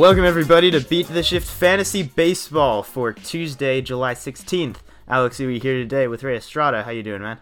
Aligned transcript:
Welcome 0.00 0.24
everybody 0.24 0.70
to 0.70 0.80
Beat 0.80 1.08
the 1.08 1.22
Shift 1.22 1.46
Fantasy 1.46 2.02
Baseball 2.02 2.82
for 2.82 3.12
Tuesday, 3.12 3.82
July 3.82 4.14
16th. 4.14 4.76
Alex, 5.06 5.36
who 5.36 5.46
are 5.48 5.50
here 5.50 5.74
today 5.74 6.08
with 6.08 6.22
Ray 6.22 6.38
Estrada. 6.38 6.84
How 6.84 6.90
you 6.90 7.02
doing, 7.02 7.20
man? 7.20 7.36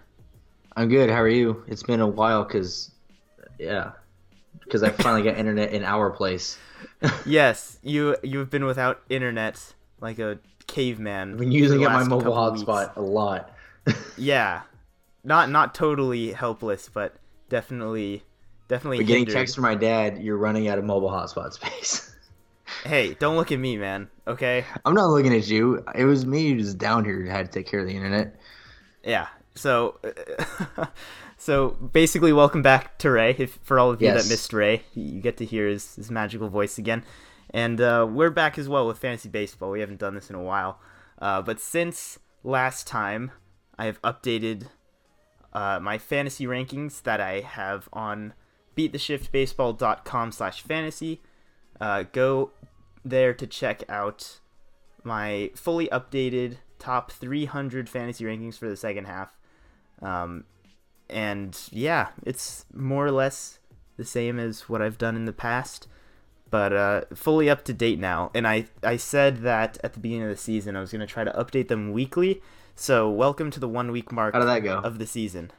I'm 0.75 0.89
good. 0.89 1.09
How 1.09 1.21
are 1.21 1.29
you? 1.29 1.63
It's 1.69 1.85
been 1.85 2.01
a 2.01 2.09
while 2.09 2.43
because, 2.43 2.91
yeah, 3.61 3.93
because 4.65 4.83
I 4.83 4.91
finally 4.91 5.23
got 5.23 5.39
internet 5.39 5.73
in 5.73 5.85
our 5.85 6.11
place. 6.11 6.59
yes, 7.25 7.79
you 7.85 8.17
you've 8.25 8.51
been 8.51 8.65
without 8.65 9.03
internet 9.09 9.63
like 10.01 10.19
a 10.19 10.41
caveman. 10.67 11.35
I've 11.35 11.39
been 11.39 11.53
using 11.53 11.81
my 11.81 12.03
mobile 12.03 12.33
hotspot 12.33 12.97
a 12.97 13.01
lot. 13.01 13.55
Yeah, 14.17 14.63
not 15.23 15.49
not 15.49 15.77
totally 15.77 16.33
helpless, 16.33 16.91
but 16.93 17.15
definitely 17.49 18.25
definitely 18.67 18.97
But 18.97 19.07
getting 19.07 19.27
hindered. 19.27 19.35
text 19.37 19.55
from 19.55 19.63
my 19.63 19.77
dad, 19.77 20.21
you're 20.21 20.37
running 20.37 20.67
out 20.67 20.79
of 20.79 20.85
mobile 20.85 21.09
hotspot 21.09 21.53
space. 21.53 22.08
Hey, 22.85 23.15
don't 23.15 23.37
look 23.37 23.53
at 23.53 23.59
me, 23.59 23.77
man. 23.77 24.09
Okay. 24.27 24.65
I'm 24.85 24.95
not 24.95 25.09
looking 25.09 25.35
at 25.35 25.49
you. 25.49 25.85
It 25.95 26.05
was 26.05 26.27
me 26.27 26.53
who's 26.53 26.75
down 26.75 27.05
here 27.05 27.23
who 27.23 27.29
had 27.29 27.47
to 27.47 27.53
take 27.53 27.67
care 27.67 27.81
of 27.81 27.87
the 27.87 27.97
internet. 27.97 28.39
Yeah. 29.03 29.29
So, 29.55 29.99
so 31.37 31.71
basically, 31.71 32.33
welcome 32.33 32.63
back 32.63 32.99
to 32.99 33.11
Ray. 33.11 33.35
If 33.39 33.59
for 33.63 33.79
all 33.79 33.91
of 33.91 34.01
you 34.01 34.09
Yes. 34.09 34.25
that 34.25 34.31
missed 34.33 34.53
Ray, 34.53 34.83
you 34.95 35.21
get 35.21 35.37
to 35.39 35.45
hear 35.45 35.67
his, 35.67 35.97
his 35.97 36.11
magical 36.11 36.49
voice 36.49 36.79
again. 36.79 37.05
And 37.51 37.81
uh, 37.81 38.07
we're 38.09 38.31
back 38.31 38.59
as 38.59 38.69
well 38.69 38.87
with 38.87 38.99
fantasy 38.99 39.29
baseball. 39.29 39.71
We 39.71 39.81
haven't 39.81 39.99
done 39.99 40.15
this 40.15 40.29
in 40.31 40.37
a 40.37 40.43
while, 40.43 40.79
uh, 41.19 41.43
but 41.43 41.61
since 41.61 42.19
last 42.45 42.87
time, 42.87 43.31
I 43.79 43.87
have 43.87 44.01
updated 44.03 44.69
uh, 45.55 45.81
my 45.81 45.97
fantasy 45.97 46.45
rankings 46.45 47.03
that 47.05 47.23
I 47.23 47.41
have 47.41 47.89
on 47.93 48.35
beattheshiftbaseball.com/fantasy. 48.77 51.23
Uh, 51.81 52.03
go 52.13 52.51
there 53.11 53.35
to 53.35 53.47
check 53.47 53.83
out 53.89 54.39
my 55.05 55.51
fully 55.55 55.89
updated 55.89 56.57
top 56.79 57.11
300 57.11 57.89
fantasy 57.89 58.25
rankings 58.25 58.59
for 58.59 58.69
the 58.69 58.77
second 58.77 59.07
half. 59.07 59.37
Um, 60.01 60.45
and 61.11 61.59
yeah, 61.71 62.09
it's 62.25 62.67
more 62.73 63.07
or 63.07 63.11
less 63.11 63.59
the 63.97 64.05
same 64.05 64.39
as 64.39 64.69
what 64.69 64.83
I've 64.83 64.99
done 64.99 65.17
in 65.17 65.25
the 65.25 65.33
past, 65.33 65.89
but 66.51 66.73
uh, 66.73 67.03
fully 67.15 67.51
up 67.51 67.65
to 67.65 67.73
date 67.73 67.99
now. 67.99 68.31
And 68.35 68.47
I, 68.47 68.67
I 68.83 68.97
said 68.97 69.39
that 69.39 69.79
at 69.83 69.95
the 69.95 70.01
beginning 70.01 70.25
of 70.25 70.31
the 70.31 70.37
season 70.37 70.77
I 70.77 70.81
was 70.81 70.93
going 70.93 71.01
to 71.01 71.07
try 71.07 71.25
to 71.25 71.33
update 71.33 71.69
them 71.69 71.93
weekly. 71.93 72.43
So 72.75 73.11
welcome 73.11 73.51
to 73.51 73.59
the 73.61 73.69
one 73.69 73.91
week 73.91 74.13
mark 74.13 74.35
How 74.35 74.41
did 74.41 74.49
that 74.49 74.63
go? 74.63 74.79
of 74.79 74.99
the 74.99 75.07
season. 75.07 75.51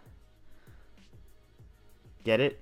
Get 2.23 2.39
it? 2.39 2.61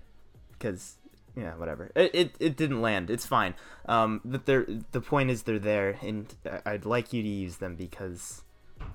Because 0.52 0.96
yeah, 1.38 1.56
whatever. 1.56 1.92
It, 1.96 2.16
it 2.16 2.36
it 2.40 2.58
didn't 2.58 2.82
land. 2.82 3.12
It's 3.12 3.26
fine. 3.26 3.54
Um, 3.86 4.22
but 4.26 4.48
they're 4.48 4.66
the 4.92 5.02
point 5.02 5.30
is 5.30 5.44
they're 5.44 5.60
there, 5.60 6.00
and 6.02 6.34
I'd 6.66 6.86
like 6.86 7.14
you 7.14 7.22
to 7.22 7.30
use 7.30 7.58
them 7.58 7.76
because, 7.76 8.42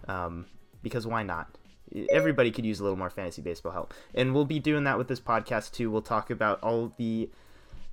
um, 0.09 0.47
because 0.83 1.07
why 1.07 1.23
not? 1.23 1.57
Everybody 2.11 2.51
could 2.51 2.65
use 2.65 2.81
a 2.81 2.83
little 2.83 2.99
more 2.99 3.11
fantasy 3.11 3.43
baseball 3.43 3.73
help, 3.73 3.95
and 4.15 4.35
we'll 4.35 4.45
be 4.45 4.59
doing 4.59 4.83
that 4.85 4.99
with 4.99 5.07
this 5.07 5.21
podcast 5.21 5.73
too. 5.73 5.91
We'll 5.91 6.03
talk 6.03 6.31
about 6.31 6.61
all 6.63 6.93
the 6.97 7.31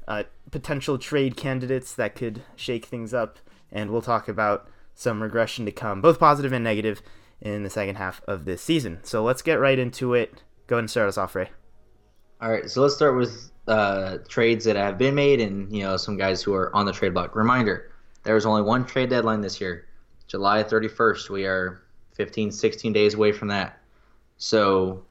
uh, 0.08 0.24
potential 0.50 0.98
trade 0.98 1.38
candidates 1.38 1.94
that 1.94 2.16
could 2.16 2.42
shake 2.56 2.86
things 2.86 3.14
up, 3.14 3.38
and 3.72 3.92
we'll 3.92 4.02
talk 4.02 4.28
about 4.28 4.68
some 4.96 5.22
regression 5.22 5.66
to 5.66 5.72
come, 5.72 6.02
both 6.02 6.20
positive 6.20 6.54
and 6.54 6.64
negative, 6.64 7.04
in 7.40 7.64
the 7.64 7.70
second 7.70 7.96
half 7.98 8.22
of 8.28 8.46
this 8.46 8.62
season. 8.62 9.00
So 9.04 9.24
let's 9.24 9.42
get 9.42 9.60
right 9.60 9.78
into 9.78 10.14
it. 10.14 10.44
Go 10.68 10.76
ahead 10.76 10.84
and 10.84 10.90
start 10.90 11.08
us 11.08 11.18
off, 11.18 11.36
Ray. 11.36 11.50
All 12.42 12.50
right, 12.50 12.70
so 12.70 12.82
let's 12.82 12.96
start 12.96 13.16
with 13.16 13.52
uh, 13.70 14.18
trades 14.28 14.66
that 14.66 14.76
have 14.76 14.98
been 14.98 15.14
made 15.14 15.40
and 15.40 15.74
you 15.74 15.84
know 15.84 15.96
some 15.96 16.18
guys 16.18 16.42
who 16.42 16.54
are 16.54 16.76
on 16.76 16.86
the 16.86 16.92
trade 16.92 17.14
block. 17.14 17.36
Reminder: 17.36 17.92
there 18.24 18.34
was 18.34 18.46
only 18.46 18.64
one 18.64 18.86
trade 18.86 19.10
deadline 19.10 19.42
this 19.42 19.62
year, 19.62 19.86
July 20.28 20.64
31st. 20.64 21.30
We 21.30 21.46
are 21.46 21.82
15, 22.14 22.52
16 22.52 22.92
days 22.92 23.14
away 23.14 23.32
from 23.32 23.48
that. 23.50 23.80
So 24.38 25.04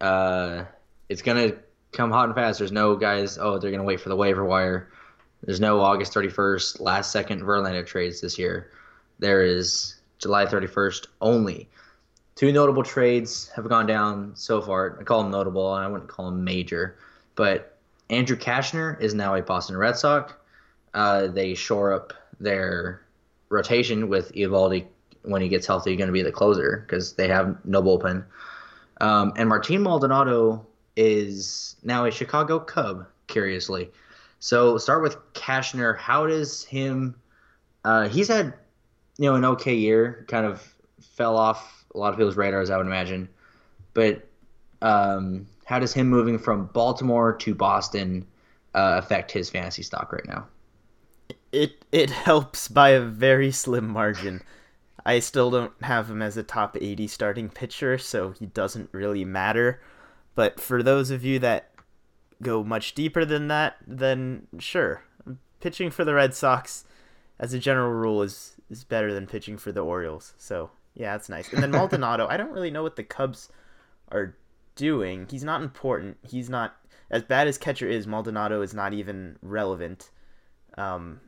uh, 0.00 0.64
it's 1.08 1.22
gonna 1.22 1.52
come 1.92 2.10
hot 2.10 2.26
and 2.26 2.34
fast. 2.34 2.58
There's 2.58 2.72
no 2.72 2.96
guys. 2.96 3.38
Oh, 3.38 3.58
they're 3.58 3.70
gonna 3.70 3.84
wait 3.84 4.00
for 4.00 4.08
the 4.08 4.16
waiver 4.16 4.44
wire. 4.44 4.90
There's 5.44 5.60
no 5.60 5.80
August 5.80 6.12
31st 6.12 6.80
last 6.80 7.12
second 7.12 7.42
Verlander 7.42 7.86
trades 7.86 8.20
this 8.20 8.38
year. 8.38 8.72
There 9.20 9.42
is 9.42 10.00
July 10.18 10.46
31st 10.46 11.06
only. 11.20 11.68
Two 12.34 12.50
notable 12.50 12.82
trades 12.82 13.48
have 13.54 13.68
gone 13.68 13.86
down 13.86 14.32
so 14.34 14.60
far. 14.60 14.98
I 15.00 15.04
call 15.04 15.22
them 15.22 15.30
notable, 15.30 15.74
and 15.76 15.84
I 15.84 15.88
wouldn't 15.88 16.10
call 16.10 16.26
them 16.26 16.42
major. 16.42 16.96
But 17.38 17.78
Andrew 18.10 18.36
Cashner 18.36 19.00
is 19.00 19.14
now 19.14 19.36
a 19.36 19.42
Boston 19.42 19.76
Red 19.76 19.96
Sox. 19.96 20.32
Uh, 20.92 21.28
they 21.28 21.54
shore 21.54 21.92
up 21.92 22.12
their 22.40 23.02
rotation 23.48 24.08
with 24.08 24.32
Eovaldi 24.32 24.86
when 25.22 25.40
he 25.40 25.48
gets 25.48 25.64
healthy, 25.64 25.94
going 25.94 26.08
to 26.08 26.12
be 26.12 26.22
the 26.22 26.32
closer 26.32 26.84
because 26.84 27.12
they 27.12 27.28
have 27.28 27.56
no 27.64 27.80
bullpen. 27.80 28.24
Um, 29.00 29.32
and 29.36 29.48
Martin 29.48 29.84
Maldonado 29.84 30.66
is 30.96 31.76
now 31.84 32.06
a 32.06 32.10
Chicago 32.10 32.58
Cub, 32.58 33.06
curiously. 33.28 33.92
So 34.40 34.76
start 34.76 35.00
with 35.00 35.16
Cashner. 35.34 35.96
How 35.96 36.26
does 36.26 36.64
him? 36.64 37.14
Uh, 37.84 38.08
he's 38.08 38.26
had 38.26 38.52
you 39.16 39.30
know 39.30 39.36
an 39.36 39.44
okay 39.44 39.76
year. 39.76 40.24
Kind 40.26 40.44
of 40.44 40.74
fell 41.14 41.36
off 41.36 41.84
a 41.94 41.98
lot 41.98 42.08
of 42.08 42.16
people's 42.18 42.36
radars, 42.36 42.68
I 42.68 42.76
would 42.78 42.86
imagine. 42.86 43.28
But 43.94 44.26
um, 44.82 45.46
how 45.68 45.78
does 45.78 45.92
him 45.92 46.08
moving 46.08 46.38
from 46.38 46.64
Baltimore 46.72 47.34
to 47.34 47.54
Boston 47.54 48.26
uh, 48.74 48.94
affect 49.02 49.30
his 49.30 49.50
fantasy 49.50 49.82
stock 49.82 50.10
right 50.14 50.26
now? 50.26 50.46
It 51.52 51.84
it 51.92 52.08
helps 52.08 52.68
by 52.68 52.90
a 52.90 53.02
very 53.02 53.52
slim 53.52 53.86
margin. 53.86 54.42
I 55.04 55.18
still 55.18 55.50
don't 55.50 55.72
have 55.82 56.10
him 56.10 56.22
as 56.22 56.38
a 56.38 56.42
top 56.42 56.78
80 56.80 57.06
starting 57.08 57.50
pitcher, 57.50 57.98
so 57.98 58.30
he 58.30 58.46
doesn't 58.46 58.88
really 58.92 59.26
matter. 59.26 59.82
But 60.34 60.58
for 60.58 60.82
those 60.82 61.10
of 61.10 61.22
you 61.22 61.38
that 61.40 61.70
go 62.40 62.64
much 62.64 62.94
deeper 62.94 63.26
than 63.26 63.48
that, 63.48 63.76
then 63.86 64.46
sure. 64.58 65.02
Pitching 65.60 65.90
for 65.90 66.02
the 66.02 66.14
Red 66.14 66.34
Sox, 66.34 66.86
as 67.38 67.52
a 67.52 67.58
general 67.58 67.92
rule, 67.92 68.22
is, 68.22 68.54
is 68.70 68.84
better 68.84 69.12
than 69.12 69.26
pitching 69.26 69.58
for 69.58 69.72
the 69.72 69.80
Orioles. 69.80 70.32
So, 70.38 70.70
yeah, 70.94 71.12
that's 71.12 71.28
nice. 71.28 71.52
And 71.52 71.62
then 71.62 71.70
Maldonado, 71.72 72.26
I 72.26 72.38
don't 72.38 72.52
really 72.52 72.70
know 72.70 72.82
what 72.82 72.96
the 72.96 73.04
Cubs 73.04 73.50
are 74.10 74.34
doing. 74.78 75.26
He's 75.30 75.44
not 75.44 75.60
important. 75.62 76.16
He's 76.26 76.48
not. 76.48 76.74
As 77.10 77.22
bad 77.22 77.46
as 77.48 77.58
catcher 77.58 77.86
is, 77.88 78.06
Maldonado 78.06 78.62
is 78.62 78.72
not 78.72 78.92
even 78.94 79.36
relevant. 79.42 80.10
Um, 80.78 81.20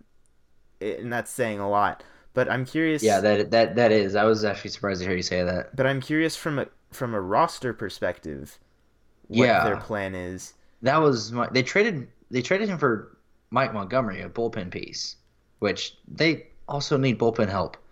and 0.81 1.12
that's 1.12 1.31
saying 1.31 1.59
a 1.61 1.69
lot. 1.69 2.03
But 2.33 2.50
I'm 2.50 2.65
curious. 2.65 3.03
Yeah, 3.03 3.21
that 3.21 3.50
that 3.50 3.75
that 3.77 3.93
is. 3.93 4.15
I 4.15 4.25
was 4.25 4.44
actually 4.44 4.71
surprised 4.71 5.00
to 5.03 5.06
hear 5.06 5.16
you 5.16 5.22
say 5.22 5.43
that. 5.43 5.75
But 5.77 5.87
I'm 5.87 6.00
curious 6.00 6.37
from 6.37 6.59
a 6.61 6.66
from 6.93 7.12
a 7.15 7.21
roster 7.21 7.72
perspective, 7.75 8.59
what 9.28 9.44
Yeah. 9.47 9.65
their 9.65 9.77
plan 9.77 10.15
is. 10.15 10.55
That 10.82 10.99
was 10.99 11.32
my. 11.32 11.49
They 11.50 11.62
traded. 11.62 12.09
They 12.31 12.41
traded 12.43 12.69
him 12.69 12.78
for 12.78 13.19
Mike 13.50 13.75
Montgomery, 13.75 14.22
a 14.22 14.28
bullpen 14.28 14.71
piece, 14.71 15.17
which 15.59 15.97
they 16.06 16.47
also 16.69 16.97
need 16.97 17.19
bullpen 17.19 17.49
help. 17.49 17.77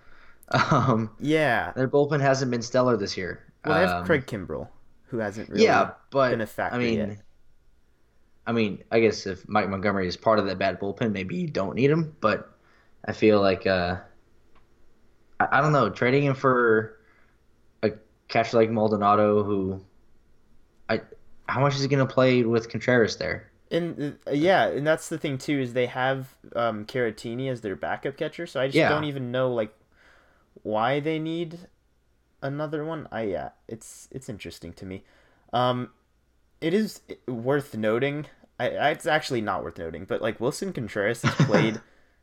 Um, 0.71 1.11
Yeah. 1.21 1.73
their 1.77 1.89
bullpen 1.89 2.21
hasn't 2.21 2.51
been 2.51 2.63
stellar 2.63 2.97
this 2.97 3.19
year. 3.19 3.45
Well, 3.67 3.75
they 3.75 3.81
have 3.87 3.97
Um, 4.01 4.07
Craig 4.07 4.25
Kimbrel, 4.27 4.69
who 5.09 5.19
hasn't 5.19 5.51
really. 5.51 5.81
yeah, 5.81 5.93
but 6.11 6.29
been 6.29 6.41
a 6.41 6.47
factor 6.47 6.77
I 6.77 6.79
mean, 6.79 7.17
yet. 7.17 7.19
I 8.47 8.53
mean, 8.53 8.83
I 8.91 9.01
guess 9.01 9.27
if 9.27 9.47
Mike 9.49 9.69
Montgomery 9.69 10.09
is 10.09 10.17
part 10.17 10.39
of 10.39 10.47
that 10.47 10.59
bad 10.59 10.81
bullpen, 10.81 11.13
maybe 11.13 11.37
you 11.37 11.49
don't 11.49 11.75
need 11.77 11.91
him. 11.91 12.17
But 12.21 12.51
I 13.05 13.13
feel 13.13 13.41
like 13.41 13.67
uh, 13.67 13.99
I, 15.41 15.59
I 15.59 15.61
don't 15.61 15.73
know 15.73 15.91
trading 15.91 16.25
him 16.25 16.35
for 16.35 16.99
a 17.83 17.93
catcher 18.29 18.59
like 18.59 18.71
Maldonado, 18.71 19.45
who 19.45 19.85
I 20.91 21.01
how 21.49 21.61
much 21.63 21.75
is 21.77 21.81
he 21.83 21.89
going 21.89 22.07
to 22.07 22.13
play 22.13 22.43
with 22.45 22.69
Contreras 22.69 23.17
there? 23.17 23.51
And 23.71 24.19
uh, 24.27 24.31
yeah, 24.33 24.67
and 24.69 24.87
that's 24.87 25.09
the 25.09 25.19
thing 25.19 25.37
too 25.39 25.61
is 25.61 25.73
they 25.75 25.87
have 25.87 26.35
um, 26.57 26.87
Caratini 26.87 27.51
as 27.51 27.61
their 27.61 27.77
backup 27.77 28.17
catcher, 28.17 28.47
so 28.47 28.61
I 28.61 28.69
just 28.69 28.87
Yeah. 28.87 28.87
don't 28.87 29.05
even 29.05 29.31
know 29.31 29.53
like 29.53 29.75
why 30.63 31.01
they 31.01 31.19
need 31.19 31.61
another 32.43 32.85
one. 32.85 33.09
I 33.13 33.23
yeah, 33.23 33.51
it's 33.69 34.09
it's 34.11 34.29
interesting 34.29 34.73
to 34.75 34.87
me. 34.87 35.05
Um, 35.53 35.91
it 36.61 36.75
is 36.75 37.01
worth 37.27 37.77
noting. 37.77 38.27
I, 38.61 38.71
I 38.71 38.91
it's 38.91 39.07
actually 39.07 39.41
not 39.41 39.63
worth 39.63 39.79
noting, 39.79 40.05
but 40.05 40.21
like 40.23 40.39
Willson 40.41 40.73
Contreras 40.75 41.23
has 41.23 41.35
played, 41.47 41.81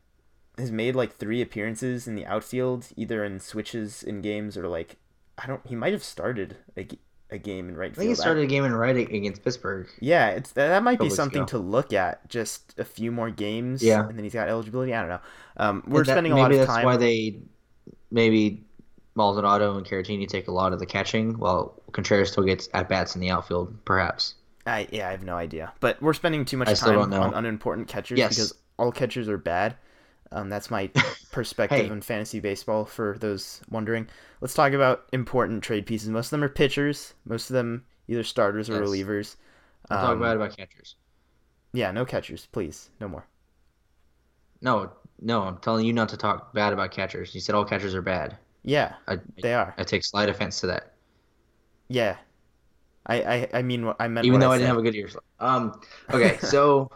has 0.58 0.70
made 0.70 0.94
like 0.94 1.16
three 1.16 1.40
appearances 1.42 2.06
in 2.06 2.14
the 2.14 2.26
outfield, 2.26 2.88
either 2.96 3.24
in 3.24 3.40
switches 3.40 4.02
in 4.02 4.20
games 4.20 4.56
or 4.56 4.68
like 4.68 4.96
I 5.38 5.46
don't. 5.46 5.66
He 5.66 5.74
might 5.74 5.92
have 5.92 6.04
started 6.04 6.56
a 6.76 7.38
game 7.38 7.68
in 7.68 7.76
right 7.76 7.86
I 7.90 7.94
field. 7.94 7.96
think 7.96 8.08
he 8.10 8.14
started 8.14 8.44
a 8.44 8.46
game 8.46 8.64
in 8.64 8.72
right 8.72 8.96
against 8.96 9.42
Pittsburgh. 9.42 9.88
Yeah, 10.00 10.28
it's 10.28 10.52
that, 10.52 10.68
that 10.68 10.82
might 10.84 11.00
be 11.00 11.10
something 11.10 11.42
ago. 11.42 11.46
to 11.48 11.58
look 11.58 11.92
at. 11.92 12.28
Just 12.28 12.78
a 12.78 12.84
few 12.84 13.10
more 13.10 13.30
games, 13.30 13.82
Yeah. 13.82 14.06
and 14.06 14.16
then 14.16 14.22
he's 14.24 14.32
got 14.34 14.48
eligibility. 14.48 14.94
I 14.94 15.00
don't 15.00 15.08
know. 15.08 15.20
Um, 15.56 15.82
we're 15.88 16.04
That- 16.04 16.12
spending 16.12 16.32
a 16.32 16.36
lot 16.36 16.52
of 16.52 16.58
time. 16.66 16.66
Maybe 16.66 16.76
that's 16.76 16.84
why 16.84 16.96
they 16.98 17.38
maybe 18.10 18.65
Maldonado 19.16 19.76
and 19.76 19.86
Caratini 19.86 20.28
take 20.28 20.46
a 20.48 20.52
lot 20.52 20.72
of 20.72 20.78
the 20.78 20.86
catching, 20.86 21.38
while 21.38 21.80
Contreras 21.92 22.30
still 22.30 22.44
gets 22.44 22.68
at 22.74 22.88
bats 22.88 23.14
in 23.14 23.20
the 23.20 23.30
outfield, 23.30 23.74
perhaps. 23.84 24.34
I 24.66 24.86
yeah, 24.92 25.08
I 25.08 25.12
have 25.12 25.24
no 25.24 25.36
idea. 25.36 25.72
But 25.80 26.00
we're 26.02 26.12
spending 26.12 26.44
too 26.44 26.56
much 26.56 26.68
I 26.68 26.74
time 26.74 27.12
on 27.12 27.34
unimportant 27.34 27.88
catchers 27.88 28.18
Yes. 28.18 28.30
because 28.36 28.54
all 28.78 28.92
catchers 28.92 29.28
are 29.28 29.38
bad. 29.38 29.76
Um, 30.32 30.48
that's 30.50 30.70
my 30.70 30.90
perspective 31.32 31.86
Hey. 31.86 31.90
on 31.90 32.00
fantasy 32.02 32.40
baseball 32.40 32.84
for 32.84 33.16
those 33.20 33.60
wondering. 33.70 34.08
Let's 34.40 34.54
talk 34.54 34.72
about 34.72 35.04
important 35.12 35.62
trade 35.62 35.86
pieces. 35.86 36.08
Most 36.10 36.26
of 36.26 36.30
them 36.32 36.44
are 36.44 36.48
pitchers. 36.48 37.14
Most 37.24 37.48
of 37.48 37.54
them 37.54 37.84
either 38.08 38.24
starters 38.24 38.68
or 38.68 38.74
Yes. 38.74 38.82
relievers. 38.82 39.36
I'll 39.88 39.98
talk 39.98 40.10
Um, 40.10 40.20
bad 40.20 40.36
about 40.36 40.56
catchers. 40.56 40.96
Yeah, 41.72 41.92
no 41.92 42.04
catchers, 42.04 42.48
please. 42.50 42.90
No 43.00 43.08
more. 43.08 43.24
No, 44.60 44.90
no, 45.20 45.42
I'm 45.42 45.58
telling 45.58 45.86
you 45.86 45.92
not 45.92 46.08
to 46.10 46.16
talk 46.16 46.52
bad 46.54 46.72
about 46.72 46.90
catchers. 46.90 47.34
You 47.34 47.40
said 47.40 47.54
all 47.54 47.64
catchers 47.64 47.94
are 47.94 48.02
bad. 48.02 48.36
Yeah, 48.66 48.94
I, 49.06 49.18
they 49.40 49.54
are. 49.54 49.74
I 49.78 49.84
take 49.84 50.04
slight 50.04 50.28
offense 50.28 50.60
to 50.60 50.66
that. 50.66 50.92
Yeah. 51.88 52.16
I, 53.06 53.22
I, 53.22 53.48
I 53.54 53.62
mean 53.62 53.86
what 53.86 53.96
I 54.00 54.08
meant. 54.08 54.26
even 54.26 54.40
though 54.40 54.50
I, 54.50 54.56
I 54.56 54.58
didn't 54.58 54.68
have 54.68 54.78
a 54.78 54.82
good 54.82 54.94
year. 54.94 55.08
Um, 55.38 55.80
okay, 56.12 56.36
so 56.40 56.90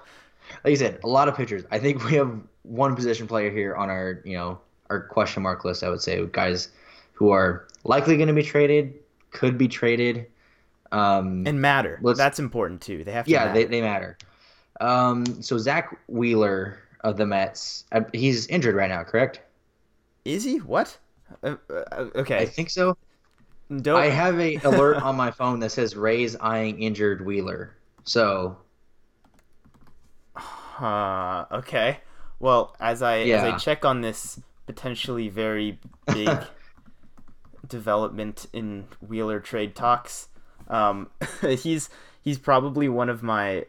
like 0.65 0.73
you 0.73 0.77
said, 0.77 0.99
a 1.05 1.07
lot 1.07 1.29
of 1.29 1.37
pitchers. 1.37 1.63
I 1.71 1.79
think 1.79 2.05
we 2.05 2.15
have 2.15 2.41
one 2.63 2.97
position 2.97 3.29
player 3.29 3.51
here 3.51 3.77
on 3.77 3.89
our, 3.89 4.21
you 4.25 4.37
know, 4.37 4.59
our 4.91 5.01
question 5.01 5.45
mark 5.45 5.65
list. 5.65 5.85
I 5.85 5.89
would 5.89 6.03
say 6.03 6.27
guys 6.33 6.71
who 7.13 7.31
are 7.31 7.69
likely 7.85 8.17
going 8.17 8.27
to 8.27 8.35
be 8.35 8.43
traded, 8.43 8.95
could 9.31 9.57
be 9.57 9.69
traded. 9.69 10.27
Um, 10.91 11.47
and 11.47 11.61
matter. 11.61 12.01
That's 12.03 12.41
important 12.41 12.81
too. 12.81 13.05
They 13.05 13.13
have 13.13 13.27
to 13.27 13.31
yeah, 13.31 13.45
matter. 13.45 13.55
they, 13.55 13.65
they 13.67 13.81
matter. 13.81 14.19
Um, 14.81 15.41
so 15.41 15.57
Zack 15.57 15.97
Wheeler 16.09 16.81
of 17.05 17.17
the 17.17 17.27
Mets, 17.27 17.85
uh, 17.93 18.01
he's 18.13 18.49
injured 18.49 18.75
right 18.75 18.89
now, 18.89 19.05
correct? 19.05 19.41
Is 20.25 20.43
he? 20.43 20.57
What? 20.57 20.99
Uh, 21.43 21.57
uh, 21.71 22.07
okay. 22.17 22.39
I 22.39 22.47
think 22.47 22.71
so. 22.71 22.97
Don't. 23.83 24.01
I 24.01 24.07
have 24.09 24.39
a 24.41 24.57
alert 24.65 24.97
on 25.03 25.17
my 25.17 25.31
phone 25.31 25.61
that 25.61 25.71
says 25.71 25.95
Rays 25.97 26.37
eyeing 26.41 26.83
injured 26.83 27.25
Wheeler. 27.25 27.77
So 28.05 28.57
Uh, 30.79 31.45
okay. 31.53 31.99
Well, 32.39 32.75
as 32.81 33.03
I 33.03 33.19
as 33.19 33.43
I 33.43 33.57
check 33.59 33.85
on 33.85 34.01
this 34.01 34.41
potentially 34.67 35.29
very 35.29 35.79
big 36.07 36.31
development 37.69 38.47
in 38.53 38.87
Wheeler 39.07 39.41
trade 39.41 39.75
talks, 39.75 40.29
um, 40.69 41.11
he's 41.43 41.91
he's 42.23 42.39
probably 42.39 42.89
one 42.89 43.09
of 43.11 43.23
my 43.23 43.67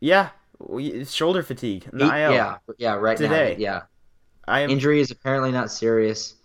yeah 0.00 0.30
we- 0.58 1.04
shoulder 1.04 1.42
fatigue. 1.42 1.88
in 1.92 1.98
the 1.98 2.04
he- 2.04 2.22
IL. 2.22 2.32
yeah, 2.32 2.56
yeah, 2.78 2.94
right 2.94 3.16
Today. 3.16 3.54
now, 3.58 3.60
yeah. 3.62 3.82
I 4.48 4.60
am 4.60 4.70
Injury 4.70 5.00
is 5.00 5.10
apparently 5.10 5.50
not 5.50 5.72
serious. 5.72 6.35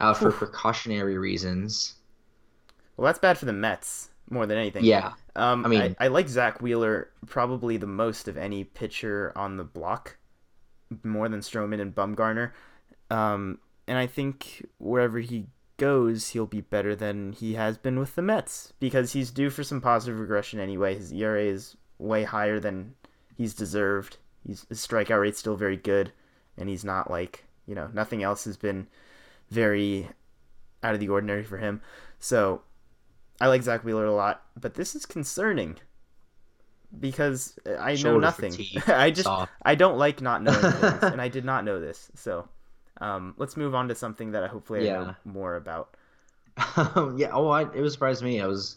Out 0.00 0.16
for 0.18 0.28
Oof. 0.28 0.34
precautionary 0.36 1.18
reasons. 1.18 1.94
well. 2.96 3.06
That's 3.06 3.18
bad 3.18 3.38
for 3.38 3.44
the 3.46 3.52
Mets 3.52 4.08
more 4.30 4.46
than 4.46 4.58
anything. 4.58 4.84
Yeah, 4.84 5.12
Um, 5.36 5.64
I 5.64 5.66
I 5.66 5.70
mean- 5.70 5.96
I, 5.98 6.08
like 6.08 6.28
Zack 6.28 6.60
Wheeler 6.62 7.10
probably 7.26 7.76
the 7.76 7.86
most 7.86 8.28
of 8.28 8.36
any 8.36 8.64
pitcher 8.64 9.32
on 9.36 9.56
the 9.56 9.64
block, 9.64 10.16
more 11.02 11.28
than 11.28 11.40
Stroman 11.40 11.80
and 11.80 11.94
Bumgarner. 11.94 12.52
Um, 13.10 13.58
and 13.88 13.98
I 13.98 14.06
think 14.06 14.64
wherever 14.78 15.18
he 15.18 15.46
goes, 15.78 16.28
he'll 16.28 16.46
be 16.46 16.60
better 16.60 16.94
than 16.94 17.32
he 17.32 17.54
has 17.54 17.76
been 17.78 17.98
with 17.98 18.14
the 18.14 18.22
Mets 18.22 18.72
because 18.78 19.12
he's 19.12 19.30
due 19.30 19.50
for 19.50 19.64
some 19.64 19.80
positive 19.80 20.20
regression 20.20 20.60
anyway. 20.60 20.94
His 20.94 21.12
ERA 21.12 21.42
is 21.42 21.76
way 21.98 22.22
higher 22.24 22.60
than 22.60 22.94
he's 23.36 23.54
deserved. 23.54 24.18
He's, 24.46 24.64
his 24.68 24.86
strikeout 24.86 25.20
rate's 25.20 25.38
still 25.40 25.56
very 25.56 25.76
good, 25.76 26.12
and 26.56 26.68
he's 26.68 26.84
not 26.84 27.10
like 27.10 27.44
you 27.66 27.74
know 27.74 27.88
nothing 27.92 28.22
else 28.22 28.44
has 28.44 28.56
been 28.56 28.86
very 29.50 30.08
out 30.82 30.94
of 30.94 31.00
the 31.00 31.08
ordinary 31.08 31.44
for 31.44 31.58
him. 31.58 31.80
So 32.18 32.62
I 33.40 33.48
like 33.48 33.62
Zack 33.62 33.84
Wheeler 33.84 34.04
a 34.04 34.14
lot, 34.14 34.42
but 34.58 34.74
this 34.74 34.94
is 34.94 35.06
concerning 35.06 35.76
because 36.98 37.58
I 37.78 37.94
know 37.94 38.18
nothing. 38.18 38.52
fatigue, 38.52 38.82
I 38.88 39.10
just 39.10 39.24
soft. 39.24 39.52
I 39.62 39.74
don't 39.74 39.98
like 39.98 40.20
not 40.20 40.42
knowing 40.42 40.60
things, 40.72 41.02
and 41.02 41.20
I 41.20 41.28
did 41.28 41.44
not 41.44 41.64
know 41.64 41.80
this. 41.80 42.10
So 42.14 42.48
um, 43.00 43.34
let's 43.38 43.56
move 43.56 43.74
on 43.74 43.88
to 43.88 43.94
something 43.94 44.32
that 44.32 44.44
I 44.44 44.48
hopefully 44.48 44.90
I 44.90 44.92
know 44.92 45.14
more 45.24 45.56
about. 45.56 45.96
Um, 46.76 47.16
yeah. 47.18 47.30
Oh, 47.32 47.48
I, 47.48 47.62
it 47.62 47.80
was 47.80 47.92
surprised 47.92 48.22
me. 48.22 48.40
I 48.40 48.46
was 48.46 48.76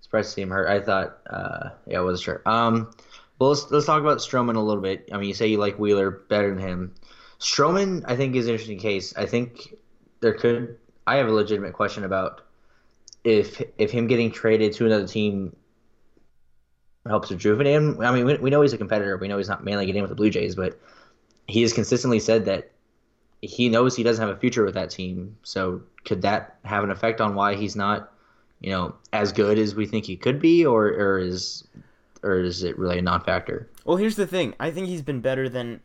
surprised 0.00 0.30
to 0.30 0.34
see 0.34 0.42
him 0.42 0.50
hurt. 0.50 0.68
I 0.68 0.80
thought, 0.80 1.18
uh, 1.28 1.70
yeah, 1.86 1.98
I 1.98 2.02
wasn't 2.02 2.24
sure. 2.24 2.42
Um, 2.46 2.90
well, 3.38 3.50
let's 3.50 3.70
let's 3.70 3.86
talk 3.86 4.00
about 4.00 4.18
Stroman 4.18 4.56
a 4.56 4.60
little 4.60 4.82
bit. 4.82 5.08
I 5.12 5.16
mean, 5.16 5.28
you 5.28 5.34
say 5.34 5.46
you 5.46 5.58
like 5.58 5.78
Wheeler 5.78 6.10
better 6.10 6.50
than 6.50 6.58
him. 6.58 6.94
Stroman, 7.40 8.04
I 8.06 8.16
think, 8.16 8.34
is 8.36 8.46
an 8.46 8.52
interesting 8.52 8.78
case. 8.78 9.16
I 9.16 9.26
think 9.26 9.74
there 10.20 10.34
could. 10.34 10.78
I 11.06 11.16
have 11.16 11.28
a 11.28 11.32
legitimate 11.32 11.72
question 11.72 12.04
about 12.04 12.42
if 13.24 13.62
if 13.78 13.90
him 13.90 14.06
getting 14.06 14.30
traded 14.30 14.72
to 14.74 14.86
another 14.86 15.06
team 15.06 15.54
helps 17.06 17.30
rejuvenate 17.30 17.74
him. 17.74 18.00
I 18.00 18.12
mean, 18.12 18.26
we, 18.26 18.36
we 18.36 18.50
know 18.50 18.62
he's 18.62 18.72
a 18.72 18.78
competitor. 18.78 19.16
We 19.16 19.28
know 19.28 19.38
he's 19.38 19.48
not 19.48 19.64
mainly 19.64 19.86
getting 19.86 20.02
with 20.02 20.10
the 20.10 20.14
Blue 20.14 20.30
Jays, 20.30 20.54
but 20.54 20.78
he 21.46 21.62
has 21.62 21.72
consistently 21.72 22.20
said 22.20 22.44
that 22.44 22.70
he 23.40 23.68
knows 23.68 23.96
he 23.96 24.02
doesn't 24.02 24.26
have 24.26 24.36
a 24.36 24.38
future 24.38 24.64
with 24.64 24.74
that 24.74 24.90
team. 24.90 25.36
So 25.42 25.82
could 26.04 26.22
that 26.22 26.58
have 26.64 26.84
an 26.84 26.90
effect 26.90 27.20
on 27.20 27.34
why 27.34 27.54
he's 27.54 27.76
not, 27.76 28.12
you 28.60 28.70
know, 28.70 28.94
as 29.12 29.32
good 29.32 29.58
as 29.58 29.74
we 29.74 29.86
think 29.86 30.04
he 30.04 30.16
could 30.16 30.40
be, 30.40 30.66
or 30.66 30.86
or 30.88 31.18
is 31.18 31.66
or 32.22 32.40
is 32.40 32.62
it 32.62 32.78
really 32.78 32.98
a 32.98 33.02
non-factor? 33.02 33.68
Well, 33.84 33.96
here's 33.96 34.16
the 34.16 34.26
thing. 34.26 34.54
I 34.58 34.70
think 34.70 34.88
he's 34.88 35.02
been 35.02 35.20
better 35.20 35.48
than 35.48 35.80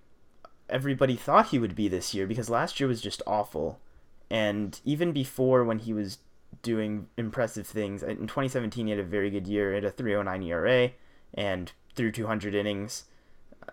everybody 0.69 1.15
thought 1.15 1.49
he 1.49 1.59
would 1.59 1.75
be 1.75 1.87
this 1.87 2.13
year 2.13 2.25
because 2.25 2.49
last 2.49 2.79
year 2.79 2.89
was 2.89 3.01
just 3.01 3.21
awful. 3.27 3.79
And 4.29 4.79
even 4.83 5.11
before 5.11 5.63
when 5.63 5.79
he 5.79 5.93
was 5.93 6.19
doing 6.61 7.07
impressive 7.17 7.67
things, 7.67 8.03
uh, 8.03 8.07
in 8.07 8.27
2017 8.27 8.87
he 8.87 8.91
had 8.91 8.99
a 8.99 9.03
very 9.03 9.29
good 9.29 9.47
year. 9.47 9.73
at 9.73 9.83
a 9.83 9.91
309 9.91 10.43
ERA 10.43 10.91
and 11.33 11.71
threw 11.95 12.11
200 12.11 12.55
innings. 12.55 13.05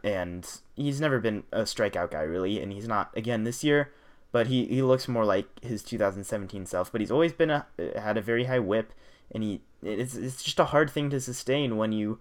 And 0.05 0.47
he's 0.77 1.01
never 1.01 1.19
been 1.19 1.45
a 1.53 1.63
strikeout 1.63 2.11
guy 2.11 2.23
really, 2.23 2.61
and 2.61 2.73
he's 2.73 2.89
not 2.89 3.11
again 3.17 3.45
this 3.45 3.65
year. 3.65 3.93
But 4.33 4.47
he, 4.47 4.67
he 4.67 4.83
looks 4.83 5.09
more 5.09 5.25
like 5.25 5.49
his 5.63 5.83
2017 5.83 6.65
self. 6.67 6.93
But 6.93 7.01
he's 7.01 7.11
always 7.11 7.33
been 7.33 7.51
a 7.51 7.67
uh, 7.79 8.01
had 8.01 8.17
a 8.17 8.23
very 8.23 8.45
high 8.45 8.61
WHIP, 8.61 8.93
and 9.33 9.43
he 9.43 9.63
it's 9.83 10.15
it's 10.15 10.43
just 10.43 10.61
a 10.61 10.67
hard 10.67 10.91
thing 10.91 11.11
to 11.11 11.21
sustain 11.21 11.77
when 11.77 11.91
you 11.91 12.21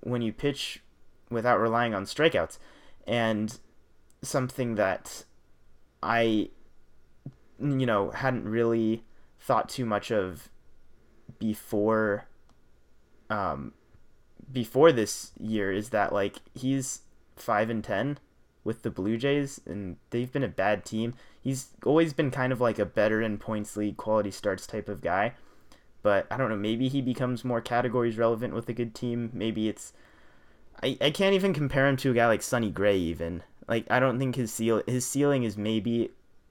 when 0.00 0.22
you 0.22 0.32
pitch 0.32 0.82
without 1.30 1.60
relying 1.60 1.94
on 1.94 2.04
strikeouts. 2.04 2.58
And 3.06 3.58
something 4.22 4.74
that 4.74 5.24
I, 6.02 6.50
you 7.60 7.86
know, 7.86 8.10
hadn't 8.10 8.48
really 8.48 9.04
thought 9.38 9.68
too 9.68 9.84
much 9.84 10.10
of 10.10 10.48
before, 11.38 12.26
um, 13.28 13.72
before 14.50 14.92
this 14.92 15.32
year 15.38 15.72
is 15.72 15.90
that 15.90 16.12
like 16.12 16.36
he's 16.54 17.02
five 17.36 17.70
and 17.70 17.84
ten 17.84 18.18
with 18.64 18.82
the 18.82 18.90
Blue 18.90 19.16
Jays, 19.16 19.60
and 19.66 19.96
they've 20.10 20.30
been 20.30 20.44
a 20.44 20.48
bad 20.48 20.84
team. 20.84 21.14
He's 21.40 21.68
always 21.84 22.12
been 22.12 22.30
kind 22.30 22.52
of 22.52 22.60
like 22.60 22.78
a 22.78 22.84
better 22.84 23.22
in 23.22 23.38
points 23.38 23.76
league 23.76 23.96
quality 23.96 24.30
starts 24.30 24.66
type 24.66 24.88
of 24.88 25.00
guy. 25.00 25.34
But 26.02 26.26
I 26.30 26.36
don't 26.36 26.48
know, 26.48 26.56
maybe 26.56 26.88
he 26.88 27.02
becomes 27.02 27.44
more 27.44 27.60
categories 27.60 28.18
relevant 28.18 28.54
with 28.54 28.68
a 28.68 28.72
good 28.72 28.94
team. 28.94 29.30
Maybe 29.32 29.68
it's 29.68 29.92
I, 30.82 30.96
I 31.00 31.10
can't 31.10 31.34
even 31.34 31.52
compare 31.52 31.86
him 31.86 31.96
to 31.98 32.10
a 32.10 32.14
guy 32.14 32.26
like 32.26 32.42
Sonny 32.42 32.70
Gray 32.70 32.96
even. 32.96 33.42
Like 33.68 33.86
I 33.90 34.00
don't 34.00 34.18
think 34.18 34.36
his 34.36 34.52
seal 34.52 34.82
his 34.86 35.06
ceiling 35.06 35.44
is 35.44 35.56
maybe 35.56 36.10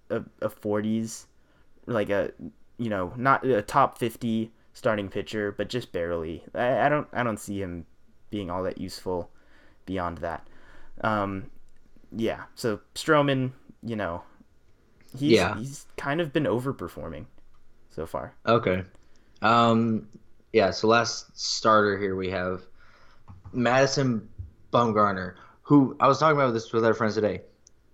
a, 0.10 0.24
a 0.42 0.50
40s 0.50 1.26
like 1.86 2.10
a 2.10 2.32
you 2.78 2.90
know, 2.90 3.14
not 3.18 3.46
a 3.46 3.62
top 3.62 3.98
50 3.98 4.52
starting 4.74 5.10
pitcher, 5.10 5.52
but 5.52 5.68
just 5.70 5.92
barely. 5.92 6.44
I, 6.56 6.86
I 6.86 6.90
don't 6.90 7.08
I 7.14 7.24
don't 7.24 7.40
see 7.40 7.62
him 7.62 7.86
being 8.30 8.50
all 8.50 8.64
that 8.64 8.78
useful 8.80 9.30
beyond 9.86 10.20
that. 10.20 10.48
Um 11.02 11.50
yeah, 12.12 12.44
so 12.56 12.80
Stroman, 12.96 13.52
you 13.84 13.96
know, 13.96 14.24
he's 15.18 15.32
Yeah. 15.34 15.56
he's 15.56 15.86
kind 15.98 16.22
of 16.22 16.34
been 16.34 16.46
overperforming 16.46 17.26
so 17.90 18.06
far. 18.06 18.34
Okay. 18.46 18.84
Um, 19.42 20.08
yeah. 20.54 20.72
So 20.72 20.88
last 20.88 21.38
starter 21.40 21.98
here 21.98 22.16
we 22.16 22.30
have 22.30 22.64
Madison 23.52 24.28
Bumgarner, 24.72 25.36
who 25.64 25.96
I 26.00 26.08
was 26.08 26.20
talking 26.20 26.38
about 26.38 26.54
this 26.54 26.72
with 26.74 26.86
our 26.86 26.94
friends 26.94 27.16
today. 27.16 27.42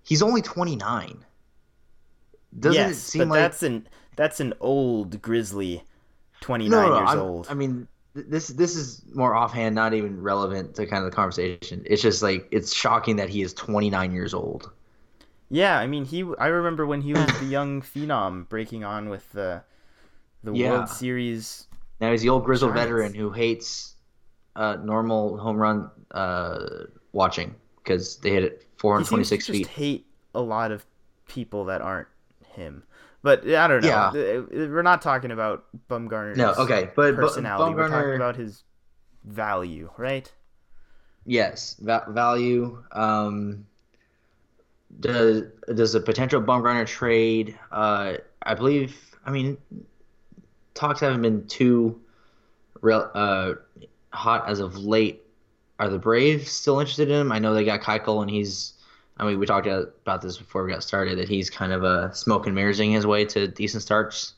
He's 0.04 0.22
only 0.22 0.42
29. 0.42 1.26
Doesn't 2.60 2.80
yes, 2.82 2.92
it 2.92 2.96
seem 2.96 3.20
but 3.24 3.28
like 3.30 3.40
that's 3.42 3.64
an 3.64 3.88
that's 4.16 4.40
an 4.40 4.54
old 4.62 5.22
grizzly, 5.22 5.84
twenty 6.42 6.70
nine 6.70 6.72
no, 6.72 6.82
nine 6.82 6.90
no, 6.92 6.98
years 7.00 7.10
I'm- 7.10 7.20
old. 7.20 7.48
I 7.50 7.54
mean, 7.54 7.88
this 8.14 8.48
this 8.48 8.76
is 8.76 9.04
more 9.14 9.36
offhand, 9.36 9.76
not 9.76 9.94
even 9.94 10.22
relevant 10.22 10.76
to 10.76 10.86
kind 10.86 11.04
of 11.04 11.12
the 11.12 11.16
conversation. 11.16 11.84
It's 11.86 12.02
just 12.02 12.24
like 12.24 12.48
it's 12.52 12.74
shocking 12.74 13.18
that 13.18 13.28
he 13.30 13.42
is 13.42 13.54
29 13.54 14.14
years 14.14 14.34
old. 14.34 14.72
yeah, 15.50 15.78
I 15.78 15.86
mean 15.88 16.06
he. 16.06 16.24
I 16.40 16.48
remember 16.48 16.86
when 16.86 17.02
he 17.02 17.12
was 17.14 17.28
the 17.40 17.46
young 17.46 17.82
phenom 17.82 18.48
breaking 18.48 18.84
on 18.86 19.10
with 19.10 19.30
the 19.34 19.62
the 20.44 20.54
Yeah. 20.54 20.72
World 20.72 20.90
Series. 20.90 21.68
Now 22.00 22.12
he's 22.12 22.22
the 22.22 22.30
old 22.30 22.46
grizzled 22.46 22.74
Giants. 22.74 22.86
veteran 22.90 23.14
who 23.14 23.32
hates 23.32 23.96
uh, 24.56 24.78
normal 24.84 25.38
home 25.38 25.58
run 25.58 25.90
uh, 26.12 26.86
watching 27.12 27.54
because 27.84 28.18
they 28.18 28.30
hit 28.32 28.44
it 28.44 28.52
He 28.52 28.58
seems 28.58 28.70
to 28.70 28.82
426 28.82 29.46
just 29.48 29.58
feet. 29.58 29.68
hate 29.68 30.06
a 30.34 30.42
lot 30.42 30.72
of 30.72 30.86
people 31.28 31.66
that 31.66 31.82
aren't 31.82 32.08
him. 32.56 32.84
But 33.22 33.48
I 33.48 33.68
don't 33.68 33.82
know. 33.82 33.88
Yeah. 33.88 34.12
We're 34.68 34.84
not 34.84 35.02
talking 35.02 35.32
about 35.32 35.66
Bumgarner's 35.90 36.38
No, 36.38 36.54
okay, 36.54 36.92
but, 36.96 37.16
but 37.16 37.22
personality. 37.22 37.74
We're 37.74 37.90
talking 37.90 38.16
about 38.16 38.36
his 38.36 38.64
value, 39.24 39.90
right? 39.98 40.32
yes, 41.26 41.76
va- 41.80 42.06
value. 42.10 42.84
Um, 42.92 43.66
does 45.00 45.44
does 45.74 45.96
a 45.96 46.00
potential 46.00 46.42
Bumgarner 46.42 46.86
trade? 46.86 47.58
Uh, 47.72 48.18
I 48.44 48.54
believe. 48.54 48.96
I 49.26 49.32
mean, 49.32 49.58
talks 50.76 51.00
haven't 51.00 51.24
been 51.24 51.48
too 51.48 52.00
real 52.82 53.10
uh, 53.16 53.54
hot 54.12 54.48
as 54.48 54.60
of 54.60 54.78
late. 54.78 55.24
Are 55.80 55.90
the 55.90 55.98
Braves 56.00 56.52
still 56.52 56.80
interested 56.80 57.10
in 57.10 57.22
him? 57.22 57.32
I 57.32 57.40
know 57.40 57.54
they 57.54 57.66
got 57.66 57.82
Keuchel, 57.82 58.22
and 58.22 58.30
he's. 58.30 58.74
I 59.18 59.26
mean, 59.26 59.40
we 59.40 59.46
talked 59.46 59.68
about 59.68 60.22
this 60.22 60.38
before 60.38 60.64
we 60.66 60.72
got 60.72 60.84
started 60.84 61.18
that 61.20 61.30
he's 61.30 61.50
kind 61.50 61.72
of 61.74 61.84
a 61.84 62.14
smoke 62.14 62.48
and 62.48 62.56
mirrorsing 62.56 62.92
his 62.94 63.06
way 63.08 63.26
to 63.26 63.48
decent 63.48 63.84
starts 63.84 64.34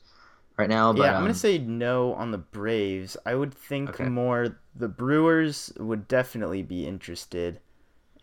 right 0.58 0.68
now. 0.68 0.92
But, 0.92 1.10
yeah, 1.10 1.16
I'm 1.16 1.22
um, 1.22 1.24
gonna 1.24 1.34
say 1.34 1.58
no 1.58 2.14
on 2.14 2.30
the 2.30 2.38
Braves. 2.38 3.16
I 3.26 3.34
would 3.34 3.52
think 3.54 4.00
Okay. 4.00 4.04
more 4.04 4.58
the 4.74 4.88
Brewers 4.88 5.72
would 5.78 6.08
definitely 6.08 6.62
be 6.62 6.86
interested, 6.86 7.60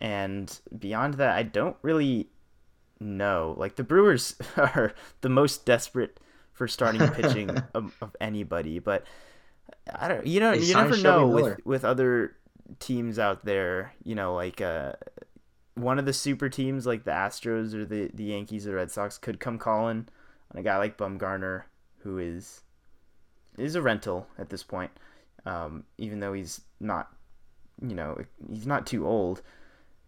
and 0.00 0.58
beyond 0.78 1.14
that, 1.14 1.36
I 1.36 1.42
don't 1.44 1.76
really 1.82 2.28
know. 3.00 3.54
Like 3.58 3.76
the 3.76 3.84
Brewers 3.84 4.36
are 4.56 4.94
the 5.22 5.30
most 5.30 5.66
desperate 5.66 6.20
for 6.52 6.68
starting 6.68 7.08
pitching 7.10 7.62
of, 7.74 7.94
of 8.00 8.16
anybody, 8.20 8.78
but 8.80 9.04
I 9.94 10.08
don't. 10.08 10.26
You 10.26 10.40
know, 10.40 10.52
They 10.52 10.60
you 10.60 10.74
never 10.74 10.96
Shelby 10.96 10.96
know 10.96 11.28
Miller. 11.28 11.28
with 11.28 11.64
with 11.66 11.84
other 11.84 12.36
teams 12.80 13.18
out 13.18 13.44
there. 13.44 13.94
You 14.04 14.14
know, 14.14 14.34
like 14.34 14.60
uh, 14.60 14.92
one 15.76 15.98
of 15.98 16.06
the 16.06 16.12
super 16.12 16.48
teams 16.48 16.86
like 16.86 17.04
the 17.04 17.10
Astros 17.12 17.74
or 17.74 17.84
the 17.84 18.10
the 18.12 18.24
Yankees 18.24 18.66
or 18.66 18.70
the 18.70 18.76
Red 18.76 18.90
Sox 18.90 19.18
could 19.18 19.38
come 19.38 19.58
calling 19.58 20.08
on 20.52 20.58
a 20.58 20.62
guy 20.62 20.76
like 20.78 20.96
Bumgarner, 20.96 21.64
who 21.98 22.18
is 22.18 22.62
is 23.58 23.74
a 23.74 23.82
rental 23.82 24.26
at 24.38 24.50
this 24.50 24.62
point, 24.62 24.90
um, 25.44 25.84
even 25.98 26.20
though 26.20 26.32
he's 26.32 26.62
not, 26.80 27.12
you 27.80 27.94
know, 27.94 28.18
he's 28.50 28.66
not 28.66 28.86
too 28.86 29.06
old. 29.06 29.42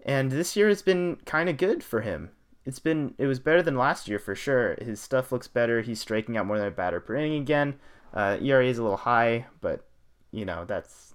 And 0.05 0.31
this 0.31 0.57
year 0.57 0.69
has 0.69 0.83
been 0.83 1.17
kind 1.25 1.49
of 1.49 1.57
good 1.57 1.83
for 1.83 2.01
him. 2.01 2.31
It's 2.65 2.79
been 2.79 3.15
it 3.19 3.27
was 3.27 3.39
better 3.39 3.63
than 3.63 3.77
last 3.77 4.09
year 4.09 4.19
for 4.19 4.35
sure. 4.35 4.77
His 4.81 5.01
stuff 5.01 5.31
looks 5.33 5.49
better. 5.49 5.83
He's 5.83 6.01
striking 6.01 6.37
out 6.37 6.47
more 6.47 6.59
than 6.59 6.69
a 6.69 6.73
batter 6.73 7.01
per 7.01 7.15
inning 7.15 7.41
again. 7.41 7.79
Uh, 8.15 8.39
ERA 8.41 8.65
is 8.65 8.79
a 8.79 8.83
little 8.83 8.97
high, 8.97 9.47
but 9.61 9.85
you 10.31 10.47
know 10.47 10.65
that's 10.65 11.13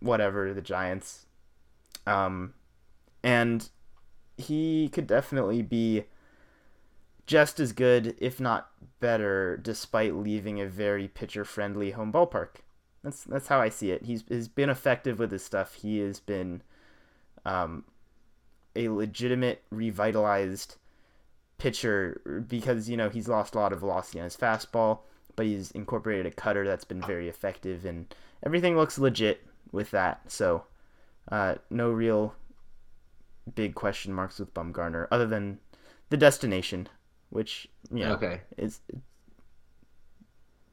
whatever. 0.00 0.52
The 0.52 0.60
Giants, 0.62 1.26
um, 2.06 2.52
and 3.22 3.68
he 4.36 4.88
could 4.88 5.06
definitely 5.06 5.62
be 5.62 6.04
just 7.26 7.58
as 7.58 7.72
good, 7.72 8.14
if 8.18 8.40
not 8.40 8.70
better, 9.00 9.56
despite 9.56 10.14
leaving 10.14 10.60
a 10.60 10.66
very 10.66 11.08
pitcher-friendly 11.08 11.92
home 11.92 12.12
ballpark. 12.12 12.56
That's 13.02 13.24
that's 13.24 13.48
how 13.48 13.60
I 13.60 13.68
see 13.68 13.90
it. 13.90 14.04
He's 14.04 14.24
has 14.28 14.48
been 14.48 14.70
effective 14.70 15.18
with 15.18 15.30
his 15.30 15.44
stuff. 15.44 15.74
He 15.74 15.98
has 15.98 16.18
been 16.20 16.62
um, 17.44 17.84
a 18.74 18.88
legitimate 18.88 19.62
revitalized 19.70 20.76
pitcher 21.58 22.44
because 22.48 22.88
you 22.88 22.96
know 22.96 23.08
he's 23.08 23.28
lost 23.28 23.54
a 23.54 23.58
lot 23.58 23.72
of 23.72 23.80
velocity 23.80 24.18
on 24.18 24.24
his 24.24 24.36
fastball, 24.36 25.00
but 25.36 25.46
he's 25.46 25.70
incorporated 25.72 26.26
a 26.26 26.30
cutter 26.30 26.66
that's 26.66 26.84
been 26.84 27.02
very 27.02 27.28
effective, 27.28 27.84
and 27.84 28.14
everything 28.42 28.76
looks 28.76 28.98
legit 28.98 29.46
with 29.72 29.90
that. 29.92 30.20
So, 30.30 30.64
uh, 31.30 31.56
no 31.70 31.90
real 31.90 32.34
big 33.54 33.74
question 33.74 34.12
marks 34.12 34.38
with 34.38 34.54
Bumgarner 34.54 35.06
other 35.10 35.26
than 35.26 35.58
the 36.10 36.16
destination, 36.16 36.88
which 37.30 37.68
you 37.90 38.04
know 38.04 38.14
Okay. 38.14 38.40
is 38.56 38.80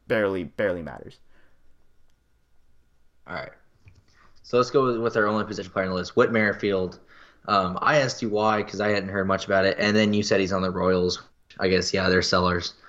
barely 0.07 0.43
barely 0.45 0.81
matters. 0.81 1.19
All 3.27 3.35
right. 3.35 3.51
So 4.43 4.57
let's 4.57 4.71
go 4.71 5.01
with, 5.01 5.17
our 5.17 5.27
only 5.27 5.45
position 5.45 5.71
player 5.71 5.85
on 5.85 5.91
the 5.91 5.95
list, 5.95 6.15
Whit 6.15 6.31
Merrifield. 6.31 6.99
Um, 7.47 7.77
I 7.81 7.97
asked 7.97 8.21
you 8.21 8.29
why 8.29 8.63
because 8.63 8.81
I 8.81 8.89
hadn't 8.89 9.09
heard 9.09 9.27
much 9.27 9.45
about 9.45 9.65
it, 9.65 9.77
and 9.79 9.95
then 9.95 10.13
you 10.13 10.23
said 10.23 10.39
he's 10.39 10.53
on 10.53 10.61
the 10.61 10.71
Royals. 10.71 11.21
I 11.59 11.67
guess 11.69 11.93
yeah, 11.93 12.09
they're 12.09 12.21
sellers. 12.21 12.73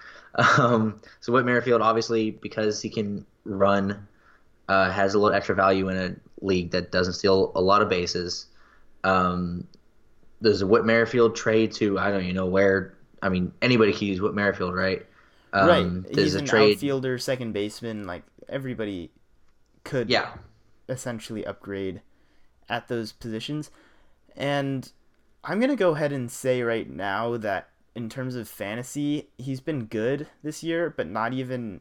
Um, 0.59 1.00
so 1.21 1.33
Whit 1.33 1.45
Merrifield, 1.45 1.81
obviously, 1.81 2.33
because 2.33 2.83
he 2.83 2.91
can 2.91 3.25
run, 3.45 4.09
uh, 4.69 4.91
has 4.91 5.14
a 5.14 5.19
little 5.21 5.37
extra 5.37 5.55
value 5.55 5.88
in 5.91 5.97
a 5.97 6.17
league 6.45 6.73
that 6.73 6.93
doesn't 6.93 7.14
steal 7.14 7.53
a 7.55 7.61
lot 7.62 7.83
of 7.83 7.88
bases. 7.88 8.47
Um, 9.04 9.68
there's 10.40 10.62
a 10.62 10.66
Whit 10.66 10.84
Merrifield 10.84 11.37
trade 11.37 11.73
to 11.75 11.99
I 11.99 12.11
don't 12.11 12.23
even 12.25 12.34
know 12.34 12.46
where. 12.46 12.96
I 13.23 13.28
mean, 13.28 13.52
anybody 13.62 13.92
can 13.92 14.08
use 14.08 14.20
Whit 14.20 14.34
Merrifield, 14.34 14.75
right? 14.75 15.06
Um, 15.52 15.68
right, 15.68 16.02
There's 16.12 16.32
he's 16.32 16.34
a 16.34 16.38
an 16.40 16.44
trade. 16.46 16.75
outfielder, 16.76 17.18
second 17.18 17.52
baseman. 17.52 18.06
Like 18.06 18.25
everybody 18.49 19.11
could 19.84 20.11
Yeah. 20.11 20.32
essentially 20.88 21.46
upgrade 21.46 22.02
at 22.68 22.88
those 22.88 23.12
positions. 23.12 23.70
And 24.37 24.90
I'm 25.44 25.61
going 25.61 25.70
to 25.70 25.76
go 25.76 25.94
ahead 25.94 26.12
and 26.12 26.30
say 26.30 26.62
right 26.62 26.90
now 26.90 27.37
that 27.37 27.70
in 27.94 28.08
terms 28.08 28.34
of 28.34 28.49
fantasy, 28.49 29.28
he's 29.38 29.61
been 29.61 29.84
good 29.87 30.26
this 30.42 30.62
year, 30.64 30.92
but 30.94 31.06
not 31.08 31.32
even 31.32 31.80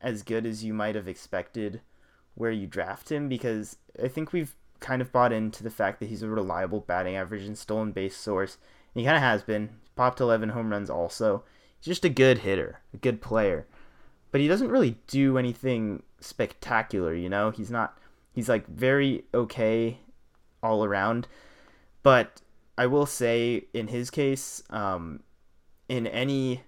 as 0.00 0.22
good 0.22 0.46
as 0.46 0.62
you 0.64 0.72
might 0.72 0.94
have 0.94 1.08
expected 1.08 1.80
where 2.34 2.50
you 2.50 2.66
draft 2.66 3.10
him 3.10 3.28
because 3.28 3.76
I 4.02 4.08
think 4.08 4.32
we've 4.32 4.54
kind 4.82 5.00
of 5.00 5.12
bought 5.12 5.32
into 5.32 5.62
the 5.62 5.70
fact 5.70 6.00
that 6.00 6.10
he's 6.10 6.22
a 6.22 6.28
reliable 6.28 6.80
batting 6.80 7.16
average 7.16 7.44
and 7.44 7.56
stolen 7.56 7.92
base 7.92 8.16
source. 8.16 8.58
And 8.94 9.00
he 9.00 9.06
kind 9.06 9.16
of 9.16 9.22
has 9.22 9.42
been. 9.42 9.70
Popped 9.94 10.20
11 10.20 10.50
home 10.50 10.70
runs 10.70 10.90
also. 10.90 11.44
He's 11.78 11.86
just 11.86 12.04
a 12.04 12.10
good 12.10 12.38
hitter, 12.38 12.80
a 12.92 12.96
good 12.96 13.20
player. 13.22 13.66
But 14.30 14.40
he 14.40 14.48
doesn't 14.48 14.70
really 14.70 14.98
do 15.06 15.38
anything 15.38 16.02
spectacular, 16.20 17.14
you 17.14 17.28
know? 17.28 17.50
He's 17.50 17.70
not 17.70 17.98
he's 18.32 18.48
like 18.48 18.66
very 18.66 19.24
okay 19.32 19.98
all 20.62 20.84
around. 20.84 21.28
But 22.02 22.40
I 22.76 22.86
will 22.86 23.06
say 23.06 23.64
in 23.72 23.88
his 23.88 24.10
case, 24.10 24.62
um, 24.70 25.20
in 25.88 26.06
any 26.06 26.62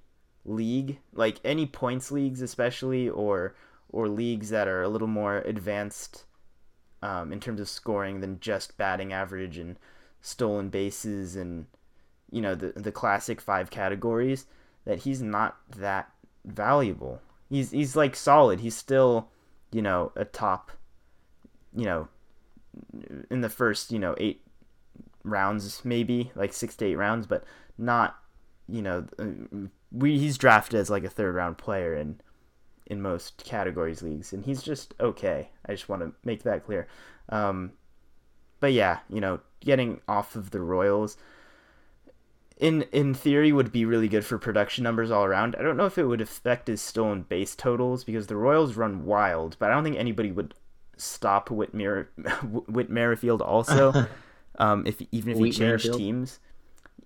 league, 0.44 0.98
like 1.14 1.40
any 1.44 1.66
points 1.66 2.10
leagues 2.10 2.42
especially 2.42 3.08
or 3.08 3.54
or 3.88 4.08
leagues 4.08 4.50
that 4.50 4.68
are 4.68 4.82
a 4.82 4.88
little 4.88 5.08
more 5.08 5.38
advanced 5.38 6.24
um, 7.04 7.32
in 7.34 7.38
terms 7.38 7.60
of 7.60 7.68
scoring 7.68 8.20
than 8.20 8.40
just 8.40 8.78
batting 8.78 9.12
average 9.12 9.58
and 9.58 9.78
stolen 10.22 10.70
bases 10.70 11.36
and 11.36 11.66
you 12.32 12.40
know 12.40 12.54
the 12.54 12.72
the 12.74 12.90
classic 12.90 13.42
five 13.42 13.70
categories 13.70 14.46
that 14.86 15.00
he's 15.00 15.20
not 15.20 15.58
that 15.76 16.10
valuable. 16.46 17.20
He's 17.50 17.72
he's 17.72 17.94
like 17.94 18.16
solid. 18.16 18.60
He's 18.60 18.74
still, 18.74 19.28
you 19.70 19.82
know, 19.82 20.12
a 20.16 20.24
top 20.24 20.72
you 21.76 21.84
know 21.84 22.08
in 23.30 23.42
the 23.42 23.50
first, 23.50 23.92
you 23.92 23.98
know, 23.98 24.14
8 24.18 24.40
rounds 25.24 25.84
maybe, 25.84 26.32
like 26.34 26.52
6 26.54 26.74
to 26.76 26.86
8 26.86 26.96
rounds, 26.96 27.26
but 27.26 27.44
not, 27.76 28.16
you 28.66 28.80
know, 28.80 29.06
we 29.92 30.18
he's 30.18 30.38
drafted 30.38 30.80
as 30.80 30.88
like 30.88 31.04
a 31.04 31.10
third 31.10 31.34
round 31.34 31.58
player 31.58 31.94
in 31.94 32.18
in 32.86 33.00
most 33.00 33.42
categories 33.44 34.02
leagues 34.02 34.32
and 34.32 34.44
he's 34.44 34.62
just 34.62 34.94
okay. 35.00 35.50
I 35.66 35.72
just 35.72 35.88
want 35.88 36.02
to 36.02 36.12
make 36.24 36.42
that 36.42 36.64
clear. 36.64 36.86
Um 37.28 37.72
but 38.60 38.72
yeah, 38.72 39.00
you 39.08 39.20
know, 39.20 39.40
getting 39.60 40.00
off 40.08 40.36
of 40.36 40.50
the 40.50 40.60
Royals 40.60 41.16
in 42.58 42.82
in 42.92 43.14
theory 43.14 43.52
would 43.52 43.72
be 43.72 43.84
really 43.84 44.08
good 44.08 44.24
for 44.24 44.38
production 44.38 44.84
numbers 44.84 45.10
all 45.10 45.24
around. 45.24 45.56
I 45.58 45.62
don't 45.62 45.76
know 45.76 45.86
if 45.86 45.98
it 45.98 46.04
would 46.04 46.20
affect 46.20 46.68
his 46.68 46.80
stolen 46.80 47.22
base 47.22 47.54
totals 47.54 48.04
because 48.04 48.26
the 48.26 48.36
Royals 48.36 48.76
run 48.76 49.04
wild, 49.04 49.56
but 49.58 49.70
I 49.70 49.74
don't 49.74 49.84
think 49.84 49.96
anybody 49.96 50.30
would 50.30 50.54
stop 50.96 51.50
Whit, 51.50 51.74
Mer- 51.74 52.08
Whit 52.42 52.90
Merrifield 52.90 53.42
also. 53.42 54.06
um, 54.58 54.86
if 54.86 55.02
even 55.10 55.32
if 55.32 55.36
he 55.36 55.42
Wheat 55.42 55.52
changed 55.52 55.60
Merrifield? 55.60 55.98
teams, 55.98 56.38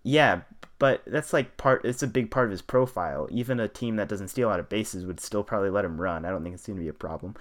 yeah, 0.03 0.43
but 0.79 1.03
that's 1.07 1.33
like 1.33 1.57
part. 1.57 1.85
It's 1.85 2.03
a 2.03 2.07
big 2.07 2.31
part 2.31 2.47
of 2.47 2.51
his 2.53 2.63
profile. 2.63 3.29
Even 3.31 3.61
a 3.61 3.69
team 3.69 3.97
that 3.97 4.09
doesn't 4.09 4.29
steal 4.29 4.49
a 4.49 4.51
lot 4.51 4.61
of 4.61 4.69
bases 4.69 5.05
would 5.05 5.21
still 5.21 5.43
probably 5.43 5.71
let 5.71 5.85
him 5.85 6.01
run. 6.01 6.25
I 6.25 6.31
don't 6.31 6.43
think 6.43 6.55
it's 6.55 6.67
going 6.67 6.79
to 6.79 6.83
be 6.83 6.89
a 6.89 6.93
problem. 6.93 7.35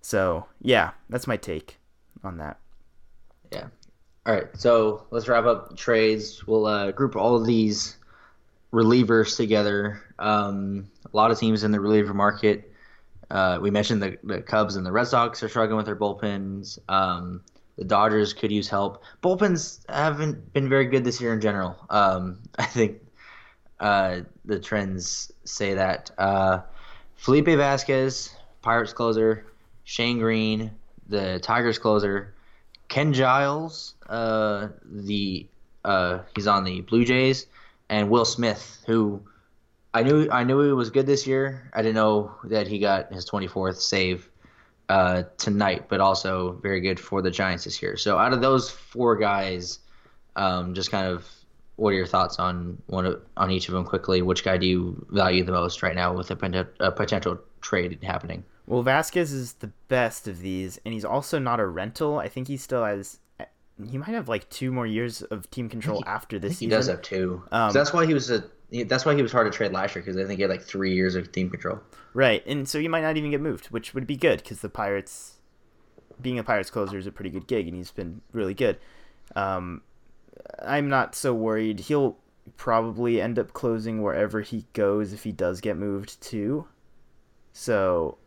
So 0.00 0.46
yeah, 0.60 0.90
that's 1.08 1.26
my 1.26 1.36
take 1.36 1.78
on 2.22 2.38
that. 2.38 2.58
Yeah. 3.52 3.68
All 4.26 4.34
right. 4.34 4.46
So 4.54 5.06
let's 5.10 5.28
wrap 5.28 5.44
up 5.44 5.76
trades. 5.76 6.46
We'll 6.46 6.66
uh, 6.66 6.92
group 6.92 7.16
all 7.16 7.36
of 7.36 7.46
these 7.46 7.96
relievers 8.72 9.36
together. 9.36 10.02
Um, 10.18 10.90
a 11.12 11.16
lot 11.16 11.30
of 11.30 11.38
teams 11.38 11.64
in 11.64 11.70
the 11.70 11.80
reliever 11.80 12.14
market. 12.14 12.72
Uh, 13.30 13.58
we 13.60 13.70
mentioned 13.70 14.02
the, 14.02 14.18
the 14.24 14.42
Cubs 14.42 14.76
and 14.76 14.84
the 14.84 14.92
Red 14.92 15.06
Sox 15.06 15.42
are 15.42 15.48
struggling 15.48 15.76
with 15.76 15.86
their 15.86 15.96
bullpens. 15.96 16.78
Um, 16.88 17.42
the 17.76 17.84
Dodgers 17.84 18.32
could 18.32 18.52
use 18.52 18.68
help. 18.68 19.02
Bullpens 19.22 19.80
haven't 19.88 20.52
been 20.52 20.68
very 20.68 20.86
good 20.86 21.04
this 21.04 21.20
year 21.20 21.32
in 21.32 21.40
general. 21.40 21.76
Um, 21.90 22.38
I 22.58 22.64
think 22.64 23.00
uh, 23.80 24.20
the 24.44 24.58
trends 24.58 25.32
say 25.44 25.74
that. 25.74 26.10
Uh, 26.18 26.60
Felipe 27.16 27.46
Vazquez, 27.46 28.30
Pirates 28.62 28.92
closer. 28.92 29.46
Shane 29.84 30.18
Greene, 30.18 30.70
the 31.08 31.38
Tigers 31.40 31.78
closer. 31.78 32.34
Ken 32.88 33.12
Giles, 33.12 33.94
uh, 34.08 34.68
the 34.84 35.46
uh, 35.84 36.20
he's 36.34 36.46
on 36.46 36.64
the 36.64 36.80
Blue 36.82 37.04
Jays, 37.04 37.46
and 37.88 38.08
Will 38.08 38.24
Smith, 38.24 38.82
who 38.86 39.22
I 39.92 40.02
knew 40.02 40.28
I 40.30 40.44
knew 40.44 40.60
he 40.60 40.72
was 40.72 40.90
good 40.90 41.06
this 41.06 41.26
year. 41.26 41.70
I 41.74 41.82
didn't 41.82 41.96
know 41.96 42.34
that 42.44 42.66
he 42.66 42.78
got 42.78 43.12
his 43.12 43.28
24th 43.28 43.76
save 43.76 44.30
uh, 44.88 45.24
tonight, 45.38 45.88
but 45.88 46.00
also 46.00 46.52
very 46.62 46.80
good 46.80 47.00
for 47.00 47.22
the 47.22 47.30
Giants 47.30 47.64
this 47.64 47.80
year. 47.82 47.96
So 47.96 48.18
out 48.18 48.32
of 48.32 48.40
those 48.40 48.70
four 48.70 49.16
guys, 49.16 49.78
um, 50.36 50.74
just 50.74 50.90
kind 50.90 51.06
of 51.06 51.26
what 51.76 51.90
are 51.90 51.94
your 51.94 52.06
thoughts 52.06 52.38
on 52.38 52.78
one 52.86 53.06
of, 53.06 53.22
on 53.36 53.50
each 53.50 53.68
of 53.68 53.74
them 53.74 53.84
quickly? 53.84 54.22
Which 54.22 54.44
guy 54.44 54.56
do 54.56 54.66
you 54.66 55.06
value 55.10 55.44
the 55.44 55.52
most 55.52 55.82
right 55.82 55.94
now 55.94 56.14
with 56.14 56.30
a, 56.30 56.68
a 56.80 56.92
potential 56.92 57.38
trade 57.60 57.98
happening? 58.02 58.44
Well, 58.66 58.82
Vazquez 58.84 59.32
is 59.32 59.54
the 59.54 59.70
best 59.88 60.28
of 60.28 60.40
these, 60.40 60.80
and 60.84 60.94
he's 60.94 61.04
also 61.04 61.38
not 61.38 61.60
a 61.60 61.66
rental. 61.66 62.18
I 62.18 62.28
think 62.28 62.48
he 62.48 62.56
still 62.56 62.84
has. 62.84 63.18
He 63.90 63.98
might 63.98 64.10
have 64.10 64.28
like 64.28 64.48
two 64.50 64.70
more 64.70 64.86
years 64.86 65.22
of 65.22 65.50
team 65.50 65.68
control 65.68 65.98
he, 65.98 66.04
after 66.06 66.38
this 66.38 66.52
he 66.52 66.54
season. 66.56 66.70
He 66.70 66.76
does 66.76 66.86
have 66.86 67.02
two. 67.02 67.42
Um, 67.50 67.72
so 67.72 67.78
that's 67.78 67.92
why 67.92 68.06
he 68.06 68.14
was 68.14 68.30
a. 68.30 68.44
That's 68.82 69.04
why 69.04 69.14
he 69.14 69.22
was 69.22 69.30
hard 69.30 69.50
to 69.50 69.56
trade 69.56 69.72
last 69.72 69.94
year 69.94 70.02
because 70.02 70.16
I 70.16 70.26
think 70.26 70.38
he 70.38 70.42
had 70.42 70.50
like 70.50 70.62
three 70.62 70.94
years 70.94 71.14
of 71.14 71.30
team 71.30 71.50
control. 71.50 71.80
Right, 72.12 72.44
and 72.46 72.68
so 72.68 72.80
he 72.80 72.88
might 72.88 73.02
not 73.02 73.16
even 73.16 73.30
get 73.30 73.40
moved, 73.40 73.66
which 73.66 73.94
would 73.94 74.06
be 74.06 74.16
good 74.16 74.42
because 74.42 74.60
the 74.60 74.68
Pirates, 74.68 75.38
being 76.20 76.38
a 76.38 76.44
Pirates 76.44 76.70
closer, 76.70 76.98
is 76.98 77.06
a 77.06 77.12
pretty 77.12 77.30
good 77.30 77.46
gig, 77.46 77.68
and 77.68 77.76
he's 77.76 77.90
been 77.90 78.20
really 78.32 78.54
good. 78.54 78.78
Um, 79.36 79.82
I'm 80.60 80.88
not 80.88 81.14
so 81.14 81.34
worried. 81.34 81.80
He'll 81.80 82.16
probably 82.56 83.20
end 83.20 83.38
up 83.38 83.52
closing 83.52 84.02
wherever 84.02 84.40
he 84.40 84.66
goes 84.72 85.12
if 85.12 85.24
he 85.24 85.32
does 85.32 85.60
get 85.60 85.76
moved 85.76 86.20
to. 86.22 86.66
So, 87.52 88.18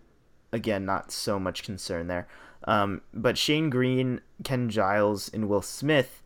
again, 0.51 0.85
not 0.85 1.11
so 1.11 1.39
much 1.39 1.63
concern 1.63 2.07
there. 2.07 2.27
Um, 2.63 3.01
but 3.13 3.37
Shane 3.37 3.69
Greene, 3.69 4.21
Ken 4.43 4.69
Giles, 4.69 5.29
and 5.29 5.47
Will 5.47 5.61
Smith, 5.61 6.23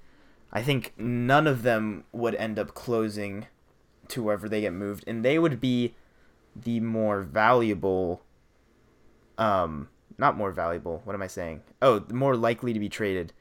I 0.52 0.62
think 0.62 0.94
none 0.98 1.48
of 1.48 1.64
them 1.64 2.06
would 2.12 2.36
end 2.36 2.58
up 2.60 2.74
closing 2.74 3.48
to 4.12 4.24
wherever 4.24 4.48
they 4.48 4.62
get 4.62 4.74
moved, 4.74 5.04
and 5.08 5.24
they 5.24 5.40
would 5.40 5.60
be 5.60 5.96
the 6.56 6.80
more 6.80 7.22
valuable. 7.22 8.24
Um, 9.38 9.90
not 10.18 10.38
more 10.38 10.52
valuable. 10.52 11.02
What 11.04 11.16
am 11.16 11.22
I 11.22 11.28
saying? 11.28 11.62
Oh, 11.82 12.00
the 12.00 12.14
more 12.14 12.36
likely 12.36 12.74
to 12.74 12.80
be 12.80 12.90
traded 12.90 13.34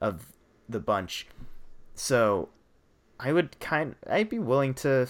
of 0.00 0.32
the 0.68 0.80
bunch. 0.80 1.26
So 1.94 2.48
I 3.20 3.32
would 3.32 3.58
kind 3.60 3.94
I'd 4.08 4.28
be 4.28 4.38
willing 4.38 4.74
to 4.74 5.08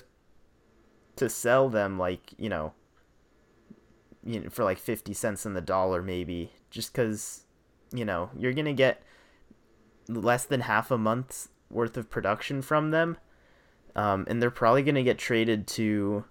to 1.16 1.28
sell 1.28 1.68
them 1.68 1.98
like, 1.98 2.32
you 2.38 2.48
know, 2.48 2.74
you 4.24 4.40
know 4.40 4.50
for 4.50 4.64
like 4.64 4.78
50 4.78 5.14
cents 5.14 5.46
in 5.46 5.54
the 5.54 5.60
dollar 5.60 6.02
maybe 6.02 6.52
just 6.70 6.92
cuz 6.92 7.44
you 7.92 8.04
know, 8.04 8.30
you're 8.36 8.52
to 8.52 8.72
get 8.72 9.02
less 10.08 10.44
than 10.44 10.62
half 10.62 10.90
a 10.90 10.98
month's 10.98 11.48
worth 11.70 11.96
of 11.96 12.10
production 12.10 12.60
from 12.60 12.90
them. 12.90 13.16
Um, 13.96 14.26
and 14.28 14.42
they're 14.42 14.50
probably 14.50 14.82
going 14.82 14.96
to 14.96 15.02
get 15.02 15.18
traded 15.18 15.66
to 15.68 16.24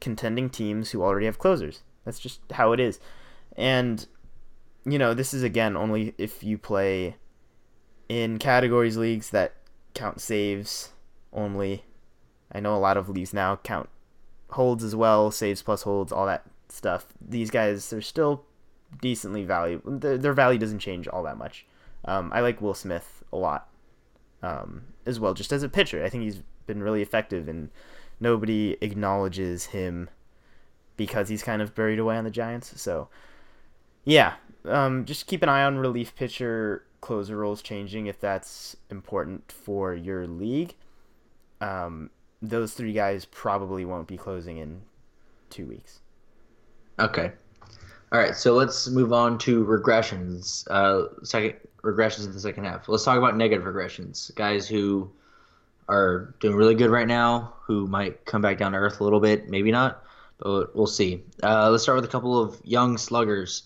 contending 0.00 0.50
teams 0.50 0.90
who 0.90 1.02
already 1.02 1.26
have 1.26 1.38
closers. 1.38 1.82
That's 2.04 2.20
just 2.20 2.40
how 2.52 2.72
it 2.72 2.80
is. 2.80 3.00
And 3.56 4.06
you 4.84 4.98
know, 4.98 5.14
this 5.14 5.32
is 5.32 5.42
again 5.42 5.76
only 5.76 6.14
if 6.18 6.42
you 6.42 6.58
play 6.58 7.16
in 8.08 8.38
categories 8.38 8.96
leagues 8.96 9.30
that 9.30 9.54
count 9.94 10.20
saves 10.20 10.90
only. 11.32 11.84
I 12.52 12.60
know 12.60 12.74
a 12.74 12.78
lot 12.78 12.96
of 12.96 13.08
leagues 13.08 13.32
now 13.32 13.56
count 13.56 13.88
holds 14.50 14.84
as 14.84 14.94
well, 14.94 15.30
saves 15.30 15.62
plus 15.62 15.82
holds, 15.82 16.12
all 16.12 16.26
that 16.26 16.44
stuff. 16.68 17.06
These 17.20 17.50
guys, 17.50 17.88
they're 17.90 18.00
still 18.00 18.44
decently 19.00 19.44
valuable. 19.44 19.98
Their, 19.98 20.18
their 20.18 20.32
value 20.32 20.58
doesn't 20.58 20.78
change 20.78 21.08
all 21.08 21.22
that 21.24 21.38
much. 21.38 21.66
Um, 22.04 22.30
I 22.34 22.40
like 22.40 22.60
Will 22.60 22.74
Smith 22.74 23.24
a 23.32 23.36
lot 23.36 23.68
um, 24.42 24.82
as 25.06 25.18
well, 25.18 25.34
just 25.34 25.52
as 25.52 25.62
a 25.62 25.68
pitcher. 25.68 26.04
I 26.04 26.10
think 26.10 26.24
he's 26.24 26.42
been 26.66 26.82
really 26.82 27.02
effective, 27.02 27.48
and 27.48 27.70
nobody 28.20 28.76
acknowledges 28.80 29.66
him 29.66 30.10
because 30.96 31.28
he's 31.28 31.42
kind 31.42 31.60
of 31.62 31.74
buried 31.74 31.98
away 31.98 32.16
on 32.16 32.24
the 32.24 32.30
Giants. 32.30 32.80
So, 32.80 33.08
yeah, 34.04 34.34
um, 34.64 35.04
just 35.04 35.26
keep 35.26 35.42
an 35.42 35.48
eye 35.48 35.64
on 35.64 35.78
relief 35.78 36.14
pitcher 36.14 36.84
closer 37.00 37.36
roles 37.36 37.60
changing 37.60 38.06
if 38.06 38.18
that's 38.18 38.76
important 38.90 39.52
for 39.52 39.94
your 39.94 40.26
league. 40.26 40.74
Um, 41.60 42.10
those 42.40 42.72
three 42.74 42.92
guys 42.92 43.24
probably 43.24 43.84
won't 43.84 44.08
be 44.08 44.16
closing 44.16 44.58
in 44.58 44.82
two 45.50 45.66
weeks. 45.66 46.00
Okay. 46.98 47.32
All 48.12 48.20
right, 48.20 48.36
so 48.36 48.54
let's 48.54 48.88
move 48.88 49.12
on 49.12 49.38
to 49.38 49.64
regressions. 49.64 50.66
Uh, 50.70 51.08
second 51.24 51.54
regressions 51.82 52.26
in 52.26 52.32
the 52.32 52.40
second 52.40 52.64
half. 52.64 52.88
Let's 52.88 53.04
talk 53.04 53.18
about 53.18 53.36
negative 53.36 53.64
regressions. 53.64 54.34
Guys 54.34 54.68
who 54.68 55.10
are 55.88 56.34
doing 56.40 56.54
really 56.56 56.74
good 56.74 56.90
right 56.90 57.06
now, 57.06 57.54
who 57.62 57.86
might 57.86 58.24
come 58.24 58.42
back 58.42 58.58
down 58.58 58.72
to 58.72 58.78
earth 58.78 59.00
a 59.00 59.04
little 59.04 59.20
bit, 59.20 59.48
maybe 59.48 59.70
not, 59.70 60.04
but 60.38 60.74
we'll 60.74 60.86
see. 60.86 61.22
Uh, 61.42 61.70
let's 61.70 61.82
start 61.82 61.96
with 61.96 62.04
a 62.04 62.08
couple 62.08 62.40
of 62.40 62.60
young 62.64 62.98
sluggers. 62.98 63.64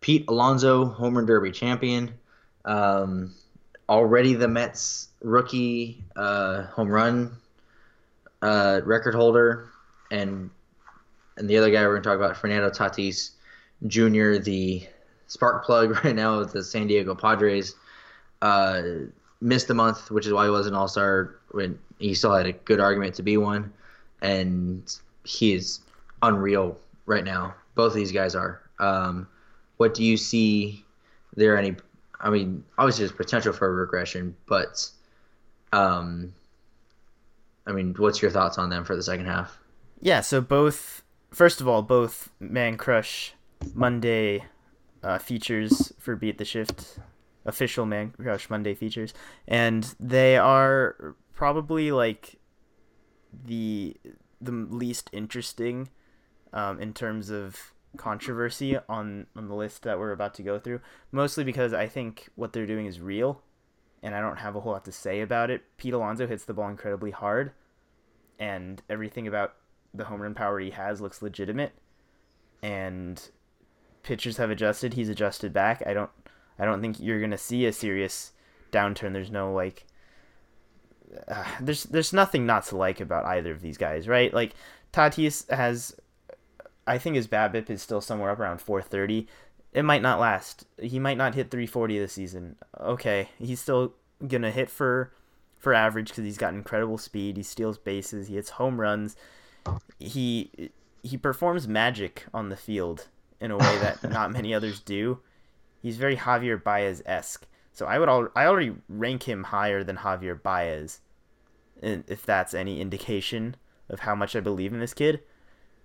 Pete 0.00 0.24
Alonso, 0.28 0.86
home 0.86 1.16
run 1.16 1.26
derby 1.26 1.50
champion. 1.50 2.12
Um, 2.64 3.34
already 3.88 4.34
the 4.34 4.48
Mets 4.48 5.08
rookie 5.22 6.04
uh, 6.16 6.62
home 6.64 6.88
run 6.88 7.36
uh, 8.42 8.80
record 8.84 9.14
holder, 9.14 9.68
and 10.10 10.50
and 11.36 11.48
the 11.48 11.56
other 11.56 11.70
guy 11.70 11.82
we're 11.82 11.92
going 11.92 12.02
to 12.02 12.08
talk 12.08 12.16
about, 12.16 12.36
Fernando 12.36 12.70
Tatis 12.70 13.30
Jr., 13.86 14.42
the 14.42 14.86
spark 15.26 15.64
plug 15.64 15.90
right 16.04 16.14
now 16.14 16.38
with 16.38 16.52
the 16.52 16.62
San 16.62 16.86
Diego 16.86 17.14
Padres. 17.14 17.74
Uh, 18.42 18.82
missed 19.40 19.68
the 19.68 19.74
month, 19.74 20.10
which 20.10 20.26
is 20.26 20.32
why 20.32 20.44
he 20.44 20.50
was 20.50 20.66
an 20.66 20.74
All 20.74 20.88
Star. 20.88 21.36
When 21.50 21.78
he 21.98 22.14
still 22.14 22.34
had 22.34 22.46
a 22.46 22.52
good 22.52 22.80
argument 22.80 23.14
to 23.16 23.22
be 23.22 23.36
one, 23.36 23.72
and 24.22 24.82
he 25.24 25.54
is 25.54 25.80
unreal 26.22 26.78
right 27.06 27.24
now. 27.24 27.54
Both 27.74 27.92
of 27.92 27.96
these 27.96 28.12
guys 28.12 28.34
are. 28.34 28.60
Um, 28.78 29.26
what 29.76 29.94
do 29.94 30.04
you 30.04 30.16
see? 30.16 30.84
There 31.36 31.56
any 31.56 31.76
I 32.20 32.30
mean, 32.30 32.64
obviously 32.76 33.06
there's 33.06 33.16
potential 33.16 33.52
for 33.52 33.66
a 33.66 33.72
regression, 33.72 34.36
but 34.46 34.88
um, 35.72 36.34
I 37.66 37.72
mean, 37.72 37.94
what's 37.96 38.20
your 38.20 38.30
thoughts 38.30 38.58
on 38.58 38.68
them 38.68 38.84
for 38.84 38.94
the 38.94 39.02
second 39.02 39.26
half? 39.26 39.58
Yeah, 40.00 40.20
so 40.20 40.40
both, 40.40 41.02
first 41.30 41.60
of 41.60 41.68
all, 41.68 41.82
both 41.82 42.30
Man 42.38 42.76
Crush 42.76 43.32
Monday 43.74 44.44
uh, 45.02 45.18
features 45.18 45.92
for 45.98 46.14
Beat 46.14 46.36
the 46.36 46.44
Shift, 46.44 46.98
official 47.46 47.86
Man 47.86 48.10
Crush 48.10 48.50
Monday 48.50 48.74
features, 48.74 49.14
and 49.48 49.94
they 49.98 50.36
are 50.36 51.14
probably 51.40 51.90
like 51.90 52.36
the 53.46 53.96
the 54.42 54.52
least 54.52 55.08
interesting 55.10 55.88
um, 56.52 56.78
in 56.78 56.92
terms 56.92 57.30
of 57.30 57.72
controversy 57.96 58.76
on 58.90 59.26
on 59.34 59.48
the 59.48 59.54
list 59.54 59.82
that 59.84 59.98
we're 59.98 60.12
about 60.12 60.34
to 60.34 60.42
go 60.42 60.58
through 60.58 60.82
mostly 61.10 61.42
because 61.42 61.72
i 61.72 61.86
think 61.86 62.28
what 62.34 62.52
they're 62.52 62.66
doing 62.66 62.84
is 62.84 63.00
real 63.00 63.40
and 64.02 64.14
i 64.14 64.20
don't 64.20 64.36
have 64.36 64.54
a 64.54 64.60
whole 64.60 64.72
lot 64.72 64.84
to 64.84 64.92
say 64.92 65.22
about 65.22 65.48
it. 65.50 65.62
Pete 65.78 65.94
alonso 65.94 66.26
hits 66.26 66.44
the 66.44 66.52
ball 66.52 66.68
incredibly 66.68 67.10
hard 67.10 67.52
and 68.38 68.82
everything 68.90 69.26
about 69.26 69.54
the 69.94 70.04
home 70.04 70.20
run 70.20 70.34
power 70.34 70.60
he 70.60 70.70
has 70.72 71.00
looks 71.00 71.22
legitimate 71.22 71.72
and 72.62 73.30
pitchers 74.02 74.36
have 74.36 74.50
adjusted. 74.50 74.92
He's 74.92 75.08
adjusted 75.08 75.54
back. 75.54 75.82
I 75.86 75.94
don't 75.94 76.10
i 76.58 76.66
don't 76.66 76.82
think 76.82 77.00
you're 77.00 77.26
to 77.26 77.38
see 77.38 77.64
a 77.64 77.72
serious 77.72 78.32
downturn. 78.70 79.14
There's 79.14 79.30
no 79.30 79.54
like 79.54 79.86
uh, 81.28 81.44
there's 81.60 81.84
there's 81.84 82.12
nothing 82.12 82.46
not 82.46 82.64
to 82.66 82.76
like 82.76 83.00
about 83.00 83.24
either 83.24 83.52
of 83.52 83.60
these 83.60 83.78
guys 83.78 84.08
right 84.08 84.32
like 84.32 84.54
tatis 84.92 85.48
has 85.50 85.94
I 86.86 86.98
think 86.98 87.16
his 87.16 87.28
BABIP 87.28 87.70
is 87.70 87.82
still 87.82 88.00
somewhere 88.00 88.30
up 88.30 88.40
around 88.40 88.60
430. 88.60 89.28
It 89.72 89.84
might 89.84 90.02
not 90.02 90.18
last. 90.18 90.66
He 90.80 90.98
might 90.98 91.16
not 91.16 91.36
hit 91.36 91.50
340 91.50 91.98
this 91.98 92.12
season. 92.12 92.56
Okay, 92.80 93.28
he's 93.38 93.60
still 93.60 93.94
gonna 94.26 94.50
hit 94.50 94.68
for 94.68 95.12
for 95.56 95.72
average 95.72 96.08
because 96.08 96.24
he's 96.24 96.38
got 96.38 96.54
incredible 96.54 96.98
speed. 96.98 97.36
He 97.36 97.42
steals 97.44 97.78
bases. 97.78 98.26
He 98.26 98.34
hits 98.34 98.50
home 98.50 98.80
runs. 98.80 99.14
He 100.00 100.72
he 101.02 101.16
performs 101.16 101.68
magic 101.68 102.26
on 102.34 102.48
the 102.48 102.56
field 102.56 103.06
in 103.40 103.52
a 103.52 103.56
way 103.56 103.78
that 103.78 104.02
not 104.10 104.32
many 104.32 104.52
others 104.52 104.80
do. 104.80 105.20
He's 105.80 105.96
very 105.96 106.16
Javier 106.16 106.62
Baez 106.62 107.02
esque. 107.06 107.46
So 107.72 107.86
I 107.86 107.98
would 107.98 108.08
al- 108.08 108.32
I 108.34 108.46
already 108.46 108.74
rank 108.88 109.24
him 109.24 109.44
higher 109.44 109.82
than 109.82 109.96
Javier 109.98 110.40
Baez, 110.40 111.00
if 111.82 112.24
that's 112.26 112.54
any 112.54 112.80
indication 112.80 113.56
of 113.88 114.00
how 114.00 114.14
much 114.14 114.36
I 114.36 114.40
believe 114.40 114.72
in 114.72 114.80
this 114.80 114.94
kid. 114.94 115.20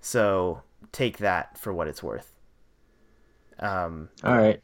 So 0.01 0.61
take 0.91 1.17
that 1.19 1.57
for 1.57 1.73
what 1.73 1.87
it's 1.87 2.03
worth. 2.03 2.31
Um, 3.59 4.09
All 4.23 4.35
right. 4.35 4.61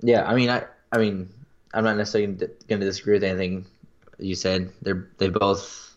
Yeah, 0.00 0.24
I 0.24 0.34
mean, 0.34 0.50
I, 0.50 0.64
I 0.90 0.98
mean, 0.98 1.28
I'm 1.74 1.84
not 1.84 1.96
necessarily 1.96 2.34
going 2.34 2.80
to 2.80 2.86
disagree 2.86 3.14
with 3.14 3.24
anything 3.24 3.66
you 4.18 4.34
said. 4.34 4.72
They're 4.82 5.08
they've 5.18 5.32
both 5.32 5.96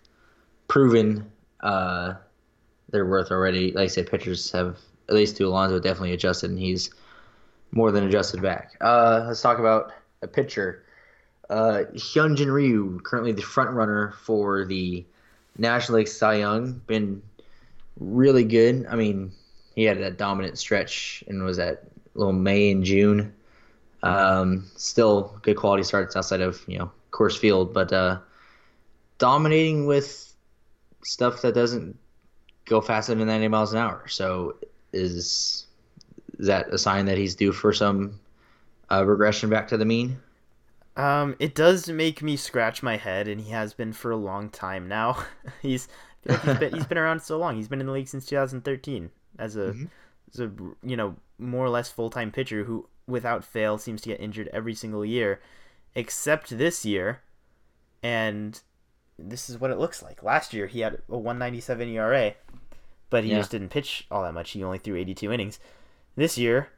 proven 0.67 1.31
uh, 1.61 2.15
their 2.89 3.05
worth 3.05 3.31
already. 3.31 3.71
Like 3.71 3.85
I 3.85 3.87
said, 3.87 4.09
pitchers 4.09 4.51
have 4.51 4.77
at 5.09 5.15
least 5.15 5.37
to 5.37 5.47
Alonso 5.47 5.79
definitely 5.79 6.13
adjusted, 6.13 6.49
and 6.51 6.59
he's 6.59 6.91
more 7.71 7.91
than 7.91 8.05
adjusted 8.05 8.41
back. 8.41 8.75
Uh, 8.81 9.25
let's 9.27 9.41
talk 9.41 9.59
about 9.59 9.91
a 10.25 10.27
pitcher. 10.27 10.83
Uh, 11.49 11.83
Hyunjin 11.93 12.51
Ryu, 12.51 12.99
currently 13.03 13.31
the 13.31 13.41
front 13.41 13.69
runner 13.69 14.13
for 14.21 14.65
the 14.65 15.05
National 15.57 15.99
League 15.99 16.07
Cy 16.07 16.35
Young, 16.35 16.81
been 16.87 17.21
really 17.99 18.43
good. 18.43 18.85
I 18.89 18.95
mean, 18.95 19.31
he 19.75 19.83
had 19.83 20.01
that 20.01 20.17
dominant 20.17 20.57
stretch 20.57 21.23
and 21.27 21.43
was 21.43 21.59
at 21.59 21.83
little 22.15 22.33
May 22.33 22.71
and 22.71 22.83
June. 22.83 23.33
Um, 24.03 24.69
still 24.75 25.37
good 25.41 25.55
quality 25.57 25.83
starts 25.83 26.15
outside 26.15 26.41
of 26.41 26.63
you 26.67 26.77
know 26.77 26.91
Coors 27.11 27.37
Field, 27.37 27.73
but 27.73 27.93
uh, 27.93 28.19
dominating 29.17 29.85
with 29.85 30.33
stuff 31.03 31.41
that 31.41 31.55
doesn't 31.55 31.97
go 32.65 32.81
faster 32.81 33.13
than 33.15 33.27
90 33.27 33.47
miles 33.47 33.73
an 33.73 33.79
hour. 33.79 34.07
So 34.07 34.55
is, 34.91 35.67
is 36.39 36.47
that 36.47 36.73
a 36.73 36.77
sign 36.77 37.05
that 37.05 37.17
he's 37.17 37.35
due 37.35 37.51
for 37.51 37.71
some 37.73 38.19
uh, 38.91 39.05
regression 39.05 39.49
back 39.49 39.67
to 39.69 39.77
the 39.77 39.85
mean? 39.85 40.19
Um, 40.97 41.35
it 41.39 41.55
does 41.55 41.89
make 41.89 42.21
me 42.21 42.37
scratch 42.37 42.81
my 42.81 42.97
head, 42.97 43.27
and 43.27 43.41
he 43.41 43.51
has 43.51 43.73
been 43.73 43.93
for 43.93 44.11
a 44.11 44.17
long 44.17 44.49
time 44.49 44.87
now. 44.87 45.23
he's 45.61 45.87
like 46.25 46.41
he's 46.41 46.57
been 46.57 46.73
he's 46.73 46.85
been 46.85 46.97
around 46.97 47.21
so 47.21 47.37
long. 47.37 47.55
He's 47.55 47.67
been 47.67 47.81
in 47.81 47.85
the 47.85 47.91
league 47.91 48.07
since 48.07 48.25
2013 48.25 49.09
as 49.37 49.55
a 49.55 49.59
mm-hmm. 49.59 49.85
as 50.33 50.39
a 50.39 50.51
you 50.83 50.95
know 50.95 51.15
more 51.37 51.65
or 51.65 51.69
less 51.69 51.91
full 51.91 52.09
time 52.09 52.31
pitcher 52.31 52.63
who 52.63 52.87
without 53.07 53.43
fail 53.43 53.77
seems 53.77 54.01
to 54.01 54.09
get 54.09 54.19
injured 54.19 54.49
every 54.53 54.73
single 54.73 55.05
year, 55.05 55.41
except 55.95 56.57
this 56.57 56.85
year, 56.85 57.21
and 58.01 58.61
this 59.19 59.49
is 59.49 59.59
what 59.59 59.71
it 59.71 59.77
looks 59.77 60.01
like. 60.01 60.23
Last 60.23 60.53
year 60.53 60.67
he 60.67 60.79
had 60.79 61.01
a 61.09 61.17
197 61.17 61.89
ERA, 61.89 62.33
but 63.09 63.23
he 63.23 63.31
yeah. 63.31 63.37
just 63.37 63.51
didn't 63.51 63.69
pitch 63.69 64.07
all 64.09 64.23
that 64.23 64.33
much. 64.33 64.51
He 64.51 64.63
only 64.63 64.77
threw 64.77 64.95
82 64.95 65.31
innings. 65.31 65.59
This 66.15 66.37
year, 66.37 66.69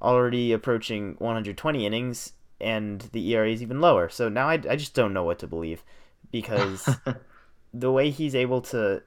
already 0.00 0.52
approaching 0.52 1.16
120 1.18 1.86
innings, 1.86 2.32
and 2.60 3.00
the 3.12 3.32
ERA 3.32 3.50
is 3.50 3.62
even 3.62 3.80
lower. 3.80 4.08
So 4.08 4.28
now 4.28 4.48
I, 4.48 4.54
I 4.54 4.76
just 4.76 4.94
don't 4.94 5.12
know 5.12 5.24
what 5.24 5.38
to 5.40 5.46
believe 5.46 5.82
because 6.30 6.88
the 7.74 7.92
way 7.92 8.10
he's 8.10 8.34
able 8.34 8.60
to 8.62 9.02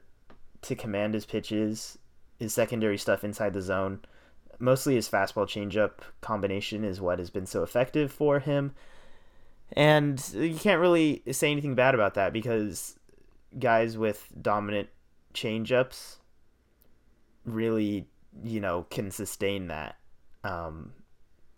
to 0.62 0.76
command 0.76 1.12
his 1.14 1.26
pitches, 1.26 1.98
his 2.38 2.54
secondary 2.54 2.96
stuff 2.96 3.24
inside 3.24 3.52
the 3.52 3.60
zone, 3.60 4.00
mostly 4.60 4.94
his 4.94 5.08
fastball 5.08 5.44
changeup 5.44 6.02
combination 6.20 6.84
is 6.84 7.00
what 7.00 7.18
has 7.18 7.30
been 7.30 7.46
so 7.46 7.62
effective 7.62 8.12
for 8.12 8.38
him. 8.38 8.72
And 9.72 10.22
you 10.34 10.54
can't 10.54 10.80
really 10.80 11.22
say 11.32 11.50
anything 11.50 11.74
bad 11.74 11.94
about 11.94 12.14
that 12.14 12.32
because 12.32 12.96
guys 13.58 13.98
with 13.98 14.28
dominant 14.40 14.88
changeups 15.34 16.16
really, 17.44 18.06
you 18.44 18.60
know, 18.60 18.86
can 18.90 19.10
sustain 19.10 19.66
that. 19.68 19.96
Um, 20.44 20.92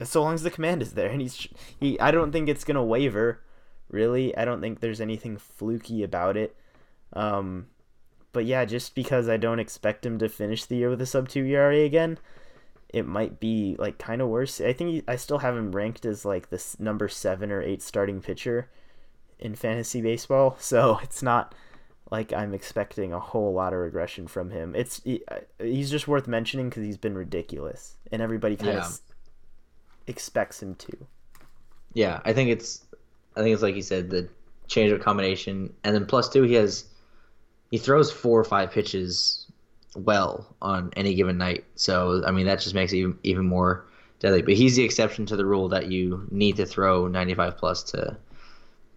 so 0.03 0.23
long 0.23 0.35
as 0.35 0.43
the 0.43 0.51
command 0.51 0.83
is 0.83 0.93
there, 0.93 1.09
and 1.09 1.21
he's 1.21 1.49
he. 1.79 1.99
I 2.01 2.11
don't 2.11 2.33
think 2.33 2.49
it's 2.49 2.65
gonna 2.65 2.85
waver. 2.85 3.41
Really, 3.91 4.37
I 4.37 4.45
don't 4.45 4.61
think 4.61 4.81
there's 4.81 5.01
anything 5.01 5.37
fluky 5.37 6.03
about 6.03 6.37
it. 6.37 6.57
Um, 7.13 7.69
but 8.33 8.45
yeah, 8.45 8.65
just 8.65 8.95
because 8.95 9.29
I 9.29 9.37
don't 9.37 9.61
expect 9.61 10.05
him 10.05 10.19
to 10.19 10.29
finish 10.29 10.65
the 10.65 10.77
year 10.77 10.91
with 10.91 11.01
a 11.01 11.07
sub 11.07 11.29
two 11.29 11.45
ERA 11.45 11.81
again, 11.81 12.19
it 12.89 13.07
might 13.07 13.41
be 13.41 13.77
like 13.79 13.99
kind 13.99 14.21
of 14.21 14.29
worse. 14.29 14.61
I 14.61 14.73
think 14.73 14.91
he, 14.91 15.03
I 15.07 15.17
still 15.17 15.39
have 15.39 15.57
him 15.57 15.73
ranked 15.73 16.05
as 16.05 16.25
like 16.25 16.51
this 16.51 16.79
number 16.81 17.09
seven 17.09 17.53
or 17.53 17.63
eight 17.63 17.83
starting 17.83 18.21
pitcher 18.21 18.69
in 19.39 19.55
fantasy 19.55 20.01
baseball. 20.01 20.57
So 20.61 20.99
it's 21.03 21.23
not 21.23 21.55
like 22.15 22.33
I'm 22.33 22.55
expecting 22.55 23.13
a 23.13 23.19
whole 23.19 23.53
lot 23.53 23.73
of 23.73 23.81
regression 23.81 24.29
from 24.29 24.51
him. 24.51 24.77
It's 24.77 25.03
he, 25.03 25.21
uh, 25.29 25.39
he's 25.59 25.91
just 25.91 26.07
worth 26.07 26.29
mentioning 26.29 26.69
because 26.69 26.85
he's 26.85 26.97
been 26.97 27.19
ridiculous, 27.19 27.97
and 28.13 28.23
everybody 28.23 28.55
kind 28.55 28.75
yeah. 28.75 28.87
of 28.87 29.01
expects 30.07 30.63
him 30.63 30.77
to. 30.77 30.97
Yeah, 31.93 32.21
I 32.25 32.33
think 32.33 32.51
it's 32.51 32.85
I 33.37 33.43
think 33.43 33.53
it's 33.53 33.63
like 33.63 33.75
you 33.75 33.83
said 33.83 34.11
the 34.11 34.29
changeup 34.69 35.03
combination, 35.03 35.75
and 35.83 35.93
then 35.93 36.07
plus 36.07 36.29
two 36.29 36.45
he 36.45 36.55
has 36.55 36.85
he 37.73 37.79
throws 37.79 38.13
four 38.13 38.39
or 38.39 38.45
five 38.45 38.71
pitches 38.71 39.51
well 39.97 40.55
on 40.63 40.93
any 40.97 41.17
given 41.17 41.37
night. 41.37 41.65
So 41.75 42.23
I 42.25 42.31
mean 42.31 42.47
that 42.47 42.61
just 42.61 42.77
makes 42.77 42.93
it 42.93 42.99
even, 42.99 43.19
even 43.25 43.45
more 43.45 43.87
deadly. 44.21 44.43
But 44.43 44.55
he's 44.55 44.77
the 44.77 44.85
exception 44.85 45.27
to 45.27 45.37
the 45.37 45.45
rule 45.45 45.69
that 45.71 45.91
you 45.91 46.29
need 46.31 46.55
to 46.57 46.67
throw 46.67 47.09
95 47.09 47.57
plus 47.57 47.83
to 47.91 48.17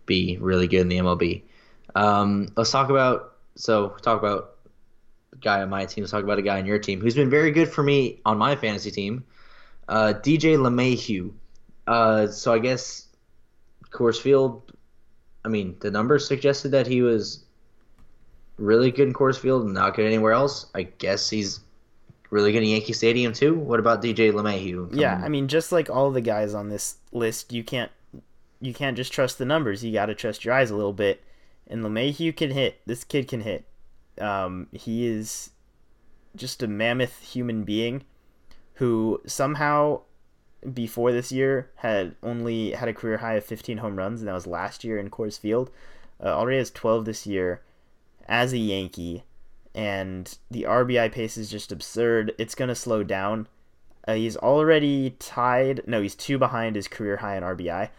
be 0.06 0.38
really 0.40 0.68
good 0.68 0.82
in 0.82 0.90
the 0.90 0.98
MLB. 0.98 1.42
Um, 1.96 2.50
let's 2.56 2.72
talk 2.72 2.90
about 2.90 3.34
so 3.56 3.90
talk 4.02 4.20
about 4.20 4.56
a 5.34 5.38
guy 5.38 5.62
on 5.62 5.70
my 5.70 5.86
team. 5.86 6.04
Let's 6.04 6.12
talk 6.12 6.24
about 6.24 6.40
a 6.40 6.44
guy 6.44 6.60
on 6.60 6.66
your 6.66 6.80
team 6.80 7.02
who's 7.02 7.16
been 7.16 7.30
very 7.30 7.52
good 7.52 7.70
for 7.70 7.84
me 7.84 8.22
on 8.26 8.38
my 8.38 8.56
fantasy 8.56 8.92
team, 8.92 9.24
uh, 9.88 10.14
DJ 10.16 10.58
LeMahieu. 10.58 11.32
Uh, 11.88 12.28
so 12.28 12.54
I 12.54 12.60
guess 12.60 13.08
Coors 13.92 14.20
Field. 14.20 14.72
I 15.46 15.50
mean, 15.50 15.78
the 15.80 15.92
numbers 15.92 16.28
suggested 16.28 16.70
that 16.70 16.88
he 16.88 17.02
was 17.02 17.46
really 18.58 18.92
good 18.92 19.08
in 19.08 19.14
Coors 19.14 19.40
Field 19.40 19.66
and 19.66 19.74
not 19.74 19.96
good 19.96 20.06
anywhere 20.06 20.34
else, 20.34 20.66
I 20.76 20.84
guess 20.84 21.30
he's 21.30 21.62
really 22.30 22.52
good 22.52 22.64
in 22.64 22.70
Yankee 22.70 22.94
Stadium 22.94 23.34
too. 23.34 23.56
What 23.56 23.80
about 23.80 24.02
DJ 24.02 24.32
LeMahieu? 24.32 24.90
Yeah, 24.92 25.20
I 25.24 25.30
mean, 25.30 25.48
just 25.48 25.72
like 25.72 25.90
all 25.90 26.12
the 26.12 26.22
guys 26.22 26.54
on 26.54 26.70
this 26.70 26.98
list, 27.12 27.54
you 27.54 27.64
can't 27.64 27.92
you 28.60 28.74
can't 28.74 28.98
just 28.98 29.14
trust 29.14 29.38
the 29.38 29.46
numbers. 29.46 29.84
You 29.84 29.94
got 29.94 30.08
to 30.08 30.16
trust 30.16 30.44
your 30.44 30.54
eyes 30.54 30.72
a 30.72 30.76
little 30.76 30.94
bit. 30.94 31.24
And 31.68 31.84
LeMahieu 31.84 32.36
can 32.36 32.52
hit. 32.52 32.82
This 32.86 33.04
kid 33.04 33.28
can 33.28 33.42
hit. 33.42 33.68
Um, 34.20 34.68
he 34.72 35.06
is 35.06 35.52
just 36.36 36.64
a 36.64 36.68
mammoth 36.68 37.22
human 37.22 37.64
being 37.64 38.04
who 38.76 39.22
somehow 39.26 40.02
before 40.74 41.12
this 41.12 41.32
year 41.32 41.70
had 41.76 42.16
only 42.24 42.72
had 42.72 42.88
a 42.88 42.94
career 42.94 43.18
high 43.18 43.36
of 43.36 43.46
15 43.46 43.78
home 43.78 43.96
runs, 43.96 44.22
and 44.22 44.28
that 44.28 44.34
was 44.34 44.48
last 44.48 44.84
year 44.84 44.98
in 44.98 45.10
Coors 45.10 45.40
Field. 45.40 45.70
Uh, 46.24 46.28
already 46.28 46.58
has 46.58 46.72
12 46.72 47.06
this 47.06 47.28
year 47.28 47.62
as 48.28 48.54
a 48.54 48.58
Yankee, 48.58 49.24
and 49.76 50.38
the 50.50 50.64
RBI 50.64 51.12
pace 51.12 51.38
is 51.38 51.50
just 51.50 51.72
absurd. 51.72 52.34
It's 52.38 52.56
going 52.56 52.70
to 52.70 52.76
slow 52.76 53.04
down. 53.04 53.48
Uh, 54.08 54.16
he's 54.16 54.38
already 54.38 55.12
tied. 55.20 55.82
No, 55.86 56.02
he's 56.02 56.16
two 56.16 56.38
behind 56.38 56.76
his 56.76 56.88
career 56.88 57.18
high 57.18 57.38
in 57.38 57.44
RBI. 57.44 57.90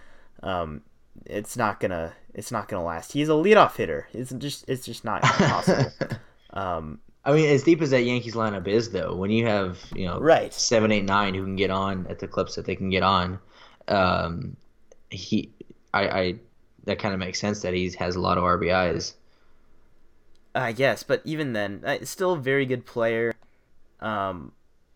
Um, 0.43 0.83
it's 1.27 1.57
not 1.57 1.81
gonna. 1.81 2.15
It's 2.39 2.53
not 2.53 2.69
gonna 2.69 2.85
last. 2.85 3.11
He's 3.11 3.29
a 3.29 3.33
leadoff 3.33 3.75
hitter. 3.75 4.07
It's 4.13 4.31
just. 4.31 4.65
It's 4.69 4.87
just 4.87 5.05
not 5.05 5.23
possible. 5.23 5.91
um, 6.53 7.01
I 7.25 7.33
mean, 7.33 7.51
as 7.51 7.65
deep 7.65 7.83
as 7.83 7.91
that 7.91 8.05
Yankees 8.05 8.37
lineup 8.37 8.69
is, 8.69 8.93
though, 8.93 9.17
when 9.17 9.33
you 9.33 9.45
have 9.45 9.77
you 9.93 10.07
know 10.07 10.21
right 10.21 10.55
seven, 10.55 10.93
eight, 10.93 11.05
nine 11.05 11.35
who 11.35 11.43
can 11.43 11.57
get 11.57 11.71
on 11.71 12.07
at 12.07 12.21
the 12.21 12.29
clips 12.29 12.55
that 12.55 12.65
they 12.65 12.77
can 12.77 12.91
get 12.91 13.03
on, 13.03 13.41
um, 13.89 14.57
he, 15.11 15.51
I, 15.93 16.09
I 16.09 16.35
that 16.85 17.01
kind 17.01 17.13
of 17.13 17.19
makes 17.19 17.41
sense 17.41 17.63
that 17.63 17.75
he 17.75 17.91
has 17.99 18.15
a 18.15 18.21
lot 18.21 18.39
of 18.39 18.45
RBIs. 18.45 19.15
I 20.55 20.71
guess, 20.71 21.03
but 21.03 21.23
even 21.25 21.55
then, 21.55 21.83
uh, 21.85 21.99
still 22.05 22.35
a 22.35 22.39
very 22.39 22.67
good 22.67 22.87
player. 22.87 23.35
Um, 23.99 24.53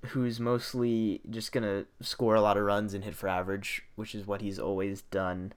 who's 0.07 0.39
mostly 0.39 1.21
just 1.29 1.51
gonna 1.51 1.87
score 2.01 2.37
a 2.37 2.41
lot 2.41 2.57
of 2.57 2.63
runs 2.63 2.95
and 2.95 3.03
hit 3.03 3.17
for 3.17 3.29
average, 3.29 3.83
which 3.97 4.15
is 4.15 4.29
what 4.29 4.43
he's 4.43 4.61
always 4.61 5.03
done. 5.03 5.53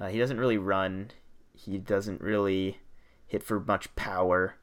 Uh, 0.00 0.08
he 0.08 0.18
doesn't 0.18 0.38
really 0.38 0.58
run. 0.58 1.10
He 1.54 1.78
doesn't 1.78 2.20
really 2.20 2.78
hit 3.26 3.42
for 3.42 3.60
much 3.60 3.94
power. 3.96 4.56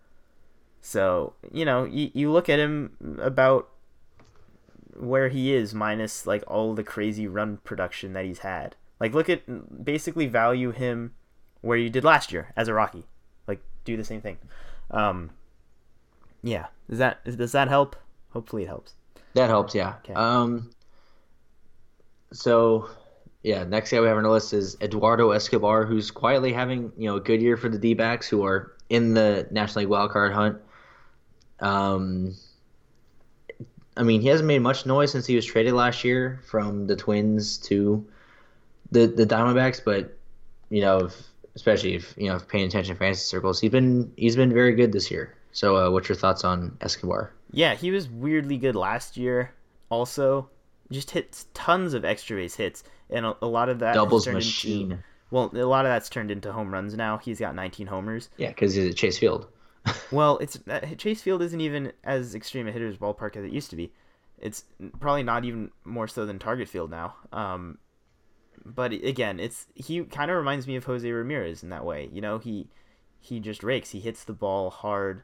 So 0.81 1.33
you 1.51 1.63
know, 1.65 1.85
you, 1.85 2.11
you 2.13 2.31
look 2.31 2.49
at 2.49 2.59
him 2.59 3.17
about 3.21 3.69
where 4.95 5.29
he 5.29 5.53
is 5.53 5.73
minus 5.75 6.25
like 6.25 6.43
all 6.47 6.73
the 6.73 6.83
crazy 6.83 7.27
run 7.27 7.57
production 7.57 8.13
that 8.13 8.25
he's 8.25 8.39
had. 8.39 8.75
Like 8.99 9.13
look 9.13 9.29
at 9.29 9.85
basically 9.85 10.25
value 10.25 10.71
him 10.71 11.13
where 11.61 11.77
you 11.77 11.89
did 11.89 12.03
last 12.03 12.31
year 12.31 12.53
as 12.55 12.67
a 12.67 12.73
Rocky 12.73 13.05
Like, 13.47 13.61
do 13.85 13.97
the 13.97 14.03
same 14.03 14.21
thing. 14.21 14.37
Um, 14.91 15.31
yeah, 16.43 16.67
does 16.89 16.99
that 16.99 17.23
does 17.25 17.51
that 17.51 17.67
help? 17.67 17.95
Hopefully, 18.29 18.63
it 18.63 18.67
helps. 18.67 18.93
That 19.33 19.49
helps. 19.49 19.75
Yeah. 19.75 19.95
Okay. 20.03 20.13
Um. 20.13 20.71
So, 22.31 22.89
yeah, 23.43 23.63
next 23.63 23.91
guy 23.91 23.99
we 23.99 24.07
have 24.07 24.17
on 24.17 24.23
the 24.23 24.29
list 24.29 24.53
is 24.53 24.77
Eduardo 24.81 25.31
Escobar, 25.31 25.85
who's 25.85 26.11
quietly 26.11 26.53
having 26.53 26.91
you 26.97 27.09
know 27.09 27.17
a 27.17 27.21
good 27.21 27.41
year 27.41 27.57
for 27.57 27.69
the 27.69 27.77
D-backs, 27.77 28.27
who 28.27 28.45
are 28.45 28.73
in 28.89 29.13
the 29.13 29.47
National 29.51 29.85
League 29.85 29.91
wildcard 29.91 30.33
hunt. 30.33 30.57
Um. 31.59 32.35
I 33.95 34.03
mean, 34.03 34.21
he 34.21 34.27
hasn't 34.27 34.45
made 34.45 34.59
much 34.59 34.85
noise 34.85 35.11
since 35.11 35.25
he 35.25 35.35
was 35.35 35.43
traded 35.43 35.73
last 35.73 36.03
year 36.03 36.39
from 36.45 36.85
the 36.85 36.95
Twins 36.95 37.57
to 37.59 38.05
the 38.91 39.07
the 39.07 39.25
Diamondbacks, 39.25 39.81
but 39.83 40.15
you 40.69 40.81
know, 40.81 41.05
if 41.05 41.27
especially 41.57 41.95
if 41.95 42.13
you 42.17 42.27
know 42.27 42.35
if 42.35 42.47
paying 42.47 42.65
attention 42.65 42.93
to 42.95 42.99
fantasy 42.99 43.23
circles. 43.23 43.59
He's 43.59 43.71
been 43.71 44.13
he's 44.15 44.35
been 44.35 44.53
very 44.53 44.73
good 44.75 44.91
this 44.93 45.11
year. 45.11 45.35
So, 45.51 45.75
uh, 45.75 45.89
what's 45.89 46.07
your 46.07 46.15
thoughts 46.15 46.43
on 46.43 46.77
Escobar? 46.81 47.33
Yeah, 47.51 47.73
he 47.73 47.89
was 47.89 48.07
weirdly 48.07 48.57
good 48.57 48.75
last 48.75 49.17
year. 49.17 49.53
Also, 49.89 50.49
just 50.91 51.11
hits 51.11 51.47
tons 51.53 51.93
of 51.93 52.05
extra 52.05 52.37
base 52.37 52.55
hits, 52.55 52.83
and 53.09 53.25
a, 53.25 53.35
a 53.41 53.47
lot 53.47 53.69
of 53.69 53.79
that 53.79 53.93
doubles 53.93 54.27
machine. 54.27 54.93
Into, 54.93 55.03
well, 55.31 55.51
a 55.53 55.63
lot 55.63 55.85
of 55.85 55.91
that's 55.91 56.09
turned 56.09 56.31
into 56.31 56.51
home 56.51 56.73
runs 56.73 56.95
now. 56.95 57.17
He's 57.17 57.39
got 57.39 57.55
19 57.55 57.87
homers. 57.87 58.29
Yeah, 58.37 58.49
because 58.49 58.73
he's 58.75 58.89
at 58.89 58.95
Chase 58.95 59.17
Field. 59.17 59.47
well, 60.11 60.37
it's 60.37 60.59
uh, 60.69 60.79
Chase 60.97 61.21
Field 61.21 61.41
isn't 61.41 61.61
even 61.61 61.91
as 62.03 62.35
extreme 62.35 62.67
a 62.67 62.71
hitter's 62.71 62.97
ballpark 62.97 63.35
as 63.35 63.43
it 63.43 63.51
used 63.51 63.69
to 63.71 63.75
be. 63.75 63.91
It's 64.39 64.63
probably 64.99 65.23
not 65.23 65.45
even 65.45 65.71
more 65.83 66.07
so 66.07 66.25
than 66.25 66.39
Target 66.39 66.69
Field 66.69 66.91
now. 66.91 67.15
Um, 67.31 67.79
but 68.63 68.91
again, 68.91 69.39
it's 69.39 69.67
he 69.75 70.03
kind 70.03 70.29
of 70.29 70.37
reminds 70.37 70.67
me 70.67 70.75
of 70.75 70.83
Jose 70.85 71.09
Ramirez 71.09 71.63
in 71.63 71.69
that 71.69 71.85
way. 71.85 72.09
You 72.11 72.21
know, 72.21 72.37
he 72.37 72.67
he 73.19 73.39
just 73.39 73.63
rakes. 73.63 73.91
He 73.91 73.99
hits 73.99 74.23
the 74.23 74.33
ball 74.33 74.69
hard, 74.69 75.23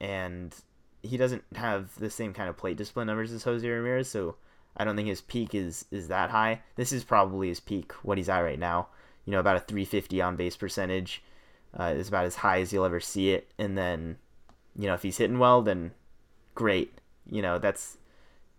and 0.00 0.54
he 1.02 1.16
doesn't 1.16 1.44
have 1.54 1.94
the 1.98 2.10
same 2.10 2.32
kind 2.32 2.48
of 2.48 2.56
plate 2.56 2.76
discipline 2.76 3.06
numbers 3.06 3.32
as 3.32 3.42
Jose 3.42 3.66
Ramirez. 3.66 4.08
So 4.08 4.36
I 4.76 4.84
don't 4.84 4.96
think 4.96 5.08
his 5.08 5.20
peak 5.22 5.54
is 5.54 5.84
is 5.90 6.08
that 6.08 6.30
high. 6.30 6.62
This 6.76 6.92
is 6.92 7.04
probably 7.04 7.48
his 7.48 7.60
peak, 7.60 7.92
what 8.02 8.18
he's 8.18 8.28
at 8.28 8.40
right 8.40 8.58
now. 8.58 8.88
You 9.24 9.32
know, 9.32 9.40
about 9.40 9.56
a 9.56 9.60
350 9.60 10.20
on 10.22 10.36
base 10.36 10.56
percentage. 10.56 11.22
uh, 11.78 11.92
is 11.96 12.08
about 12.08 12.24
as 12.24 12.36
high 12.36 12.60
as 12.60 12.72
you'll 12.72 12.84
ever 12.84 13.00
see 13.00 13.30
it. 13.30 13.48
And 13.58 13.76
then, 13.76 14.16
you 14.78 14.86
know, 14.86 14.94
if 14.94 15.02
he's 15.02 15.18
hitting 15.18 15.38
well, 15.38 15.62
then 15.62 15.92
great. 16.54 16.98
You 17.30 17.42
know, 17.42 17.58
that's 17.58 17.98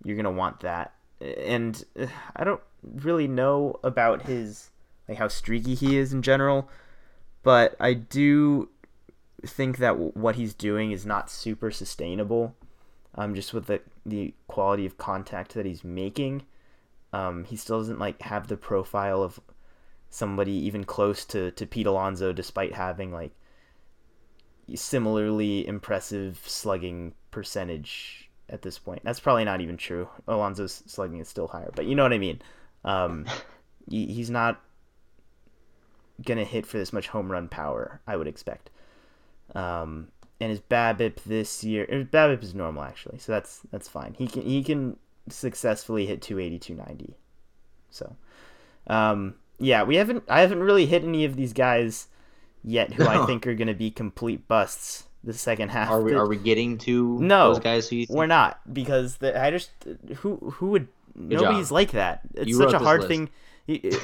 you're 0.04 0.18
gonna 0.18 0.32
want 0.32 0.60
that. 0.62 0.94
And 1.22 1.84
uh, 2.00 2.08
I 2.36 2.44
don't 2.44 2.62
really 2.84 3.28
know 3.28 3.80
about 3.84 4.24
his 4.24 4.70
like 5.08 5.18
how 5.18 5.28
streaky 5.30 5.74
he 5.76 5.98
is 5.98 6.14
in 6.14 6.22
general, 6.22 6.70
but 7.44 7.76
I 7.80 7.94
do 7.94 8.70
think 9.46 9.78
that 9.78 9.98
what 10.18 10.36
he's 10.36 10.54
doing 10.54 10.92
is 10.92 11.06
not 11.06 11.30
super 11.30 11.72
sustainable. 11.72 12.56
Um, 13.18 13.34
just 13.34 13.54
with 13.54 13.66
the 13.66 13.82
the 14.06 14.34
quality 14.48 14.86
of 14.86 14.98
contact 14.98 15.56
that 15.56 15.66
he's 15.66 15.84
making, 15.84 16.44
um, 17.14 17.44
he 17.46 17.56
still 17.56 17.80
doesn't 17.80 18.00
like 18.00 18.22
have 18.22 18.48
the 18.48 18.58
profile 18.58 19.24
of 19.24 19.40
somebody 20.10 20.52
even 20.52 20.84
close 20.84 21.26
to 21.26 21.52
to 21.52 21.66
Pete 21.66 21.88
Alonso, 21.88 22.32
despite 22.32 22.74
having 22.76 23.12
like 23.12 23.32
similarly 24.76 25.66
impressive 25.68 26.42
slugging 26.46 27.14
percentage 27.32 28.30
at 28.50 28.62
this 28.62 28.78
point. 28.78 29.02
That's 29.04 29.20
probably 29.20 29.46
not 29.46 29.62
even 29.62 29.78
true. 29.78 30.10
Alonso's 30.28 30.84
slugging 30.86 31.20
is 31.20 31.28
still 31.28 31.48
higher, 31.48 31.72
but 31.76 31.86
you 31.86 31.96
know 31.96 32.04
what 32.04 32.14
I 32.14 32.18
mean. 32.18 32.42
Um, 32.84 33.26
he's 33.90 34.30
not 34.30 34.62
gonna 36.26 36.44
hit 36.44 36.66
for 36.66 36.78
this 36.78 36.94
much 36.94 37.08
home 37.08 37.32
run 37.32 37.48
power. 37.48 38.02
I 38.08 38.16
would 38.16 38.28
expect. 38.28 38.70
Um, 39.56 40.10
and 40.39 40.50
his 40.50 40.60
BABIP 40.60 41.23
this 41.26 41.63
year, 41.63 41.86
BABIP 41.88 42.43
is 42.43 42.54
normal 42.54 42.84
actually, 42.84 43.17
so 43.19 43.32
that's 43.32 43.62
that's 43.71 43.88
fine. 43.88 44.15
He 44.17 44.28
can 44.28 44.43
he 44.43 44.63
can 44.63 44.97
successfully 45.30 46.06
hit 46.06 46.21
280, 46.21 46.60
290. 46.60 47.17
So, 47.89 48.15
um, 48.88 49.36
yeah, 49.60 49.84
we 49.84 49.95
haven't 49.95 50.23
I 50.28 50.41
haven't 50.41 50.62
really 50.62 50.86
hit 50.86 51.04
any 51.04 51.26
of 51.26 51.36
these 51.36 51.54
guys 51.54 52.08
yet 52.63 52.93
who 52.93 53.08
I 53.08 53.26
think 53.26 53.47
are 53.47 53.56
going 53.56 53.67
to 53.67 53.73
be 53.73 53.91
complete 53.91 54.47
busts 54.47 55.06
the 55.23 55.34
second 55.34 55.69
half. 55.69 55.89
Are 55.89 56.02
we 56.02 56.13
are 56.13 56.28
we 56.28 56.38
getting 56.38 56.78
to 56.80 57.19
no, 57.19 57.54
those 57.54 57.63
guys? 57.63 57.89
Who 57.89 58.06
we're 58.10 58.28
not 58.28 58.73
because 58.73 59.17
the, 59.17 59.39
I 59.39 59.52
just 59.52 59.71
who 60.17 60.38
who 60.38 60.67
would 60.67 60.88
Good 61.17 61.39
nobody's 61.39 61.69
job. 61.69 61.73
like 61.73 61.91
that. 61.91 62.21
It's 62.36 62.47
you 62.47 62.58
such 62.58 62.73
a 62.73 62.80
hard 62.80 63.08
thing. 63.08 63.30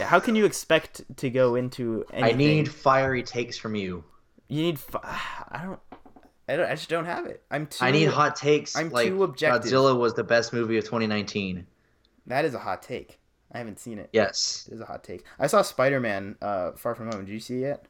How 0.01 0.19
can 0.19 0.35
you 0.35 0.45
expect 0.45 1.03
to 1.17 1.29
go 1.29 1.55
into 1.55 2.05
anything? 2.11 2.35
I 2.35 2.37
need 2.37 2.71
fiery 2.71 3.23
takes 3.23 3.57
from 3.57 3.75
you. 3.75 4.03
You 4.47 4.63
need. 4.63 4.79
Fi- 4.79 4.99
I 5.51 5.61
don't. 5.63 5.79
I 6.47 6.55
don't. 6.57 6.65
I 6.65 6.75
just 6.75 6.89
don't 6.89 7.05
have 7.05 7.25
it. 7.25 7.41
I'm 7.49 7.67
too. 7.67 7.85
I 7.85 7.91
need 7.91 8.05
hot 8.05 8.35
takes. 8.35 8.75
I'm 8.75 8.89
like, 8.89 9.07
too 9.07 9.23
objective. 9.23 9.71
Godzilla 9.71 9.97
was 9.97 10.13
the 10.13 10.23
best 10.23 10.53
movie 10.53 10.77
of 10.77 10.83
2019. 10.83 11.65
That 12.27 12.45
is 12.45 12.53
a 12.53 12.59
hot 12.59 12.81
take. 12.81 13.19
I 13.51 13.59
haven't 13.59 13.79
seen 13.79 13.99
it. 13.99 14.09
Yes, 14.13 14.67
it 14.71 14.75
is 14.75 14.81
a 14.81 14.85
hot 14.85 15.03
take. 15.03 15.23
I 15.39 15.47
saw 15.47 15.61
Spider 15.61 15.99
Man 15.99 16.35
uh, 16.41 16.71
Far 16.73 16.95
From 16.95 17.11
Home. 17.11 17.25
Did 17.25 17.31
you 17.31 17.39
see 17.39 17.63
it? 17.63 17.85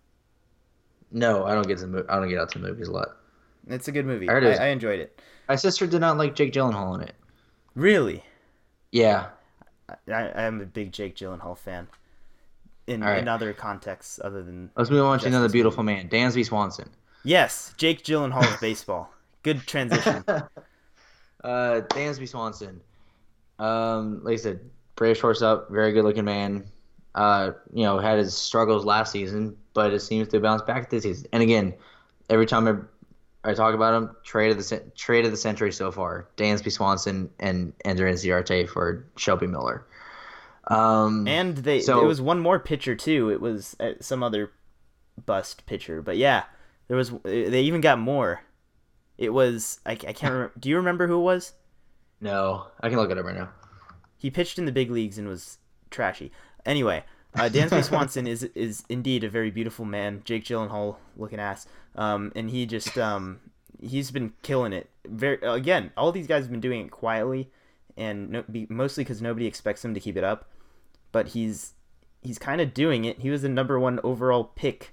No, 1.12 1.46
I 1.46 1.54
don't 1.54 1.68
get 1.68 1.80
to. 1.80 1.88
Mo- 1.88 2.06
I 2.10 2.18
don't 2.18 2.30
get 2.30 2.39
out 2.39 2.52
to 2.52 2.60
movies 2.60 2.88
a 2.88 2.92
lot. 2.92 3.10
It's 3.68 3.88
a 3.88 3.92
good 3.92 4.06
movie. 4.06 4.30
I, 4.30 4.38
I, 4.38 4.54
I 4.54 4.68
enjoyed 4.68 5.00
it. 5.00 5.22
My 5.48 5.56
sister 5.56 5.88
did 5.88 6.02
not 6.02 6.18
like 6.18 6.36
Jake 6.36 6.54
Gyllenhaal 6.54 6.96
in 6.96 7.02
it. 7.02 7.16
Really? 7.76 8.24
Yeah. 8.92 9.28
I, 10.08 10.44
am 10.44 10.62
a 10.62 10.66
big 10.66 10.92
Jake 10.92 11.16
Gyllenhaal 11.16 11.58
fan. 11.58 11.88
In, 12.86 13.02
right. 13.02 13.20
in 13.20 13.30
other 13.30 13.54
contexts 13.54 14.20
other 14.22 14.44
than 14.44 14.70
let's 14.76 14.89
move 14.89 15.06
on 15.06 15.18
to 15.20 15.28
another 15.28 15.48
beautiful 15.48 15.84
man, 15.84 16.10
Dansby 16.10 16.46
Swanson. 16.46 16.89
Yes, 17.24 17.74
Jake 17.78 18.04
Gyllenhaal 18.04 18.54
of 18.54 18.60
baseball. 18.62 19.10
Good 19.44 19.66
transition. 19.66 20.24
uh, 20.28 20.48
Dansby 21.44 22.28
Swanson. 22.28 22.82
Um, 23.60 24.24
like 24.24 24.34
I 24.34 24.38
said, 24.38 24.60
Brave 24.96 25.18
shortstop, 25.18 25.70
very 25.70 25.92
good 25.92 26.04
looking 26.04 26.26
man. 26.26 26.66
Uh, 27.16 27.52
you 27.74 27.84
know, 27.84 28.00
had 28.00 28.18
his 28.18 28.36
struggles 28.36 28.86
last 28.86 29.12
season, 29.12 29.56
but 29.74 29.94
it 29.94 30.02
seems 30.02 30.28
to 30.30 30.40
bounce 30.40 30.62
back 30.64 30.90
this 30.90 31.04
season. 31.04 31.28
And 31.32 31.44
again, 31.44 31.74
every 32.30 32.46
time 32.46 32.68
I, 33.44 33.50
I 33.50 33.54
talk 33.54 33.76
about 33.76 33.94
him, 33.94 34.16
trade 34.24 34.52
of 34.52 34.58
the 34.58 34.84
trade 34.96 35.26
of 35.26 35.32
the 35.32 35.38
century 35.38 35.72
so 35.72 35.92
far: 35.92 36.28
Dansby 36.38 36.72
Swanson 36.72 37.30
and 37.40 37.74
Ender 37.86 38.06
Inciarte 38.06 38.68
for 38.68 39.06
Shelby 39.18 39.48
Miller. 39.48 39.86
Um, 40.68 41.28
and 41.28 41.58
they 41.58 41.82
so, 41.82 42.02
it 42.02 42.08
was 42.08 42.22
one 42.22 42.40
more 42.40 42.60
pitcher 42.60 42.96
too. 42.96 43.30
It 43.30 43.42
was 43.42 43.76
uh, 43.80 43.94
some 44.00 44.24
other 44.24 44.52
bust 45.26 45.66
pitcher, 45.66 46.02
but 46.02 46.18
yeah, 46.18 46.44
there 46.88 46.98
was. 46.98 47.12
They 47.24 47.62
even 47.62 47.82
got 47.82 48.00
more. 48.00 48.41
It 49.17 49.32
was 49.32 49.80
I, 49.86 49.91
I 49.91 49.96
can't 49.96 50.24
remember. 50.34 50.54
Do 50.60 50.69
you 50.69 50.78
remember 50.78 51.08
who 51.08 51.19
it 51.19 51.24
was? 51.24 51.54
No, 52.22 52.67
I 52.82 52.89
can 52.89 52.98
look 52.98 53.12
at 53.12 53.17
it 53.17 53.19
up 53.19 53.26
right 53.26 53.36
now. 53.36 53.50
He 54.17 54.30
pitched 54.30 54.58
in 54.58 54.65
the 54.65 54.72
big 54.72 54.89
leagues 54.89 55.17
and 55.17 55.28
was 55.28 55.58
trashy. 55.89 56.32
Anyway, 56.65 57.04
uh, 57.36 57.50
Dansby 57.52 57.84
Swanson 57.89 58.28
is 58.28 58.43
is 58.56 58.84
indeed 58.89 59.24
a 59.24 59.30
very 59.30 59.52
beautiful 59.52 59.86
man. 59.86 60.22
Jake 60.26 60.46
Gyllenhaal 60.46 60.98
looking 61.17 61.39
ass. 61.39 61.67
Um, 61.96 62.32
and 62.36 62.50
he 62.50 62.65
just 62.65 62.98
um, 62.98 63.39
he's 63.82 64.12
been 64.12 64.34
killing 64.41 64.74
it. 64.74 64.89
Very 65.06 65.39
again, 65.41 65.91
all 65.98 66.12
these 66.12 66.28
guys 66.28 66.43
have 66.43 66.52
been 66.52 66.62
doing 66.62 66.86
it 66.86 66.91
quietly, 66.91 67.52
and 67.98 68.30
no, 68.30 68.43
be, 68.43 68.65
mostly 68.69 69.04
because 69.04 69.22
nobody 69.22 69.46
expects 69.46 69.84
him 69.84 69.93
to 69.93 70.00
keep 70.00 70.17
it 70.17 70.24
up 70.24 70.50
but 71.13 71.30
he's 71.30 71.76
he's 72.22 72.38
kind 72.38 72.60
of 72.60 72.74
doing 72.74 73.06
it. 73.06 73.19
He 73.19 73.30
was 73.30 73.43
the 73.43 73.50
number 73.50 73.80
one 73.80 74.02
overall 74.04 74.43
pick 74.43 74.92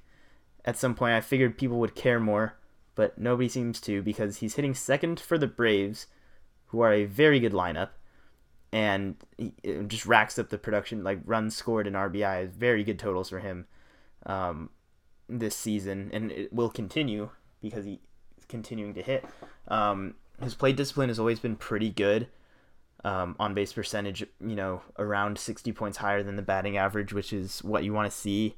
at 0.64 0.76
some 0.76 0.94
point. 0.94 1.14
I 1.14 1.20
figured 1.20 1.58
people 1.58 1.78
would 1.80 1.94
care 1.94 2.20
more, 2.20 2.56
but 2.94 3.18
nobody 3.18 3.48
seems 3.48 3.80
to 3.82 4.02
because 4.02 4.38
he's 4.38 4.54
hitting 4.54 4.74
second 4.74 5.20
for 5.20 5.38
the 5.38 5.46
Braves, 5.46 6.06
who 6.66 6.80
are 6.80 6.92
a 6.92 7.04
very 7.04 7.40
good 7.40 7.52
lineup, 7.52 7.90
and 8.72 9.16
he 9.36 9.52
just 9.86 10.06
racks 10.06 10.38
up 10.38 10.50
the 10.50 10.58
production 10.58 11.02
like 11.02 11.20
runs 11.24 11.56
scored 11.56 11.86
and 11.86 11.96
RBI 11.96 12.50
very 12.50 12.84
good 12.84 12.98
totals 12.98 13.30
for 13.30 13.40
him 13.40 13.66
um, 14.26 14.70
this 15.28 15.56
season, 15.56 16.10
and 16.12 16.30
it 16.30 16.52
will 16.52 16.70
continue 16.70 17.30
because 17.60 17.84
he's 17.84 17.98
continuing 18.48 18.94
to 18.94 19.02
hit. 19.02 19.24
Um, 19.68 20.14
his 20.42 20.54
play 20.54 20.72
discipline 20.72 21.08
has 21.08 21.18
always 21.18 21.38
been 21.38 21.56
pretty 21.56 21.90
good 21.90 22.28
um, 23.04 23.36
on 23.38 23.54
base 23.54 23.72
percentage, 23.72 24.24
you 24.40 24.56
know, 24.56 24.82
around 24.98 25.38
60 25.38 25.72
points 25.72 25.98
higher 25.98 26.22
than 26.22 26.36
the 26.36 26.42
batting 26.42 26.76
average, 26.76 27.12
which 27.12 27.32
is 27.32 27.62
what 27.62 27.84
you 27.84 27.92
want 27.92 28.10
to 28.10 28.16
see 28.16 28.56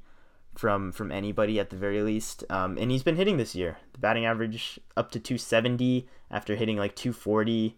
from 0.55 0.91
from 0.91 1.11
anybody 1.11 1.59
at 1.59 1.69
the 1.69 1.75
very 1.75 2.01
least. 2.01 2.43
Um, 2.49 2.77
and 2.77 2.91
he's 2.91 3.03
been 3.03 3.15
hitting 3.15 3.37
this 3.37 3.55
year. 3.55 3.77
The 3.93 3.99
batting 3.99 4.25
average 4.25 4.79
up 4.95 5.11
to 5.11 5.19
270 5.19 6.07
after 6.31 6.55
hitting 6.55 6.77
like 6.77 6.95
240 6.95 7.77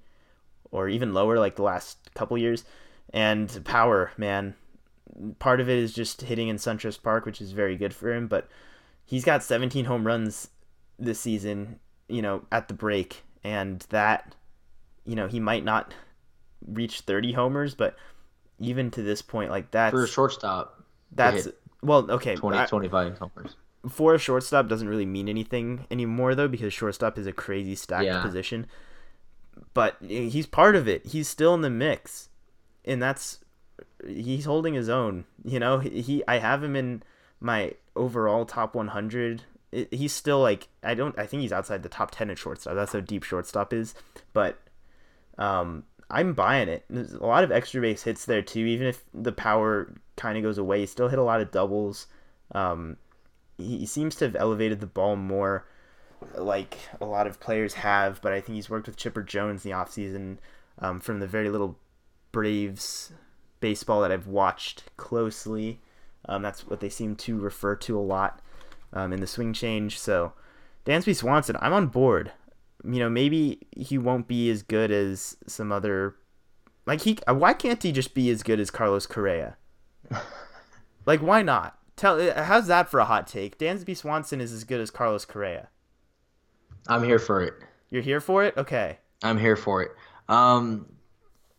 or 0.72 0.90
even 0.90 1.14
lower 1.14 1.40
like 1.40 1.56
the 1.56 1.64
last 1.64 2.14
couple 2.14 2.38
years. 2.38 2.64
And 3.12 3.62
power, 3.64 4.12
man. 4.18 4.56
Part 5.40 5.62
of 5.62 5.70
it 5.70 5.78
is 5.78 5.94
just 5.94 6.24
hitting 6.24 6.50
in 6.50 6.58
SunTrust 6.58 7.02
Park, 7.02 7.26
which 7.26 7.40
is 7.40 7.54
very 7.54 7.78
good 7.78 7.94
for 7.94 8.12
him, 8.12 8.28
but 8.28 8.50
he's 9.06 9.24
got 9.24 9.44
17 9.44 9.86
home 9.86 10.06
runs 10.06 10.50
this 11.00 11.20
season, 11.20 11.80
you 12.10 12.22
know, 12.22 12.46
at 12.52 12.68
the 12.68 12.74
break 12.74 13.24
and 13.44 13.86
that 13.90 14.36
you 15.06 15.16
know, 15.16 15.28
he 15.28 15.40
might 15.40 15.64
not 15.64 15.94
reach 16.68 17.02
30 17.02 17.34
homers, 17.34 17.76
but 17.76 17.96
even 18.60 18.92
to 18.92 19.02
this 19.02 19.22
point, 19.22 19.52
like 19.52 19.72
that's 19.72 19.94
for 19.94 20.04
a 20.04 20.08
shortstop. 20.08 20.84
That's 21.12 21.48
well, 21.86 22.10
okay. 22.12 22.36
20, 22.36 22.58
I, 22.58 22.66
25 22.66 23.18
homers. 23.18 23.56
For 23.90 24.16
a 24.16 24.20
shortstop 24.20 24.68
doesn't 24.68 24.90
really 24.90 25.06
mean 25.06 25.30
anything 25.30 25.86
anymore 25.92 26.36
though, 26.36 26.48
because 26.48 26.74
shortstop 26.74 27.18
is 27.18 27.28
a 27.28 27.32
crazy 27.32 27.76
stacked 27.76 28.06
yeah. 28.06 28.22
position. 28.22 28.68
But 29.74 29.98
he's 30.02 30.48
part 30.48 30.76
of 30.76 30.88
it. 30.88 31.06
He's 31.06 31.28
still 31.28 31.54
in 31.54 31.62
the 31.62 31.70
mix, 31.70 32.30
and 32.84 33.02
that's 33.02 33.40
he's 34.06 34.46
holding 34.46 34.74
his 34.74 34.90
own. 34.90 35.26
You 35.44 35.60
know, 35.60 35.80
he 35.80 36.24
I 36.28 36.40
have 36.40 36.64
him 36.64 36.76
in 36.76 37.04
my 37.40 37.74
overall 37.96 38.46
top 38.46 38.76
100 38.76 39.44
he's 39.92 40.14
still 40.14 40.40
like 40.40 40.68
I 40.84 40.94
don't 40.94 41.18
I 41.18 41.26
think 41.26 41.42
he's 41.42 41.52
outside 41.52 41.84
the 41.84 41.90
top 41.90 42.12
10 42.12 42.30
at 42.30 42.38
shortstop. 42.38 42.76
That's 42.76 42.94
how 42.94 43.00
deep 43.00 43.24
shortstop 43.24 43.74
is. 43.74 43.94
But 44.34 44.60
um 45.38 45.84
I'm 46.10 46.34
buying 46.34 46.70
it. 46.70 46.86
There's 46.90 47.14
a 47.14 47.26
lot 47.26 47.44
of 47.44 47.52
extra 47.52 47.82
base 47.82 48.04
hits 48.04 48.26
there 48.26 48.42
too. 48.42 48.66
Even 48.66 48.88
if 48.88 49.04
the 49.14 49.32
power 49.32 49.94
kind 50.16 50.38
of 50.38 50.44
goes 50.44 50.58
away, 50.58 50.82
he 50.82 50.86
still 50.86 51.08
hit 51.08 51.20
a 51.20 51.24
lot 51.24 51.42
of 51.42 51.52
doubles. 51.52 52.08
Um, 52.52 52.98
he, 53.58 53.80
he 53.80 53.86
seems 53.86 54.16
to 54.16 54.26
have 54.26 54.36
elevated 54.36 54.80
the 54.80 54.88
ball 54.88 55.16
more, 55.16 55.66
like 56.36 56.78
a 57.02 57.06
lot 57.06 57.28
of 57.28 57.40
players 57.40 57.76
have. 57.76 58.22
But 58.22 58.34
I 58.34 58.42
think 58.42 58.56
he's 58.56 58.70
worked 58.70 58.88
with 58.88 58.98
Chipper 58.98 59.24
Jones 59.24 59.66
in 59.66 59.72
the 59.72 59.78
offseason 59.78 60.38
um, 60.80 61.00
from 61.00 61.20
the 61.20 61.28
very 61.28 61.50
little 61.50 61.78
Braves 62.32 63.12
baseball 63.60 64.02
that 64.02 64.12
I've 64.12 64.28
watched 64.28 64.84
closely. 64.98 65.80
Um, 66.28 66.42
that's 66.42 66.68
what 66.68 66.80
they 66.80 66.90
seem 66.90 67.16
to 67.18 67.40
refer 67.40 67.76
to 67.78 67.98
a 67.98 68.02
lot 68.02 68.42
um, 68.94 69.14
in 69.14 69.22
the 69.22 69.28
swing 69.28 69.54
change. 69.54 69.98
So, 69.98 70.34
Dansby 70.86 71.16
Swanson, 71.16 71.58
I'm 71.60 71.74
on 71.74 71.88
board 71.88 72.32
you 72.86 73.00
know, 73.00 73.10
maybe 73.10 73.60
he 73.76 73.98
won't 73.98 74.28
be 74.28 74.50
as 74.50 74.64
good 74.64 74.92
as 74.92 75.38
some 75.48 75.72
other. 75.72 76.16
Like 76.86 77.02
he, 77.02 77.18
why 77.28 77.54
can't 77.54 77.82
he 77.82 77.92
just 77.92 78.14
be 78.14 78.30
as 78.30 78.44
good 78.44 78.60
as 78.60 78.70
Carlos 78.70 79.08
Correa? 79.08 79.58
like, 81.06 81.22
why 81.22 81.42
not? 81.42 81.78
Tell 81.96 82.20
how's 82.44 82.68
that 82.68 82.90
for 82.90 83.00
a 83.00 83.06
hot 83.06 83.28
take? 83.28 83.58
Dansby 83.58 83.96
Swanson 83.96 84.42
is 84.42 84.52
as 84.52 84.64
good 84.64 84.82
as 84.82 84.92
Carlos 84.92 85.26
Correa. 85.26 85.70
I'm 86.88 87.04
here 87.04 87.20
for 87.20 87.42
it. 87.42 87.54
You're 87.90 88.04
here 88.04 88.20
for 88.20 88.44
it? 88.44 88.56
Okay. 88.58 89.00
I'm 89.24 89.38
here 89.38 89.56
for 89.56 89.82
it. 89.82 89.92
Um, 90.28 90.86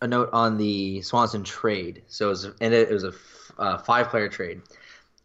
a 0.03 0.07
note 0.07 0.29
on 0.33 0.59
the 0.59 1.01
Swanson 1.03 1.43
trade. 1.43 2.03
So 2.07 2.27
it 2.27 2.29
was, 2.29 2.45
and 2.61 2.75
it 2.75 2.91
was 2.91 3.05
a 3.05 3.13
uh, 3.59 3.79
five 3.79 4.09
player 4.09 4.29
trade. 4.29 4.61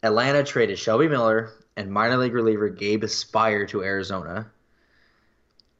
Atlanta 0.02 0.42
traded 0.42 0.78
Shelby 0.78 1.08
Miller, 1.08 1.52
and 1.76 1.90
minor 1.90 2.16
league 2.16 2.34
reliever 2.34 2.68
Gabe 2.68 3.04
Speier 3.04 3.68
to 3.68 3.82
Arizona 3.82 4.50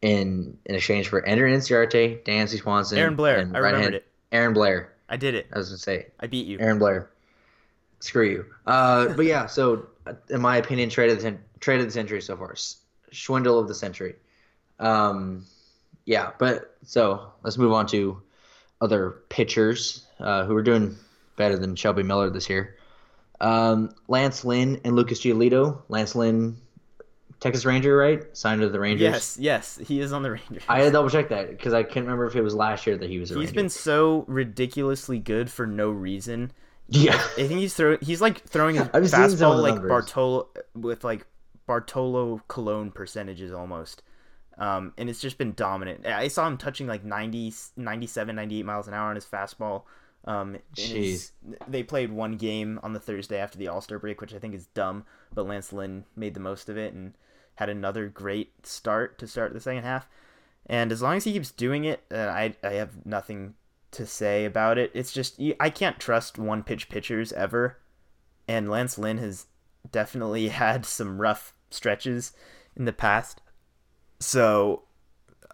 in 0.03 0.59
in 0.67 0.75
exchange 0.75 1.09
for 1.09 1.25
Ender 1.25 1.47
Inciarte, 1.47 2.23
Dansby 2.25 2.61
Swanson, 2.61 2.99
Aaron 2.99 3.17
Blair. 3.17 3.39
I 3.55 3.59
remembered 3.59 3.95
it. 3.95 4.07
Aaron 4.31 4.53
Blair. 4.53 4.93
I 5.09 5.17
did 5.17 5.35
it. 5.35 5.47
I 5.53 5.59
was 5.59 5.69
gonna 5.69 5.79
say 5.79 6.09
I 6.21 6.27
beat 6.27 6.47
you. 6.47 6.59
Aaron 6.61 6.79
Blair. 6.79 7.09
Screw 8.01 8.29
you. 8.29 8.47
Uh, 8.67 9.09
but 9.17 9.25
yeah, 9.25 9.47
so 9.47 9.87
in 10.29 10.41
my 10.41 10.57
opinion, 10.57 10.91
trade 10.91 11.11
of 11.11 11.23
the 11.23 11.39
trade 11.61 11.81
of 11.81 11.87
the 11.87 11.93
century 11.93 12.21
so 12.21 12.37
far, 12.37 12.55
swindle 13.13 13.59
of 13.59 13.69
the 13.69 13.75
century. 13.75 14.17
Um, 14.79 15.47
yeah, 16.05 16.33
but 16.39 16.77
so 16.85 17.33
let's 17.43 17.57
move 17.57 17.73
on 17.73 17.87
to 17.89 18.21
other 18.81 19.11
pitchers 19.29 20.05
uh, 20.19 20.45
who 20.45 20.57
are 20.57 20.63
doing 20.63 20.97
better 21.37 21.57
than 21.57 21.77
Shelby 21.77 22.03
Miller 22.03 22.31
this 22.31 22.51
year. 22.51 22.77
Um, 23.41 23.95
Lance 24.09 24.45
Lynn 24.45 24.81
and 24.85 24.97
Lucas 24.97 25.21
Giolito. 25.21 25.83
Lance 25.89 26.15
Lynn, 26.15 26.57
Texas 27.43 27.65
Ranger, 27.67 27.97
right? 27.97 28.25
Signed 28.37 28.61
to 28.63 28.69
the 28.71 28.79
Rangers. 28.81 29.03
Yes, 29.03 29.37
yes, 29.39 29.79
he 29.87 30.01
is 30.01 30.13
on 30.13 30.23
the 30.23 30.31
Rangers. 30.31 30.63
I 30.69 30.79
had 30.79 30.85
to 30.87 30.91
double 30.93 31.11
check 31.11 31.29
that 31.31 31.51
because 31.51 31.75
I 31.75 31.83
can't 31.83 32.07
remember 32.07 32.27
if 32.27 32.37
it 32.37 32.41
was 32.43 32.55
last 32.55 32.87
year 32.87 32.97
that 32.97 33.11
he 33.11 33.19
was 33.19 33.31
a 33.31 33.35
He's 33.35 33.41
Ranger. 33.49 33.55
been 33.55 33.69
so 33.69 34.25
ridiculously 34.29 35.19
good 35.19 35.51
for 35.51 35.67
no 35.67 35.91
reason. 35.91 36.53
yeah. 36.89 37.15
I 37.15 37.47
think 37.49 37.61
he's 37.61 37.75
throwing. 37.75 37.99
He's 38.01 38.21
like 38.21 38.43
throwing 38.45 38.77
his 38.77 38.89
I've 38.95 39.09
seen 39.09 39.11
some 39.11 39.23
of 39.25 39.31
fastball 39.59 39.63
like 39.63 39.75
numbers. 39.75 39.89
Bartolo 39.91 40.49
with 40.75 41.05
like 41.05 41.27
Bartolo 41.67 42.41
Colon 42.49 42.91
percentages 42.91 43.53
almost. 43.53 44.03
Um, 44.59 44.93
and 44.99 45.09
it's 45.11 45.21
just 45.21 45.39
been 45.39 45.55
dominant. 45.55 46.07
I 46.07 46.29
saw 46.29 46.47
him 46.47 46.57
touching 46.59 46.87
like 46.87 47.05
90, 47.05 47.53
97, 47.77 48.37
98 48.37 48.65
miles 48.67 48.87
an 48.87 48.95
hour 48.95 49.09
on 49.09 49.15
his 49.17 49.25
fastball. 49.25 49.85
Um, 50.25 50.59
his- 50.77 51.33
they 51.67 51.83
played 51.83 52.13
one 52.13 52.37
game 52.37 52.79
on 52.83 52.93
the 52.93 53.01
Thursday 53.01 53.39
after 53.39 53.59
the 53.59 53.69
All 53.69 53.81
Star 53.81 53.99
break, 53.99 54.21
which 54.21 54.35
I 54.35 54.39
think 54.39 54.55
is 54.55 54.67
dumb. 54.67 55.05
But 55.35 55.47
Lance 55.49 55.73
Lynn 55.73 56.05
made 56.15 56.35
the 56.35 56.41
most 56.41 56.69
of 56.69 56.77
it 56.77 56.93
and 56.93 57.15
had 57.57 57.69
another 57.69 58.09
great 58.09 58.67
start 58.67 59.19
to 59.19 59.27
start 59.27 59.53
the 59.53 59.61
second 59.61 59.85
half. 59.85 60.09
And 60.67 60.93
as 60.93 61.03
long 61.03 61.17
as 61.17 61.25
he 61.25 61.33
keeps 61.33 61.51
doing 61.51 61.85
it, 61.85 62.03
uh, 62.11 62.17
I 62.17 62.55
I 62.63 62.73
have 62.75 63.05
nothing 63.05 63.55
to 63.93 64.07
say 64.07 64.45
about 64.45 64.79
it. 64.79 64.91
It's 64.95 65.13
just 65.13 65.41
I 65.61 65.71
can't 65.71 65.99
trust 65.99 66.39
one 66.39 66.63
pitch 66.63 66.89
pitchers 66.89 67.33
ever, 67.33 67.79
and 68.49 68.71
Lance 68.71 68.99
Lynn 68.99 69.19
has 69.19 69.47
definitely 69.91 70.49
had 70.63 70.87
some 70.87 71.21
rough 71.21 71.55
stretches 71.71 72.33
in 72.77 72.85
the 72.85 72.93
past. 72.93 73.41
So 74.21 74.85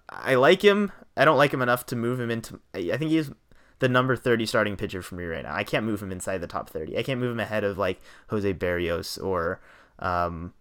I 0.09 0.35
like 0.35 0.63
him. 0.63 0.93
I 1.17 1.25
don't 1.25 1.39
like 1.39 1.53
him 1.53 1.63
enough 1.63 1.87
to 1.87 1.97
move 1.97 2.21
him 2.21 2.31
into. 2.31 2.61
I 2.75 2.97
think 2.97 3.11
he's 3.11 3.31
the 3.79 3.89
number 3.89 4.15
thirty 4.15 4.45
starting 4.45 4.77
pitcher 4.77 5.03
for 5.03 5.15
me 5.15 5.25
right 5.25 5.43
now. 5.43 5.55
I 5.55 5.65
can't 5.65 5.87
move 5.87 6.03
him 6.03 6.13
inside 6.13 6.39
the 6.39 6.47
top 6.47 6.69
thirty. 6.71 6.99
I 6.99 7.03
can't 7.03 7.21
move 7.21 7.33
him 7.33 7.41
ahead 7.41 7.65
of 7.65 7.79
like 7.79 8.01
Jose 8.29 8.55
Berrios 8.55 9.23
or. 9.23 9.61
Um, 10.01 10.53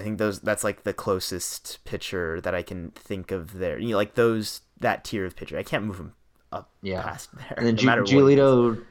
I 0.00 0.02
think 0.02 0.18
those 0.18 0.40
that's 0.40 0.64
like 0.64 0.82
the 0.84 0.92
closest 0.94 1.84
pitcher 1.84 2.40
that 2.40 2.54
I 2.54 2.62
can 2.62 2.90
think 2.92 3.30
of 3.30 3.58
there. 3.58 3.78
You 3.78 3.90
know, 3.90 3.96
like 3.96 4.14
those 4.14 4.62
that 4.80 5.04
tier 5.04 5.24
of 5.26 5.36
pitcher. 5.36 5.58
I 5.58 5.62
can't 5.62 5.84
move 5.84 5.98
him 5.98 6.14
up 6.52 6.70
Yeah. 6.82 7.02
past 7.02 7.28
there. 7.36 7.54
And 7.56 7.66
then 7.66 7.74
no 7.74 7.80
Gi- 7.80 7.86
matter 7.86 8.02
what 8.02 8.10
he 8.10 8.36
does. 8.36 8.54
Giolito, 8.54 8.84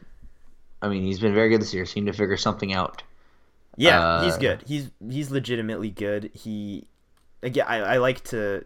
I 0.82 0.88
mean, 0.89 1.04
he's 1.04 1.19
been 1.19 1.34
very 1.34 1.50
good 1.50 1.62
this 1.62 1.74
year. 1.74 1.86
Seemed 1.86 2.08
to 2.08 2.13
figure 2.13 2.38
something 2.38 2.74
out. 2.74 3.04
Yeah, 3.76 4.24
he's 4.24 4.36
Uh, 4.36 4.38
good. 4.39 4.63
He's 4.67 4.91
he's 5.10 5.32
legitimately 5.32 5.89
good. 5.89 6.32
He 6.34 6.88
again, 7.43 7.65
I, 7.67 7.78
I 7.78 7.98
like 7.98 8.24
to 8.26 8.65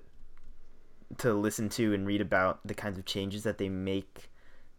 to 1.20 1.34
listen 1.34 1.70
to 1.70 1.94
and 1.94 2.08
read 2.08 2.22
about 2.22 2.60
the 2.66 2.74
kinds 2.74 2.98
of 2.98 3.06
changes 3.06 3.44
that 3.44 3.58
they 3.60 3.70
make 3.70 4.30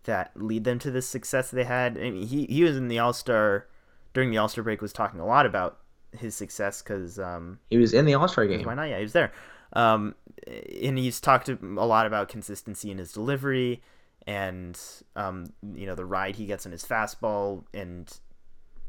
that 0.05 0.33
lead 0.35 0.64
them 0.64 0.79
to 0.81 0.90
the 0.90 1.00
success 1.00 1.50
they 1.50 1.64
had. 1.64 1.96
I 1.96 2.11
mean, 2.11 2.27
he 2.27 2.46
he 2.46 2.64
was 2.64 2.77
in 2.77 2.88
the 2.88 2.98
All 2.98 3.12
Star 3.12 3.66
during 4.12 4.31
the 4.31 4.38
All 4.38 4.48
Star 4.48 4.64
break 4.64 4.83
was 4.83 4.92
talking 4.92 5.20
a 5.20 5.27
lot 5.27 5.46
about 5.46 5.79
his 6.18 6.35
success 6.35 6.83
because 6.83 7.18
um, 7.18 7.59
He 7.70 7.77
was 7.79 7.92
in 7.94 8.05
the 8.05 8.14
All 8.14 8.29
Star 8.29 8.46
game. 8.46 8.64
why 8.64 8.74
not? 8.74 8.85
Yeah, 8.88 8.98
he 8.98 9.03
was 9.03 9.12
there. 9.12 9.33
Um, 9.72 10.14
and 10.46 10.98
he's 10.98 11.20
talked 11.20 11.48
a 11.48 11.57
lot 11.62 12.07
about 12.07 12.29
consistency 12.29 12.90
in 12.90 12.98
his 12.98 13.12
delivery 13.12 13.83
and 14.27 14.81
um, 15.16 15.46
you 15.74 15.87
know 15.87 15.94
the 15.94 16.05
ride 16.05 16.37
he 16.37 16.46
gets 16.46 16.64
on 16.64 16.72
his 16.72 16.85
fastball 16.85 17.64
and 17.74 18.20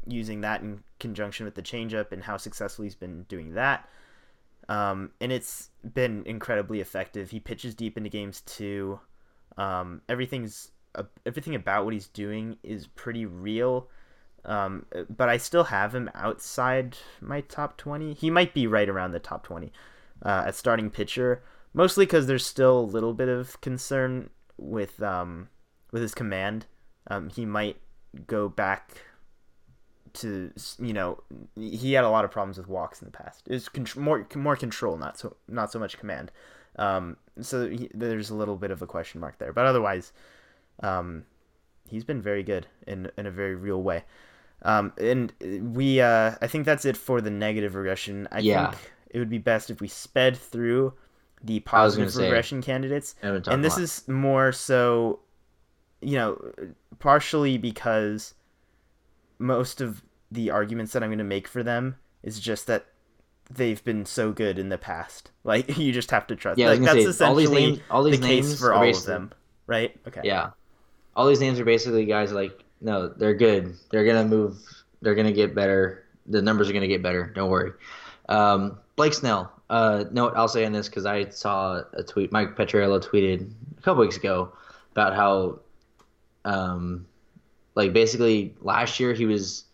using 0.06 0.40
that 0.42 0.62
in 0.62 0.82
conjunction 1.00 1.44
with 1.44 1.54
the 1.54 1.62
changeup 1.62 2.12
and 2.12 2.22
how 2.22 2.36
successful 2.36 2.84
he's 2.84 2.94
been 2.94 3.24
doing 3.24 3.54
that. 3.54 3.88
Um, 4.68 5.10
and 5.20 5.30
it's 5.32 5.70
been 5.94 6.22
incredibly 6.26 6.80
effective. 6.80 7.30
He 7.30 7.40
pitches 7.40 7.74
deep 7.74 7.96
into 7.96 8.10
games 8.10 8.40
too. 8.42 9.00
Um, 9.56 10.02
everything's 10.08 10.70
uh, 10.94 11.04
everything 11.24 11.54
about 11.54 11.84
what 11.84 11.94
he's 11.94 12.08
doing 12.08 12.56
is 12.62 12.86
pretty 12.86 13.26
real. 13.26 13.88
Um, 14.46 14.86
but 15.14 15.28
I 15.28 15.36
still 15.36 15.64
have 15.64 15.94
him 15.94 16.08
outside 16.14 16.96
my 17.20 17.40
top 17.40 17.76
20. 17.76 18.14
He 18.14 18.30
might 18.30 18.54
be 18.54 18.66
right 18.66 18.88
around 18.88 19.10
the 19.10 19.18
top 19.18 19.44
20 19.44 19.72
uh, 20.24 20.44
at 20.46 20.54
starting 20.54 20.88
pitcher, 20.88 21.42
mostly 21.74 22.06
because 22.06 22.26
there's 22.26 22.46
still 22.46 22.78
a 22.78 22.80
little 22.80 23.12
bit 23.12 23.28
of 23.28 23.60
concern 23.60 24.30
with 24.56 25.02
um, 25.02 25.48
with 25.90 26.02
his 26.02 26.14
command. 26.14 26.66
Um, 27.08 27.28
he 27.28 27.44
might 27.44 27.76
go 28.26 28.48
back 28.48 29.02
to 30.14 30.50
you 30.78 30.92
know 30.92 31.22
he 31.54 31.92
had 31.92 32.04
a 32.04 32.08
lot 32.08 32.24
of 32.24 32.30
problems 32.30 32.56
with 32.56 32.68
walks 32.68 33.02
in 33.02 33.06
the 33.06 33.12
past. 33.12 33.42
It's 33.48 33.68
con- 33.68 33.86
more 33.96 34.26
more 34.34 34.56
control, 34.56 34.96
not 34.96 35.18
so 35.18 35.36
not 35.48 35.72
so 35.72 35.78
much 35.78 35.98
command. 35.98 36.30
Um, 36.78 37.16
so 37.40 37.68
he, 37.68 37.90
there's 37.94 38.30
a 38.30 38.34
little 38.34 38.56
bit 38.56 38.70
of 38.70 38.82
a 38.82 38.86
question 38.86 39.20
mark 39.20 39.38
there, 39.38 39.52
but 39.52 39.66
otherwise, 39.66 40.12
um, 40.82 41.24
he's 41.88 42.04
been 42.04 42.22
very 42.22 42.42
good 42.42 42.66
in 42.86 43.10
in 43.18 43.26
a 43.26 43.30
very 43.30 43.54
real 43.54 43.82
way. 43.82 44.04
Um, 44.62 44.92
and 44.98 45.32
we, 45.74 46.00
uh, 46.00 46.34
I 46.40 46.46
think 46.46 46.64
that's 46.64 46.84
it 46.84 46.96
for 46.96 47.20
the 47.20 47.30
negative 47.30 47.74
regression. 47.74 48.26
I 48.32 48.40
Yeah. 48.40 48.70
think 48.70 48.92
it 49.10 49.18
would 49.18 49.30
be 49.30 49.38
best 49.38 49.70
if 49.70 49.80
we 49.80 49.88
sped 49.88 50.36
through 50.36 50.94
the 51.42 51.62
I 51.66 51.84
was 51.84 51.94
gonna 51.94 52.06
positive 52.06 52.12
say, 52.12 52.24
regression 52.24 52.62
candidates. 52.62 53.14
Haven't 53.22 53.42
talked 53.44 53.54
And 53.54 53.64
this 53.64 53.78
is 53.78 54.08
more 54.08 54.52
so, 54.52 55.20
you 56.00 56.16
know, 56.16 56.52
partially 56.98 57.58
because 57.58 58.34
most 59.38 59.80
of 59.80 60.02
the 60.32 60.50
arguments 60.50 60.92
that 60.92 61.02
I'm 61.02 61.10
going 61.10 61.18
to 61.18 61.24
make 61.24 61.46
for 61.46 61.62
them 61.62 61.96
is 62.22 62.40
just 62.40 62.66
that 62.66 62.86
they've 63.50 63.82
been 63.84 64.04
so 64.04 64.32
good 64.32 64.58
in 64.58 64.70
the 64.70 64.78
past. 64.78 65.30
Like 65.44 65.78
you 65.78 65.92
just 65.92 66.10
have 66.10 66.26
to 66.26 66.34
trust. 66.34 66.58
Yeah, 66.58 66.70
like, 66.70 66.80
that's 66.80 66.92
say, 67.16 67.24
all 67.24 67.34
these 67.36 67.48
essentially 67.48 67.66
names- 67.66 67.80
all 67.88 68.02
these 68.02 68.18
the 68.18 68.26
case 68.26 68.46
names 68.46 68.58
for 68.58 68.74
all 68.74 68.88
of 68.88 69.04
them, 69.04 69.32
right? 69.68 69.96
Okay. 70.08 70.22
Yeah. 70.24 70.50
All 71.14 71.28
these 71.28 71.38
names 71.40 71.60
are 71.60 71.64
basically 71.64 72.04
guys 72.04 72.32
like, 72.32 72.64
no, 72.86 73.08
they're 73.08 73.34
good. 73.34 73.74
They're 73.90 74.04
to 74.04 74.24
move. 74.24 74.58
They're 75.02 75.16
to 75.26 75.32
get 75.32 75.56
better. 75.56 76.04
The 76.26 76.40
numbers 76.40 76.70
are 76.70 76.72
to 76.82 76.88
get 76.88 77.02
better. 77.02 77.32
Don't 77.34 77.50
worry. 77.50 77.72
Um, 78.28 78.78
Blake 78.94 79.12
Snell. 79.12 79.52
Uh, 79.68 80.04
no, 80.12 80.28
I'll 80.28 80.46
say 80.46 80.64
on 80.64 80.72
this 80.72 80.88
because 80.88 81.04
I 81.04 81.28
saw 81.30 81.82
a 81.94 82.04
tweet. 82.04 82.30
Mike 82.30 82.56
Petriello 82.56 83.04
tweeted 83.04 83.50
a 83.76 83.82
couple 83.82 84.02
weeks 84.02 84.16
ago 84.16 84.52
about 84.92 85.14
how, 85.16 85.58
um, 86.44 87.06
like 87.74 87.92
basically 87.92 88.54
last 88.60 89.00
year 89.00 89.12
he 89.14 89.26
was 89.26 89.64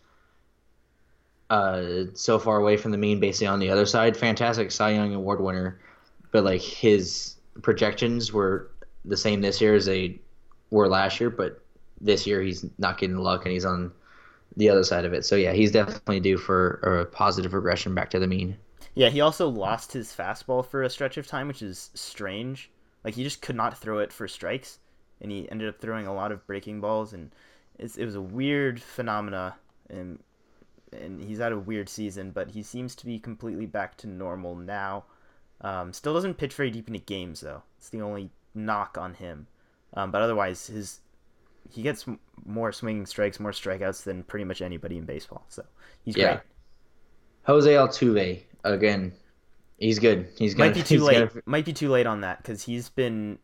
uh, 1.50 2.04
so 2.14 2.38
far 2.38 2.56
away 2.56 2.78
from 2.78 2.92
the 2.92 2.98
mean, 2.98 3.20
basically 3.20 3.46
on 3.46 3.58
the 3.58 3.68
other 3.68 3.84
side. 3.84 4.16
Fantastic 4.16 4.70
Cy 4.70 4.92
Young 4.92 5.14
Award 5.14 5.42
winner, 5.42 5.78
but 6.30 6.44
like 6.44 6.62
his 6.62 7.34
projections 7.60 8.32
were 8.32 8.70
the 9.04 9.18
same 9.18 9.42
this 9.42 9.60
year 9.60 9.74
as 9.74 9.84
they 9.84 10.18
were 10.70 10.88
last 10.88 11.20
year, 11.20 11.28
but 11.28 11.62
this 12.02 12.26
year 12.26 12.42
he's 12.42 12.66
not 12.78 12.98
getting 12.98 13.16
luck 13.16 13.44
and 13.44 13.52
he's 13.52 13.64
on 13.64 13.92
the 14.56 14.68
other 14.68 14.84
side 14.84 15.04
of 15.04 15.12
it. 15.14 15.24
So 15.24 15.36
yeah, 15.36 15.52
he's 15.52 15.72
definitely 15.72 16.20
due 16.20 16.36
for 16.36 16.74
a 17.00 17.06
positive 17.06 17.54
regression 17.54 17.94
back 17.94 18.10
to 18.10 18.18
the 18.18 18.26
mean. 18.26 18.56
Yeah, 18.94 19.08
he 19.08 19.20
also 19.20 19.48
lost 19.48 19.92
his 19.92 20.14
fastball 20.14 20.66
for 20.66 20.82
a 20.82 20.90
stretch 20.90 21.16
of 21.16 21.26
time, 21.26 21.48
which 21.48 21.62
is 21.62 21.90
strange. 21.94 22.70
Like 23.04 23.14
he 23.14 23.22
just 23.22 23.40
could 23.40 23.56
not 23.56 23.78
throw 23.78 23.98
it 23.98 24.12
for 24.12 24.28
strikes, 24.28 24.78
and 25.20 25.32
he 25.32 25.50
ended 25.50 25.68
up 25.68 25.80
throwing 25.80 26.06
a 26.06 26.14
lot 26.14 26.32
of 26.32 26.46
breaking 26.46 26.80
balls, 26.80 27.12
and 27.14 27.34
it 27.78 28.04
was 28.04 28.14
a 28.14 28.20
weird 28.20 28.82
phenomena. 28.82 29.56
And 29.88 30.18
and 30.92 31.22
he's 31.22 31.38
had 31.38 31.52
a 31.52 31.58
weird 31.58 31.88
season, 31.88 32.32
but 32.32 32.50
he 32.50 32.62
seems 32.62 32.94
to 32.96 33.06
be 33.06 33.18
completely 33.18 33.66
back 33.66 33.96
to 33.98 34.06
normal 34.06 34.54
now. 34.54 35.04
Um, 35.62 35.92
still 35.92 36.12
doesn't 36.12 36.34
pitch 36.34 36.54
very 36.54 36.70
deep 36.70 36.88
into 36.88 37.00
games 37.00 37.40
though. 37.40 37.62
It's 37.78 37.88
the 37.88 38.02
only 38.02 38.30
knock 38.54 38.98
on 38.98 39.14
him. 39.14 39.46
Um, 39.94 40.10
but 40.10 40.22
otherwise, 40.22 40.66
his 40.66 41.00
he 41.70 41.82
gets 41.82 42.04
more 42.44 42.72
swinging 42.72 43.06
strikes, 43.06 43.38
more 43.40 43.52
strikeouts 43.52 44.04
than 44.04 44.22
pretty 44.24 44.44
much 44.44 44.60
anybody 44.62 44.98
in 44.98 45.04
baseball. 45.04 45.44
So 45.48 45.64
he's 46.04 46.16
Yeah. 46.16 46.26
great. 46.34 46.40
Jose 47.44 47.72
Altuve 47.72 48.42
again. 48.64 49.12
He's 49.78 49.98
good. 49.98 50.28
He's 50.38 50.54
gonna 50.54 50.70
might 50.70 50.74
be 50.76 50.82
too 50.84 51.02
late. 51.02 51.28
gonna- 51.30 51.42
Might 51.46 51.64
be 51.64 51.72
too 51.72 51.88
late 51.88 52.06
on 52.06 52.20
that 52.20 52.38
because 52.38 52.62
he's 52.62 52.88
been 52.88 53.38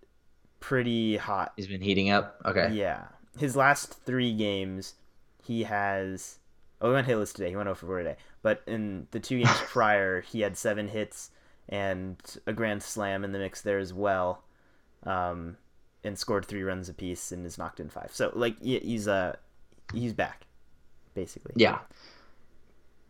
pretty 0.61 1.17
hot. 1.17 1.53
he's 1.57 1.67
been 1.67 1.81
heating 1.81 2.11
up. 2.11 2.41
Okay. 2.45 2.73
Yeah, 2.73 3.05
his 3.39 3.57
last 3.57 3.95
three 4.05 4.33
games, 4.35 4.95
he 5.43 5.65
has. 5.65 6.39
Oh, 6.81 6.89
he 6.91 6.95
went 6.95 7.09
hitless 7.09 7.33
today. 7.35 7.51
He 7.51 7.57
went 7.57 7.69
over 7.69 7.85
four 7.87 7.99
today. 7.99 8.17
But 8.43 8.63
in 8.69 9.09
the 9.11 9.19
two 9.19 9.39
games 9.39 9.51
prior, 9.67 10.21
he 10.21 10.41
had 10.43 10.57
seven 10.57 10.87
hits 10.89 11.31
and 11.69 12.17
a 12.47 12.53
grand 12.53 12.83
slam 12.85 13.25
in 13.25 13.33
the 13.33 13.39
mix 13.41 13.61
there 13.63 13.79
as 13.79 13.93
well, 13.93 14.45
um, 15.03 15.57
and 16.09 16.19
scored 16.19 16.45
three 16.45 16.63
runs 16.65 16.89
apiece 16.89 17.31
and 17.31 17.47
is 17.47 17.57
knocked 17.59 17.79
in 17.79 17.89
five. 17.89 18.11
So 18.13 18.33
like 18.35 18.61
he's 18.61 19.07
uh 19.07 19.37
he's 19.95 20.13
back, 20.13 20.47
basically. 21.15 21.53
Yeah. 21.57 21.79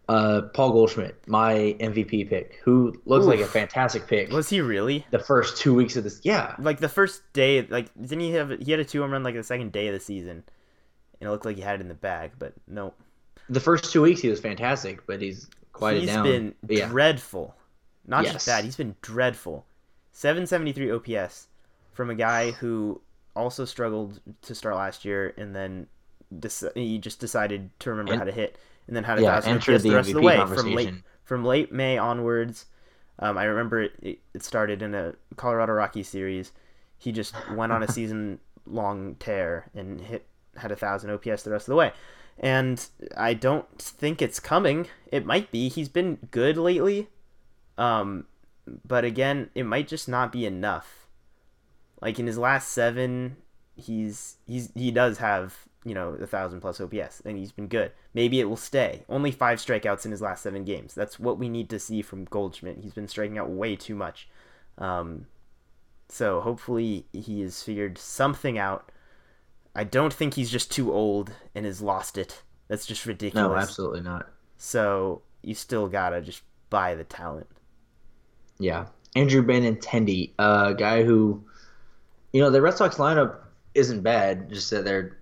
Uh, 0.08 0.40
Paul 0.54 0.72
Goldschmidt, 0.72 1.28
my 1.28 1.76
MVP 1.80 2.30
pick, 2.30 2.60
who 2.64 2.98
looks 3.04 3.26
like 3.26 3.40
a 3.40 3.46
fantastic 3.46 4.06
pick. 4.06 4.30
Was 4.32 4.48
he 4.48 4.62
really? 4.62 5.04
the 5.10 5.18
first 5.18 5.58
two 5.58 5.74
weeks 5.74 5.96
of 5.96 6.04
this, 6.04 6.20
yeah, 6.22 6.54
Like 6.58 6.80
the 6.80 6.88
first 6.88 7.30
day, 7.34 7.60
like 7.68 7.92
didn't 8.00 8.20
he 8.20 8.32
have? 8.32 8.50
He 8.58 8.70
had 8.70 8.80
a 8.80 8.86
two 8.86 9.02
home 9.02 9.10
run 9.12 9.22
like 9.22 9.34
the 9.34 9.42
second 9.42 9.70
day 9.70 9.86
of 9.88 9.92
the 9.92 10.00
season, 10.00 10.44
and 11.20 11.28
it 11.28 11.30
looked 11.30 11.44
like 11.44 11.56
he 11.56 11.62
had 11.62 11.74
it 11.74 11.82
in 11.82 11.88
the 11.88 11.94
bag, 11.94 12.32
but 12.38 12.54
no. 12.66 12.94
the 13.50 13.60
first 13.60 13.92
two 13.92 14.00
weeks 14.00 14.22
he 14.22 14.30
was 14.30 14.40
fantastic, 14.40 15.06
but 15.06 15.20
he's 15.20 15.46
quieted 15.74 16.04
He's 16.04 16.10
down. 16.12 16.24
been 16.24 16.54
yeah, 16.68 16.88
dreadful. 16.88 17.54
Not 18.06 18.24
Yes. 18.24 18.32
just 18.32 18.46
that, 18.46 18.64
he's 18.64 18.76
been 18.76 18.96
dreadful. 19.02 19.66
773 20.12 20.90
OPS 21.18 21.48
from 21.98 22.10
a 22.10 22.14
guy 22.14 22.52
who 22.52 23.00
also 23.34 23.64
struggled 23.64 24.20
to 24.40 24.54
start 24.54 24.76
last 24.76 25.04
year 25.04 25.34
and 25.36 25.52
then 25.52 25.88
dec- 26.32 26.72
he 26.76 26.96
just 26.96 27.18
decided 27.18 27.70
to 27.80 27.90
remember 27.90 28.12
And- 28.12 28.20
how 28.20 28.24
to 28.24 28.30
hit 28.30 28.56
and 28.86 28.94
then 28.94 29.02
had 29.02 29.18
a 29.18 29.22
yeah, 29.22 29.34
thousand 29.34 29.56
OPS 29.56 29.66
the 29.66 29.78
the 29.78 29.94
rest 29.96 30.08
of 30.10 30.14
the 30.14 30.20
MVP 30.20 30.24
way 30.24 30.56
from 30.56 30.74
late 30.74 30.94
from 31.24 31.44
late 31.44 31.72
May 31.72 31.98
onwards. 31.98 32.66
Um, 33.18 33.36
I 33.36 33.44
remember 33.46 33.82
it, 33.82 34.20
it, 34.32 34.44
started 34.44 34.80
in 34.80 34.94
a 34.94 35.14
Colorado 35.34 35.72
Rockies 35.72 36.08
series. 36.08 36.52
He 36.98 37.10
just 37.10 37.34
went 37.50 37.72
on 37.72 37.82
a 37.82 37.90
season 37.92 38.38
long 38.64 39.16
tear 39.16 39.68
and 39.74 40.00
hit 40.00 40.24
had 40.56 40.70
a 40.70 40.76
thousand 40.76 41.10
OPS 41.10 41.42
the 41.42 41.50
rest 41.50 41.66
of 41.66 41.72
the 41.72 41.76
way. 41.76 41.90
And 42.38 42.86
I 43.16 43.34
don't 43.34 43.66
think 43.76 44.22
it's 44.22 44.38
coming. 44.38 44.86
It 45.10 45.26
might 45.26 45.50
be. 45.50 45.68
He's 45.68 45.88
been 45.88 46.18
good 46.30 46.56
lately. 46.56 47.08
Um, 47.76 48.26
but 48.86 49.04
again, 49.04 49.50
it 49.56 49.64
might 49.64 49.88
just 49.88 50.08
not 50.08 50.30
be 50.30 50.46
enough. 50.46 50.97
Like 52.00 52.18
in 52.18 52.26
his 52.26 52.38
last 52.38 52.68
seven, 52.72 53.36
he's 53.76 54.36
he's 54.46 54.70
he 54.74 54.90
does 54.90 55.18
have 55.18 55.56
you 55.84 55.94
know 55.94 56.10
a 56.10 56.26
thousand 56.26 56.60
plus 56.60 56.80
OPS, 56.80 57.22
and 57.24 57.36
he's 57.38 57.52
been 57.52 57.68
good. 57.68 57.92
Maybe 58.14 58.40
it 58.40 58.48
will 58.48 58.56
stay. 58.56 59.04
Only 59.08 59.30
five 59.30 59.58
strikeouts 59.58 60.04
in 60.04 60.10
his 60.10 60.22
last 60.22 60.42
seven 60.42 60.64
games. 60.64 60.94
That's 60.94 61.18
what 61.18 61.38
we 61.38 61.48
need 61.48 61.70
to 61.70 61.78
see 61.78 62.02
from 62.02 62.24
Goldschmidt. 62.24 62.78
He's 62.82 62.94
been 62.94 63.08
striking 63.08 63.38
out 63.38 63.50
way 63.50 63.76
too 63.76 63.94
much. 63.94 64.28
Um, 64.78 65.26
so 66.08 66.40
hopefully 66.40 67.06
he 67.12 67.40
has 67.42 67.62
figured 67.62 67.98
something 67.98 68.58
out. 68.58 68.90
I 69.74 69.84
don't 69.84 70.12
think 70.12 70.34
he's 70.34 70.50
just 70.50 70.72
too 70.72 70.92
old 70.92 71.32
and 71.54 71.66
has 71.66 71.80
lost 71.80 72.18
it. 72.18 72.42
That's 72.68 72.86
just 72.86 73.06
ridiculous. 73.06 73.48
no, 73.48 73.56
absolutely 73.56 74.00
not. 74.00 74.28
So 74.56 75.22
you 75.42 75.54
still 75.54 75.88
gotta 75.88 76.20
just 76.20 76.42
buy 76.70 76.94
the 76.94 77.04
talent. 77.04 77.46
Yeah, 78.58 78.86
Andrew 79.14 79.42
Benintendi, 79.42 80.32
a 80.38 80.74
guy 80.74 81.04
who, 81.04 81.44
you 82.32 82.40
know, 82.42 82.50
the 82.50 82.60
Red 82.62 82.74
Sox 82.74 82.96
lineup 82.96 83.36
isn't 83.74 84.02
bad, 84.02 84.50
just 84.50 84.70
that 84.70 84.84
their 84.84 85.16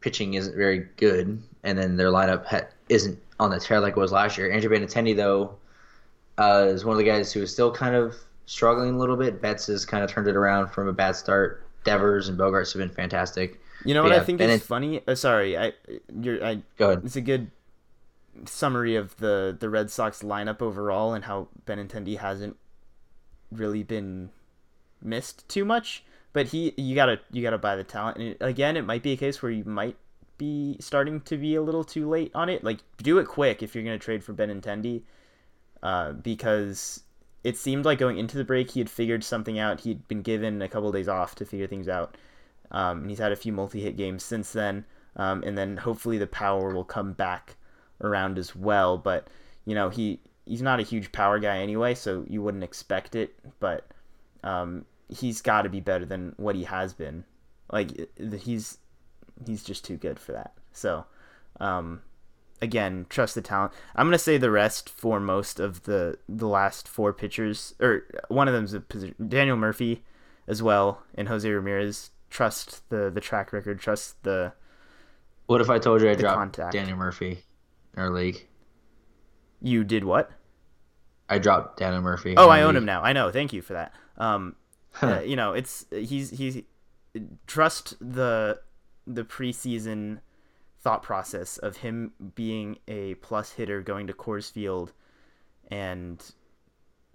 pitching 0.00 0.34
isn't 0.34 0.56
very 0.56 0.86
good, 0.96 1.42
and 1.64 1.78
then 1.78 1.96
their 1.96 2.08
lineup 2.10 2.44
ha- 2.46 2.66
isn't 2.88 3.18
on 3.40 3.50
the 3.50 3.60
tear 3.60 3.80
like 3.80 3.96
it 3.96 4.00
was 4.00 4.12
last 4.12 4.38
year. 4.38 4.50
Andrew 4.52 4.70
Benintendi, 4.70 5.14
though, 5.16 5.54
uh, 6.38 6.66
is 6.68 6.84
one 6.84 6.94
of 6.94 6.98
the 6.98 7.04
guys 7.04 7.32
who 7.32 7.42
is 7.42 7.52
still 7.52 7.72
kind 7.72 7.94
of 7.94 8.14
struggling 8.46 8.94
a 8.94 8.98
little 8.98 9.16
bit. 9.16 9.40
Betts 9.42 9.66
has 9.66 9.84
kind 9.84 10.02
of 10.02 10.10
turned 10.10 10.26
it 10.28 10.36
around 10.36 10.68
from 10.68 10.88
a 10.88 10.92
bad 10.92 11.16
start. 11.16 11.64
Devers 11.84 12.28
and 12.28 12.38
Bogaerts 12.38 12.72
have 12.72 12.80
been 12.80 12.88
fantastic. 12.90 13.60
You 13.84 13.94
know 13.94 14.02
But 14.02 14.10
what 14.10 14.20
I 14.20 14.24
think 14.24 14.38
Bennett- 14.38 14.60
is 14.60 14.66
funny? 14.66 15.00
Uh, 15.06 15.14
sorry, 15.14 15.56
I 15.56 15.72
you're 16.20 16.44
I 16.44 16.62
Go 16.76 16.90
ahead. 16.90 17.02
it's 17.04 17.14
a 17.16 17.20
good 17.20 17.50
summary 18.44 18.96
of 18.96 19.16
the 19.18 19.56
the 19.58 19.68
Red 19.70 19.90
Sox 19.90 20.22
lineup 20.22 20.60
overall 20.60 21.14
and 21.14 21.24
how 21.24 21.48
Benintendi 21.66 22.18
hasn't 22.18 22.56
really 23.52 23.82
been 23.84 24.30
missed 25.02 25.48
too 25.48 25.64
much. 25.64 26.04
But 26.38 26.46
he, 26.46 26.72
you 26.76 26.94
gotta 26.94 27.18
you 27.32 27.42
gotta 27.42 27.58
buy 27.58 27.74
the 27.74 27.82
talent. 27.82 28.18
And 28.18 28.36
again, 28.38 28.76
it 28.76 28.86
might 28.86 29.02
be 29.02 29.10
a 29.10 29.16
case 29.16 29.42
where 29.42 29.50
you 29.50 29.64
might 29.64 29.96
be 30.36 30.76
starting 30.78 31.20
to 31.22 31.36
be 31.36 31.56
a 31.56 31.62
little 31.62 31.82
too 31.82 32.08
late 32.08 32.30
on 32.32 32.48
it. 32.48 32.62
Like 32.62 32.78
do 32.98 33.18
it 33.18 33.26
quick 33.26 33.60
if 33.60 33.74
you're 33.74 33.82
gonna 33.82 33.98
trade 33.98 34.22
for 34.22 34.32
Benintendi, 34.32 35.02
uh, 35.82 36.12
because 36.12 37.02
it 37.42 37.56
seemed 37.56 37.84
like 37.84 37.98
going 37.98 38.18
into 38.18 38.36
the 38.36 38.44
break 38.44 38.70
he 38.70 38.78
had 38.78 38.88
figured 38.88 39.24
something 39.24 39.58
out. 39.58 39.80
He'd 39.80 40.06
been 40.06 40.22
given 40.22 40.62
a 40.62 40.68
couple 40.68 40.92
days 40.92 41.08
off 41.08 41.34
to 41.34 41.44
figure 41.44 41.66
things 41.66 41.88
out. 41.88 42.16
Um, 42.70 43.00
and 43.00 43.10
he's 43.10 43.18
had 43.18 43.32
a 43.32 43.36
few 43.36 43.52
multi-hit 43.52 43.96
games 43.96 44.22
since 44.22 44.52
then. 44.52 44.84
Um, 45.16 45.42
and 45.44 45.58
then 45.58 45.76
hopefully 45.76 46.18
the 46.18 46.28
power 46.28 46.72
will 46.72 46.84
come 46.84 47.14
back 47.14 47.56
around 48.00 48.38
as 48.38 48.54
well. 48.54 48.96
But 48.96 49.26
you 49.64 49.74
know 49.74 49.88
he 49.88 50.20
he's 50.46 50.62
not 50.62 50.78
a 50.78 50.84
huge 50.84 51.10
power 51.10 51.40
guy 51.40 51.58
anyway, 51.58 51.96
so 51.96 52.24
you 52.28 52.42
wouldn't 52.42 52.62
expect 52.62 53.16
it. 53.16 53.34
But 53.58 53.88
um, 54.44 54.84
he's 55.08 55.40
got 55.40 55.62
to 55.62 55.68
be 55.68 55.80
better 55.80 56.04
than 56.04 56.34
what 56.36 56.54
he 56.54 56.64
has 56.64 56.92
been. 56.92 57.24
Like 57.70 58.08
he's 58.40 58.78
he's 59.46 59.62
just 59.62 59.84
too 59.84 59.96
good 59.96 60.18
for 60.18 60.32
that. 60.32 60.54
So 60.72 61.04
um, 61.60 62.02
again, 62.62 63.06
trust 63.08 63.34
the 63.34 63.42
talent. 63.42 63.72
I'm 63.94 64.06
gonna 64.06 64.18
say 64.18 64.38
the 64.38 64.50
rest 64.50 64.88
for 64.88 65.20
most 65.20 65.60
of 65.60 65.84
the 65.84 66.18
the 66.28 66.48
last 66.48 66.88
four 66.88 67.12
pitchers, 67.12 67.74
or 67.80 68.04
one 68.28 68.48
of 68.48 68.54
them's 68.54 68.74
a 68.74 68.80
position, 68.80 69.14
Daniel 69.28 69.56
Murphy 69.56 70.04
as 70.46 70.62
well, 70.62 71.02
and 71.14 71.28
Jose 71.28 71.48
Ramirez. 71.48 72.10
Trust 72.30 72.88
the 72.90 73.10
the 73.10 73.20
track 73.20 73.52
record. 73.52 73.80
Trust 73.80 74.22
the 74.22 74.52
What 75.46 75.60
if 75.62 75.70
I 75.70 75.78
told 75.78 76.02
you 76.02 76.10
I 76.10 76.14
dropped 76.14 76.36
contact. 76.36 76.72
Daniel 76.72 76.96
Murphy 76.96 77.44
in 77.96 78.02
our 78.02 78.10
league? 78.10 78.46
you 79.60 79.82
did 79.82 80.04
what? 80.04 80.30
I 81.28 81.38
dropped 81.38 81.78
Daniel 81.78 82.02
Murphy. 82.02 82.34
Oh, 82.36 82.48
I 82.48 82.62
own 82.62 82.68
league. 82.68 82.78
him 82.78 82.84
now. 82.84 83.02
I 83.02 83.12
know. 83.12 83.30
Thank 83.30 83.52
you 83.52 83.60
for 83.60 83.74
that. 83.74 83.92
Um, 84.16 84.56
uh, 85.02 85.20
you 85.20 85.36
know, 85.36 85.52
it's 85.52 85.86
he's 85.90 86.30
he's 86.30 86.62
trust 87.46 87.94
the 88.00 88.60
the 89.06 89.24
preseason 89.24 90.20
thought 90.80 91.02
process 91.02 91.58
of 91.58 91.78
him 91.78 92.12
being 92.34 92.78
a 92.86 93.14
plus 93.16 93.52
hitter 93.52 93.82
going 93.82 94.06
to 94.06 94.12
Coors 94.12 94.50
Field 94.50 94.92
and 95.70 96.32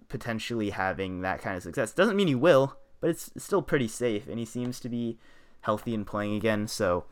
potentially 0.08 0.70
having 0.70 1.22
that 1.22 1.40
kind 1.40 1.56
of 1.56 1.62
success. 1.62 1.92
Doesn't 1.92 2.16
mean 2.16 2.28
he 2.28 2.34
will, 2.34 2.76
but 3.00 3.10
it's 3.10 3.30
still 3.36 3.62
pretty 3.62 3.88
safe, 3.88 4.28
and 4.28 4.38
he 4.38 4.44
seems 4.44 4.80
to 4.80 4.88
be 4.88 5.18
healthy 5.62 5.94
and 5.94 6.06
playing 6.06 6.34
again. 6.34 6.68
So, 6.68 7.04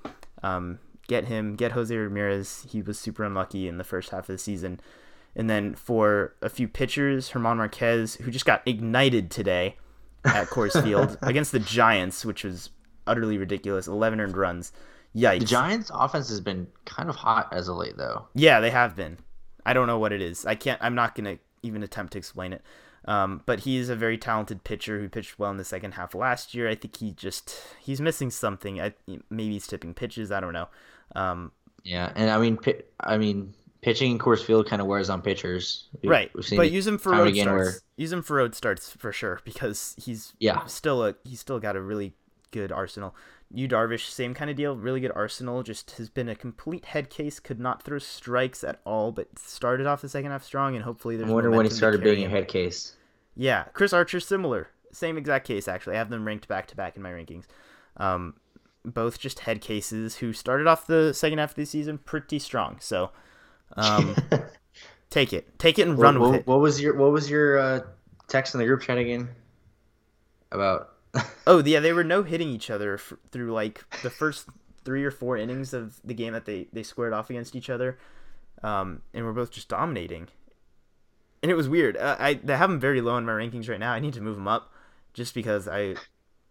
um, 0.42 0.78
get 1.08 1.24
him, 1.24 1.56
get 1.56 1.72
Jose 1.72 1.94
Ramirez. 1.94 2.66
He 2.68 2.82
was 2.82 2.98
super 2.98 3.24
unlucky 3.24 3.66
in 3.66 3.78
the 3.78 3.84
first 3.84 4.10
half 4.10 4.28
of 4.28 4.34
the 4.34 4.38
season. 4.38 4.80
And 5.34 5.48
then 5.48 5.74
for 5.74 6.34
a 6.42 6.50
few 6.50 6.68
pitchers, 6.68 7.30
German 7.30 7.56
Marquez, 7.56 8.16
who 8.16 8.30
just 8.30 8.44
got 8.44 8.62
ignited 8.66 9.30
today 9.30 9.76
at 10.24 10.48
Coors 10.48 10.80
Field 10.82 11.18
against 11.22 11.52
the 11.52 11.58
Giants, 11.58 12.24
which 12.24 12.44
was 12.44 12.70
utterly 13.06 13.38
ridiculous. 13.38 13.86
11 13.86 14.20
earned 14.20 14.36
runs. 14.36 14.72
Yikes. 15.14 15.40
The 15.40 15.46
Giants' 15.46 15.90
offense 15.92 16.28
has 16.30 16.40
been 16.40 16.68
kind 16.84 17.08
of 17.10 17.16
hot 17.16 17.48
as 17.52 17.68
of 17.68 17.76
late, 17.76 17.96
though. 17.96 18.28
Yeah, 18.34 18.60
they 18.60 18.70
have 18.70 18.96
been. 18.96 19.18
I 19.66 19.72
don't 19.74 19.86
know 19.86 19.98
what 19.98 20.12
it 20.12 20.22
is. 20.22 20.46
I 20.46 20.54
can't. 20.54 20.80
I'm 20.82 20.94
not 20.94 21.14
gonna 21.14 21.38
even 21.62 21.82
attempt 21.82 22.12
to 22.14 22.18
explain 22.18 22.52
it. 22.52 22.62
Um, 23.04 23.42
but 23.46 23.60
he's 23.60 23.88
a 23.88 23.96
very 23.96 24.16
talented 24.16 24.62
pitcher 24.64 25.00
who 25.00 25.08
pitched 25.08 25.38
well 25.38 25.50
in 25.50 25.56
the 25.56 25.64
second 25.64 25.92
half 25.92 26.14
last 26.14 26.54
year. 26.54 26.68
I 26.68 26.74
think 26.74 26.96
he 26.96 27.10
just 27.12 27.54
he's 27.80 28.00
missing 28.00 28.30
something. 28.30 28.80
I 28.80 28.94
maybe 29.28 29.52
he's 29.52 29.66
tipping 29.66 29.92
pitches. 29.94 30.30
I 30.32 30.40
don't 30.40 30.52
know. 30.52 30.68
Um, 31.14 31.52
Yeah, 31.84 32.12
and 32.14 32.30
I 32.30 32.38
mean, 32.38 32.58
I 33.00 33.18
mean, 33.18 33.54
pitching 33.82 34.12
in 34.12 34.18
Coors 34.18 34.42
Field 34.42 34.66
kind 34.66 34.80
of 34.80 34.88
wears 34.88 35.10
on 35.10 35.20
pitchers. 35.22 35.88
We- 36.02 36.08
right, 36.08 36.30
we've 36.34 36.44
seen 36.44 36.56
but 36.56 36.70
use 36.70 36.86
him 36.86 36.98
for 36.98 37.12
road 37.12 37.28
again 37.28 37.44
starts. 37.44 37.64
where- 37.70 37.80
Use 37.96 38.12
him 38.12 38.22
for 38.22 38.36
road 38.36 38.54
starts 38.54 38.90
for 38.92 39.12
sure 39.12 39.40
because 39.44 39.94
he's 40.02 40.32
Yeah. 40.38 40.64
still 40.66 41.04
a 41.04 41.14
he's 41.24 41.40
still 41.40 41.58
got 41.60 41.76
a 41.76 41.80
really 41.80 42.14
good 42.52 42.72
arsenal. 42.72 43.14
Yu 43.54 43.68
Darvish, 43.68 44.08
same 44.08 44.32
kind 44.32 44.50
of 44.50 44.56
deal, 44.56 44.74
really 44.76 45.00
good 45.00 45.12
arsenal. 45.14 45.62
Just 45.62 45.92
has 45.92 46.08
been 46.08 46.28
a 46.28 46.34
complete 46.34 46.86
head 46.86 47.10
case. 47.10 47.38
Could 47.38 47.60
not 47.60 47.82
throw 47.82 47.98
strikes 47.98 48.64
at 48.64 48.80
all, 48.86 49.12
but 49.12 49.38
started 49.38 49.86
off 49.86 50.00
the 50.00 50.08
second 50.08 50.30
half 50.30 50.42
strong, 50.42 50.74
and 50.74 50.84
hopefully 50.84 51.16
there's. 51.16 51.28
I 51.28 51.32
wonder 51.34 51.50
when 51.50 51.66
he 51.66 51.70
started 51.70 52.02
being 52.02 52.24
a 52.24 52.28
head 52.30 52.48
case. 52.48 52.96
Yeah, 53.36 53.64
Chris 53.74 53.92
Archer, 53.92 54.20
similar. 54.20 54.68
Same 54.92 55.18
exact 55.18 55.46
case, 55.46 55.68
actually. 55.68 55.96
I 55.96 55.98
have 55.98 56.08
them 56.10 56.26
ranked 56.26 56.48
back 56.48 56.66
to 56.68 56.76
back 56.76 56.96
in 56.96 57.02
my 57.02 57.10
rankings. 57.10 57.44
Um, 57.98 58.36
both 58.84 59.18
just 59.18 59.40
head 59.40 59.60
cases 59.60 60.16
who 60.16 60.32
started 60.32 60.66
off 60.66 60.86
the 60.86 61.12
second 61.12 61.38
half 61.38 61.50
of 61.50 61.56
the 61.56 61.66
season 61.66 61.98
pretty 61.98 62.38
strong. 62.38 62.78
So, 62.80 63.10
um, 63.76 64.16
take 65.10 65.32
it, 65.32 65.58
take 65.58 65.78
it, 65.78 65.86
and 65.88 65.98
run 65.98 66.18
what, 66.18 66.22
with 66.22 66.30
what, 66.30 66.40
it. 66.40 66.46
what 66.46 66.60
was 66.60 66.80
your 66.80 66.96
What 66.96 67.12
was 67.12 67.30
your 67.30 67.58
uh, 67.58 67.80
text 68.28 68.54
in 68.54 68.60
the 68.60 68.66
group 68.66 68.82
chat 68.82 68.98
again? 68.98 69.28
About 70.50 70.90
Oh, 71.46 71.62
yeah, 71.64 71.80
they 71.80 71.92
were 71.92 72.04
no 72.04 72.22
hitting 72.22 72.48
each 72.48 72.70
other 72.70 72.94
f- 72.94 73.14
through 73.30 73.52
like 73.52 73.84
the 74.02 74.10
first 74.10 74.48
three 74.84 75.04
or 75.04 75.10
four 75.10 75.36
innings 75.36 75.72
of 75.72 76.00
the 76.04 76.14
game 76.14 76.32
that 76.32 76.44
they 76.44 76.68
they 76.72 76.82
squared 76.82 77.12
off 77.12 77.30
against 77.30 77.54
each 77.54 77.70
other, 77.70 77.98
um, 78.62 79.02
and 79.14 79.24
we're 79.24 79.32
both 79.32 79.50
just 79.50 79.68
dominating. 79.68 80.28
And 81.42 81.50
it 81.50 81.54
was 81.54 81.68
weird. 81.68 81.96
Uh, 81.96 82.16
I 82.18 82.40
I 82.48 82.56
have 82.56 82.70
them 82.70 82.80
very 82.80 83.00
low 83.00 83.16
in 83.16 83.26
my 83.26 83.32
rankings 83.32 83.68
right 83.68 83.80
now. 83.80 83.92
I 83.92 84.00
need 84.00 84.14
to 84.14 84.20
move 84.20 84.36
them 84.36 84.48
up, 84.48 84.72
just 85.12 85.34
because 85.34 85.68
I, 85.68 85.96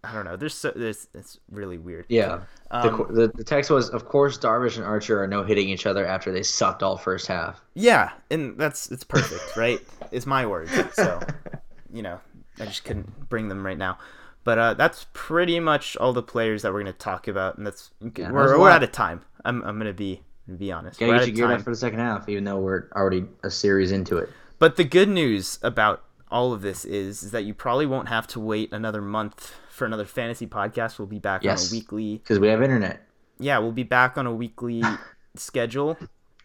I 0.04 0.14
don't 0.14 0.26
know. 0.26 0.36
There's 0.36 0.56
so 0.56 0.72
there's 0.76 1.08
it's 1.14 1.40
really 1.52 1.78
weird. 1.78 2.06
yeah. 2.10 2.42
Um, 2.72 3.06
the, 3.10 3.14
the 3.14 3.32
the 3.36 3.44
text 3.44 3.70
was, 3.70 3.90
of 3.90 4.06
course, 4.06 4.38
Darvish 4.38 4.78
and 4.78 4.86
Archer 4.86 5.22
are 5.22 5.28
no 5.28 5.44
hitting 5.44 5.70
each 5.70 5.86
other 5.86 6.06
after 6.06 6.32
they 6.32 6.42
sucked 6.44 6.82
all 6.82 6.98
first 6.98 7.28
half. 7.28 7.62
Yeah, 7.76 8.12
and 8.32 8.58
that's 8.58 8.92
it's 8.92 9.04
perfect, 9.04 9.44
right? 9.58 9.80
It's 10.12 10.26
my 10.26 10.46
words, 10.46 10.72
so 10.94 11.20
you 11.94 12.02
know 12.02 12.20
I 12.60 12.66
just 12.66 12.84
couldn't 12.84 13.30
bring 13.30 13.48
them 13.48 13.64
right 13.66 13.78
now. 13.78 14.00
But 14.44 14.58
uh, 14.58 14.74
that's 14.74 15.06
pretty 15.14 15.60
much 15.60 15.96
all 15.98 16.14
the 16.14 16.24
players 16.24 16.64
that 16.64 16.74
we're 16.74 16.80
gonna 16.80 16.94
talk 16.94 17.28
about, 17.28 17.58
and 17.60 17.68
that's 17.68 17.92
that 18.02 18.34
was 18.34 18.52
we're 18.52 18.60
we're 18.60 18.70
out 18.72 18.82
of 18.82 18.92
time. 18.92 19.22
I'm 19.46 19.62
I'm 19.62 19.78
gonna 19.78 19.94
be 19.94 20.22
To 20.48 20.54
be 20.54 20.72
honest, 20.72 21.00
Gotta 21.00 21.12
We're 21.12 21.20
get 21.20 21.28
you 21.28 21.34
geared 21.34 21.50
time. 21.50 21.58
up 21.60 21.64
for 21.64 21.70
the 21.70 21.76
second 21.76 22.00
half, 22.00 22.28
even 22.28 22.44
though 22.44 22.58
we're 22.58 22.88
already 22.96 23.26
a 23.44 23.52
series 23.52 23.92
into 23.92 24.18
it. 24.18 24.30
But 24.58 24.78
the 24.78 24.84
good 24.84 25.10
news 25.10 25.60
about 25.62 26.04
all 26.32 26.54
of 26.54 26.62
this 26.64 26.86
is, 26.86 27.22
is 27.24 27.32
that 27.32 27.44
you 27.44 27.54
probably 27.54 27.86
won't 27.86 28.08
have 28.08 28.26
to 28.28 28.40
wait 28.40 28.72
another 28.74 29.02
month 29.02 29.54
for 29.72 29.86
another 29.86 30.06
fantasy 30.06 30.48
podcast. 30.48 31.00
We'll 31.00 31.08
be 31.08 31.20
back 31.20 31.44
Yes. 31.44 31.72
on 31.72 31.78
a 31.78 31.80
weekly. 31.80 32.18
Because 32.18 32.40
we 32.40 32.48
have 32.48 32.62
internet. 32.62 33.06
Yeah, 33.40 33.58
we'll 33.60 33.72
be 33.72 33.84
back 33.84 34.18
on 34.18 34.28
a 34.28 34.34
weekly 34.34 34.84
schedule 35.36 35.98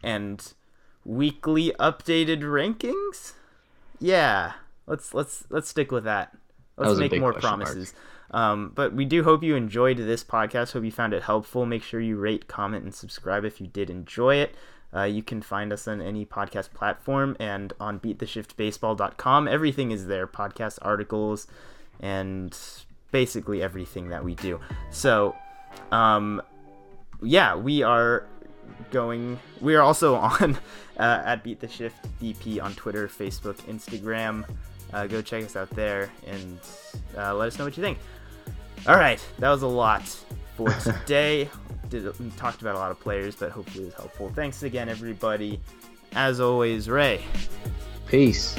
and 0.03 0.53
weekly 1.05 1.72
updated 1.79 2.41
rankings. 2.41 3.33
Yeah, 4.01 4.53
let's 4.87 5.12
let's 5.14 5.45
let's 5.51 5.68
stick 5.68 5.91
with 5.93 6.05
that. 6.05 6.37
Let's 6.77 6.93
a 6.99 7.01
make 7.01 7.18
more 7.18 7.33
promises. 7.33 7.95
Um, 8.31 8.72
but 8.74 8.93
we 8.93 9.05
do 9.05 9.22
hope 9.24 9.43
you 9.43 9.55
enjoyed 9.57 9.99
this 9.99 10.24
podcast. 10.24 10.72
Hope 10.72 10.85
you 10.85 10.91
found 10.91 11.14
it 11.14 11.22
helpful. 11.22 11.64
Make 11.64 11.83
sure 11.83 12.01
you 12.01 12.16
rate, 12.16 12.49
comment, 12.49 12.85
and 12.85 12.95
subscribe 12.95 13.45
if 13.45 13.61
you 13.61 13.66
did 13.66 13.89
enjoy 13.89 14.37
it. 14.37 14.55
Uh, 14.95 15.03
you 15.05 15.22
can 15.22 15.41
find 15.43 15.72
us 15.72 15.87
on 15.89 16.01
any 16.01 16.24
podcast 16.27 16.72
platform 16.72 17.37
and 17.39 17.72
on 17.81 17.99
beattheshiftbaseball.com. 18.01 19.49
Everything 19.49 19.91
is 19.91 20.07
there 20.07 20.27
podcast 20.27 20.79
articles 20.83 21.47
and 22.01 22.57
basically 23.17 23.62
everything 23.62 24.11
that 24.11 24.23
we 24.23 24.35
do. 24.35 24.61
So, 24.91 25.35
um, 25.91 26.43
yeah, 27.23 27.57
we 27.57 27.83
are 27.83 28.27
going. 28.91 29.39
We 29.62 29.75
are 29.75 29.81
also 29.81 30.17
on 30.41 30.59
uh, 30.99 31.23
at 31.25 31.43
Beat 31.43 31.61
the 31.61 31.69
Shift 31.69 31.97
DP 32.21 32.62
on 32.62 32.75
Twitter, 32.75 33.09
Facebook, 33.09 33.57
Instagram. 33.73 34.45
Uh, 34.93 35.07
go 35.07 35.23
check 35.23 35.45
us 35.45 35.57
out 35.57 35.71
there 35.71 36.11
and 36.27 36.61
uh, 37.17 37.35
let 37.35 37.49
us 37.49 37.59
know 37.59 37.64
what 37.64 37.75
you 37.79 37.83
think. 37.83 37.97
All 38.87 38.97
right, 38.97 39.27
that 39.39 39.49
was 39.49 39.62
a 39.62 39.67
lot 39.67 40.05
for 40.55 40.69
today. 40.85 41.49
Did 41.89 42.19
we 42.19 42.29
talked 42.37 42.61
about 42.61 42.75
a 42.75 42.79
lot 42.79 42.91
of 42.91 43.01
players, 43.01 43.35
but 43.35 43.51
hopefully 43.51 43.85
it 43.85 43.87
was 43.87 43.95
helpful. 43.95 44.31
Thanks 44.35 44.62
again, 44.62 44.91
everybody. 44.91 45.59
As 46.12 46.39
always, 46.39 46.91
Ray. 46.91 47.25
Peace. 48.09 48.55